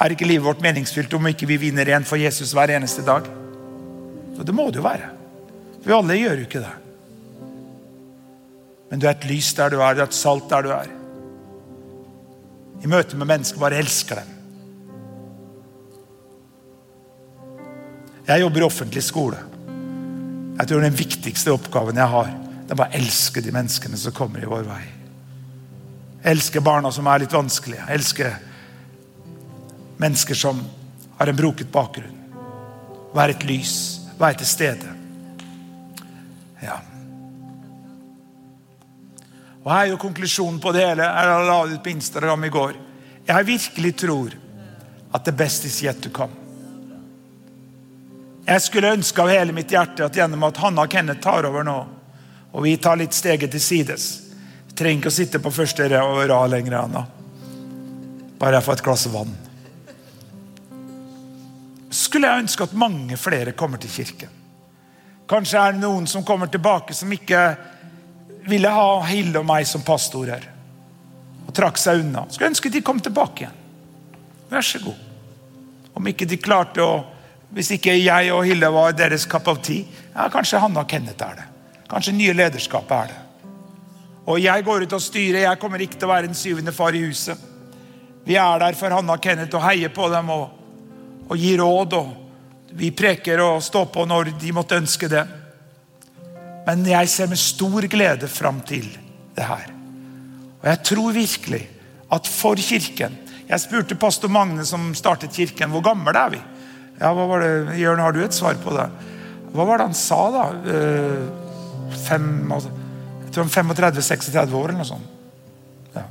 Er 0.00 0.14
ikke 0.14 0.26
livet 0.26 0.46
vårt 0.46 0.64
meningsfylt 0.64 1.12
om 1.14 1.28
ikke 1.28 1.50
vi 1.50 1.60
vinner 1.68 1.88
igjen 1.88 2.08
for 2.08 2.20
Jesus 2.20 2.54
hver 2.56 2.72
eneste 2.72 3.04
dag? 3.04 3.28
Og 4.38 4.46
det 4.48 4.54
må 4.56 4.70
det 4.70 4.80
jo 4.80 4.86
være. 4.86 5.10
For 5.82 5.98
alle 5.98 6.16
gjør 6.16 6.40
jo 6.40 6.48
ikke 6.48 6.64
det. 6.64 6.74
Men 8.90 9.00
du 9.00 9.06
er 9.08 9.14
et 9.14 9.28
lys 9.28 9.52
der 9.56 9.72
du 9.72 9.80
er, 9.80 9.94
du 9.94 10.02
er 10.02 10.08
et 10.08 10.16
salt 10.16 10.48
der 10.48 10.64
du 10.64 10.72
er. 10.72 10.88
I 12.82 12.90
møte 12.90 13.16
med 13.16 13.28
mennesker, 13.28 13.60
bare 13.60 13.78
elsker 13.80 14.22
dem. 14.22 14.31
Jeg 18.26 18.40
jobber 18.40 18.62
i 18.62 18.66
offentlig 18.66 19.02
skole. 19.02 19.38
Jeg 20.58 20.68
tror 20.68 20.80
Den 20.80 20.94
viktigste 20.96 21.52
oppgaven 21.52 21.96
jeg 21.96 22.08
har, 22.08 22.28
det 22.62 22.74
er 22.74 22.78
bare 22.78 22.94
å 22.94 23.00
elske 23.00 23.42
de 23.42 23.52
menneskene 23.54 23.98
som 23.98 24.14
kommer 24.14 24.42
i 24.42 24.48
vår 24.48 24.66
vei. 24.68 24.82
Elske 26.30 26.62
barna 26.62 26.92
som 26.94 27.08
er 27.10 27.24
litt 27.24 27.34
vanskelige. 27.34 27.88
Elske 27.90 28.28
mennesker 29.98 30.38
som 30.38 30.60
har 31.18 31.30
en 31.30 31.36
broket 31.36 31.72
bakgrunn. 31.72 32.20
Være 33.12 33.34
et 33.34 33.46
lys. 33.48 33.74
Være 34.20 34.38
til 34.40 34.48
stede. 34.48 34.94
Ja. 36.62 36.78
Og 39.64 39.70
Her 39.70 39.80
er 39.80 39.90
jo 39.92 39.98
konklusjonen 40.02 40.60
på 40.62 40.72
det 40.74 40.86
hele. 40.86 41.06
Jeg 41.06 41.48
la 41.48 41.58
det 41.66 41.80
ut 41.80 41.84
på 41.84 41.94
Instagram 41.96 42.46
i 42.46 42.52
går. 42.54 42.78
Jeg 43.26 43.46
virkelig 43.46 43.96
tror 43.96 44.38
at 45.14 45.24
the 45.24 45.32
best 45.32 45.64
is 45.64 45.82
yet 45.82 46.00
to 46.02 46.10
come. 46.10 46.41
Jeg 48.52 48.62
skulle 48.62 48.92
ønske 48.92 49.22
av 49.22 49.30
hele 49.32 49.54
mitt 49.56 49.72
hjerte 49.72 50.04
at 50.04 50.16
gjennom 50.16 50.44
at 50.44 50.58
Hanna 50.60 50.84
og 50.84 50.92
Kenneth 50.92 51.24
tar 51.24 51.46
over 51.48 51.64
nå, 51.64 51.78
og 52.52 52.66
vi 52.66 52.76
tar 52.76 53.00
litt 53.00 53.16
steget 53.16 53.54
til 53.54 53.62
sides 53.64 54.10
trenger 54.82 55.02
ikke 55.02 55.12
å 55.12 55.14
sitte 55.14 55.40
på 55.42 55.52
første 55.52 55.88
rad 55.88 56.50
lenger, 56.50 56.76
Anna. 56.80 57.04
Bare 58.40 58.58
jeg 58.58 58.66
får 58.66 58.78
et 58.78 58.84
glass 58.86 59.06
vann. 59.12 59.34
Skulle 61.92 62.30
jeg 62.30 62.44
ønske 62.46 62.66
at 62.66 62.78
mange 62.78 63.18
flere 63.20 63.52
kommer 63.56 63.80
til 63.80 63.92
kirken. 63.92 64.32
Kanskje 65.28 65.60
er 65.60 65.74
det 65.74 65.84
noen 65.84 66.08
som 66.10 66.24
kommer 66.26 66.50
tilbake 66.50 66.96
som 66.96 67.12
ikke 67.12 67.42
ville 68.48 68.72
ha 68.72 68.88
Hilde 69.06 69.40
og 69.40 69.46
meg 69.46 69.68
som 69.68 69.84
pastorer. 69.86 70.48
Og 71.46 71.52
trakk 71.54 71.78
seg 71.78 72.02
unna. 72.02 72.24
Skulle 72.30 72.50
ønske 72.52 72.72
de 72.72 72.82
kom 72.84 73.00
tilbake 73.00 73.44
igjen. 73.44 73.58
Vær 74.50 74.66
så 74.66 74.80
god. 74.82 74.98
Om 75.94 76.08
ikke 76.10 76.26
de 76.28 76.40
klarte 76.40 76.82
å 76.82 76.96
hvis 77.52 77.74
ikke 77.76 77.98
jeg 77.98 78.32
og 78.32 78.46
Hilde 78.48 78.70
var 78.72 78.94
deres 78.96 79.26
cup 79.28 79.48
of 79.52 79.60
tea, 79.64 79.84
ja, 80.14 80.28
kanskje 80.32 80.60
Hanne 80.62 80.80
og 80.80 80.88
Kenneth 80.88 81.26
er 81.26 81.36
det. 81.36 81.48
Kanskje 81.90 82.14
nye 82.16 82.32
lederskapet 82.36 82.94
er 82.96 83.10
det. 83.10 83.18
Og 84.32 84.38
jeg 84.40 84.64
går 84.64 84.86
ut 84.86 84.94
og 84.96 85.02
styrer. 85.02 85.42
Jeg 85.44 85.60
kommer 85.60 85.82
ikke 85.82 85.98
til 85.98 86.08
å 86.08 86.12
være 86.14 86.30
en 86.30 86.38
syvende 86.38 86.72
far 86.72 86.96
i 86.96 87.02
huset. 87.04 87.36
Vi 88.24 88.38
er 88.38 88.62
der 88.62 88.78
for 88.78 88.94
Hanne 88.94 89.12
og 89.12 89.22
Kenneth 89.22 89.58
og 89.58 89.64
heier 89.66 89.92
på 89.92 90.08
dem 90.12 90.30
og, 90.32 90.44
og 91.28 91.36
gir 91.36 91.60
råd. 91.60 91.96
og 91.98 92.78
Vi 92.78 92.92
preker 92.96 93.42
og 93.44 93.62
står 93.66 93.90
på 93.92 94.06
når 94.08 94.32
de 94.40 94.54
måtte 94.56 94.78
ønske 94.78 95.10
det. 95.12 95.26
Men 96.66 96.86
jeg 96.86 97.10
ser 97.10 97.28
med 97.28 97.40
stor 97.42 97.88
glede 97.90 98.30
fram 98.30 98.62
til 98.64 98.86
det 99.36 99.44
her. 99.44 99.68
Og 100.62 100.70
jeg 100.70 100.82
tror 100.86 101.12
virkelig 101.12 101.62
at 102.12 102.28
for 102.28 102.60
Kirken 102.60 103.18
Jeg 103.48 103.60
spurte 103.60 103.98
pastor 104.00 104.30
Magne 104.32 104.64
som 104.64 104.94
startet 104.94 105.34
Kirken, 105.34 105.68
hvor 105.74 105.82
gammel 105.84 106.16
er 106.16 106.30
vi? 106.32 106.38
Ja, 107.02 107.10
hva 107.16 107.26
var 107.26 107.42
det? 107.42 107.80
Jørn, 107.80 107.98
har 107.98 108.14
du 108.14 108.20
et 108.22 108.36
svar 108.36 108.54
på 108.62 108.72
det? 108.76 108.86
Hva 109.52 109.66
var 109.66 109.80
det 109.80 109.88
han 109.90 109.96
sa, 109.98 110.20
da? 110.30 110.44
Uh, 110.62 111.96
fem, 112.06 112.28
altså, 112.54 112.70
jeg 113.24 113.34
tror 113.34 113.50
35-36 113.50 114.54
år, 114.54 114.68
eller 114.70 114.78
noe 114.78 114.86
sånt. 114.86 115.08
Ja. 115.96 116.04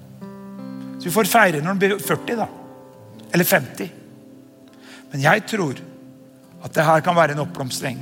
Så 0.97 1.07
vi 1.07 1.13
får 1.15 1.31
feire 1.31 1.61
når 1.61 1.71
han 1.71 1.79
blir 1.81 1.95
40, 1.95 2.41
da. 2.41 2.49
Eller 3.31 3.47
50. 3.47 3.93
Men 5.13 5.23
jeg 5.23 5.45
tror 5.47 5.79
at 6.61 6.75
det 6.75 6.85
her 6.85 7.03
kan 7.03 7.17
være 7.17 7.33
en 7.35 7.41
oppblomstring 7.43 7.97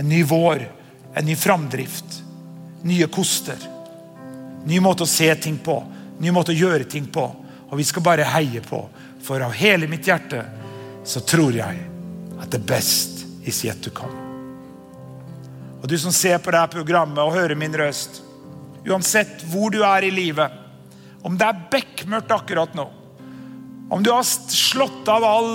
En 0.00 0.08
ny 0.08 0.22
vår, 0.26 0.62
en 1.14 1.26
ny 1.26 1.34
framdrift, 1.36 2.20
nye 2.88 3.08
koster. 3.12 3.60
Ny 4.64 4.78
måte 4.80 5.04
å 5.04 5.10
se 5.10 5.28
ting 5.42 5.58
på, 5.60 5.74
ny 6.22 6.32
måte 6.32 6.54
å 6.54 6.56
gjøre 6.56 6.86
ting 6.88 7.10
på. 7.12 7.26
Og 7.68 7.76
vi 7.76 7.84
skal 7.84 8.04
bare 8.06 8.28
heie 8.32 8.62
på. 8.64 8.80
For 9.20 9.42
av 9.44 9.52
hele 9.58 9.90
mitt 9.90 10.08
hjerte 10.08 10.40
så 11.04 11.20
tror 11.26 11.52
jeg 11.58 11.89
at 12.40 12.50
the 12.50 12.58
best 12.58 13.24
is 13.44 13.64
yet 13.64 13.82
to 13.82 13.90
come. 13.90 14.14
Og 15.80 15.88
du 15.88 15.96
som 15.98 16.12
ser 16.12 16.38
på 16.42 16.52
dette 16.52 16.74
programmet 16.74 17.20
og 17.22 17.34
hører 17.36 17.56
min 17.58 17.74
røst, 17.76 18.20
uansett 18.84 19.44
hvor 19.52 19.72
du 19.72 19.80
er 19.84 20.04
i 20.04 20.12
livet, 20.12 20.52
om 21.24 21.36
det 21.36 21.46
er 21.46 21.66
bekmørkt 21.72 22.32
akkurat 22.32 22.76
nå, 22.76 22.86
om 23.90 24.02
du 24.04 24.12
har 24.12 24.24
slått 24.24 25.08
av 25.10 25.24
all 25.26 25.52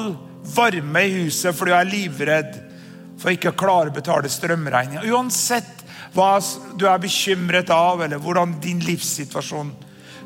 varme 0.56 1.02
i 1.06 1.14
huset 1.24 1.56
fordi 1.56 1.72
du 1.72 1.78
er 1.78 1.90
livredd 1.90 2.58
for 3.22 3.32
ikke 3.32 3.54
å 3.54 3.58
klare 3.58 3.90
å 3.90 3.96
betale 3.96 4.30
strømregninga. 4.30 5.06
Uansett 5.08 5.86
hva 6.16 6.36
du 6.78 6.86
er 6.90 7.02
bekymret 7.02 7.72
av, 7.74 8.04
eller 8.04 8.22
hvordan 8.22 8.58
din 8.64 8.82
livssituasjon 8.84 9.74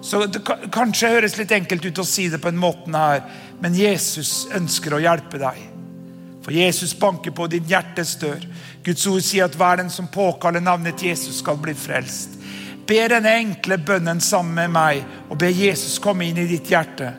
så 0.01 0.22
Det 0.32 0.39
kanskje 0.72 1.10
høres 1.12 1.34
litt 1.36 1.51
enkelt 1.51 1.84
ut 1.89 1.99
å 1.99 2.07
si 2.07 2.30
det 2.32 2.39
på 2.39 2.47
en 2.53 2.60
måte 2.60 2.91
her, 2.95 3.26
men 3.60 3.76
Jesus 3.76 4.47
ønsker 4.55 4.95
å 4.95 5.01
hjelpe 5.03 5.41
deg. 5.41 5.57
For 6.44 6.56
Jesus 6.56 6.94
banker 7.00 7.32
på 7.32 7.48
din 7.48 7.68
hjertes 7.68 8.16
dør. 8.22 8.44
Guds 8.84 9.08
ord 9.08 9.24
sier 9.26 9.50
at 9.50 9.56
hver 9.60 9.82
den 9.82 9.90
som 9.92 10.08
påkaller 10.08 10.64
navnet 10.64 11.04
Jesus, 11.04 11.42
skal 11.44 11.60
bli 11.60 11.76
frelst. 11.76 12.38
Be 12.88 13.04
denne 13.12 13.36
enkle 13.38 13.78
bønnen 13.78 14.22
sammen 14.24 14.56
med 14.56 14.72
meg, 14.74 15.04
og 15.30 15.38
be 15.38 15.52
Jesus 15.54 16.00
komme 16.02 16.26
inn 16.26 16.40
i 16.42 16.48
ditt 16.50 16.72
hjerte. 16.72 17.12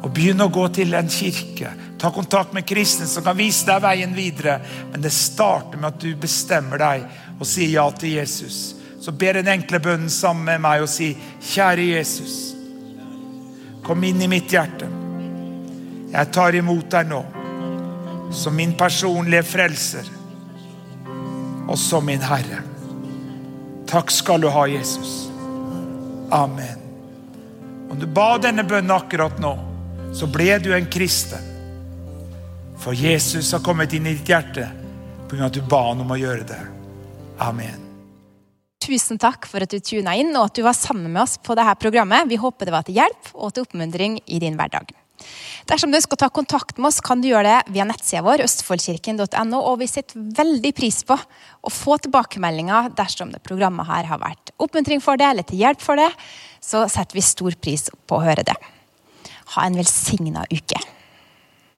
Og 0.00 0.08
begynn 0.16 0.42
å 0.42 0.48
gå 0.50 0.64
til 0.74 0.96
en 0.96 1.10
kirke. 1.12 1.70
Ta 2.00 2.10
kontakt 2.10 2.54
med 2.56 2.66
kristne 2.66 3.06
som 3.06 3.22
kan 3.22 3.36
vise 3.36 3.68
deg 3.68 3.82
veien 3.84 4.16
videre. 4.16 4.56
Men 4.90 5.04
det 5.04 5.12
starter 5.12 5.78
med 5.78 5.92
at 5.92 6.00
du 6.00 6.14
bestemmer 6.18 6.80
deg 6.80 7.04
og 7.36 7.44
sier 7.46 7.76
ja 7.76 7.84
til 7.92 8.16
Jesus. 8.16 8.60
Så 9.00 9.12
ber 9.12 9.38
den 9.38 9.52
enkle 9.52 9.80
bønnen 9.80 10.10
sammen 10.12 10.48
med 10.48 10.64
meg 10.64 10.84
og 10.84 10.90
si, 10.92 11.12
kjære 11.52 11.86
Jesus, 11.92 12.40
kom 13.84 14.02
inn 14.04 14.20
i 14.24 14.28
mitt 14.28 14.52
hjerte. 14.52 14.99
Jeg 16.10 16.32
tar 16.34 16.56
imot 16.58 16.90
deg 16.90 17.10
nå 17.10 17.20
som 18.34 18.54
min 18.54 18.72
personlige 18.78 19.42
frelser 19.46 20.06
og 21.70 21.78
som 21.78 22.06
min 22.06 22.22
Herre. 22.22 22.62
Takk 23.90 24.10
skal 24.10 24.42
du 24.42 24.48
ha, 24.50 24.66
Jesus. 24.70 25.28
Amen. 26.30 26.78
Om 27.90 27.98
du 27.98 28.06
ba 28.06 28.36
denne 28.42 28.62
bønnen 28.66 28.94
akkurat 28.94 29.38
nå, 29.42 29.52
så 30.14 30.26
ble 30.30 30.58
du 30.62 30.70
en 30.74 30.86
kristen. 30.90 31.46
For 32.80 32.94
Jesus 32.96 33.52
har 33.52 33.62
kommet 33.66 33.92
inn 33.94 34.06
i 34.06 34.14
ditt 34.14 34.30
hjerte 34.30 34.68
pga. 35.30 35.46
at 35.46 35.54
du 35.54 35.62
ba 35.62 35.88
han 35.90 36.00
om 36.02 36.10
å 36.10 36.18
gjøre 36.18 36.46
det. 36.48 36.60
Amen. 37.38 37.86
Tusen 38.80 39.18
takk 39.20 39.46
for 39.46 39.62
at 39.62 39.70
du 39.70 39.78
tuna 39.78 40.14
inn 40.16 40.32
og 40.34 40.48
at 40.48 40.56
du 40.56 40.62
var 40.66 40.74
sammen 40.74 41.12
med 41.12 41.22
oss 41.22 41.36
på 41.38 41.54
dette 41.54 41.74
programmet. 41.82 42.30
Vi 42.30 42.40
håper 42.40 42.66
det 42.66 42.74
var 42.74 42.86
til 42.86 42.98
hjelp 42.98 43.34
og 43.34 43.52
til 43.52 43.66
oppmuntring 43.66 44.18
i 44.26 44.40
din 44.42 44.56
hverdag. 44.58 44.94
Dersom 45.70 45.92
du 45.92 45.98
å 45.98 46.18
ta 46.18 46.28
kontakt 46.32 46.78
med 46.78 46.88
oss, 46.90 47.00
kan 47.04 47.20
du 47.22 47.28
gjøre 47.28 47.46
det 47.46 47.74
via 47.74 47.86
nettsida 47.86 48.22
vår, 48.26 48.44
østfoldkirken.no. 48.46 49.60
Og 49.60 49.80
vi 49.82 49.88
setter 49.90 50.20
veldig 50.40 50.72
pris 50.76 51.02
på 51.06 51.16
å 51.16 51.72
få 51.72 51.98
tilbakemeldinger 52.04 52.92
dersom 52.98 53.34
det 53.34 53.42
programmet 53.46 53.88
her 53.90 54.08
har 54.10 54.22
vært 54.22 54.54
oppmuntring 54.58 55.02
for 55.04 55.20
det 55.20 55.28
eller 55.30 55.46
til 55.46 55.62
hjelp 55.62 55.84
for 55.84 56.00
det. 56.00 56.10
Så 56.64 56.84
setter 56.92 57.18
vi 57.18 57.24
stor 57.24 57.56
pris 57.60 57.88
på 57.90 58.18
å 58.18 58.24
høre 58.24 58.46
det. 58.46 58.56
Ha 59.56 59.66
en 59.66 59.78
velsigna 59.78 60.46
uke. 60.50 60.80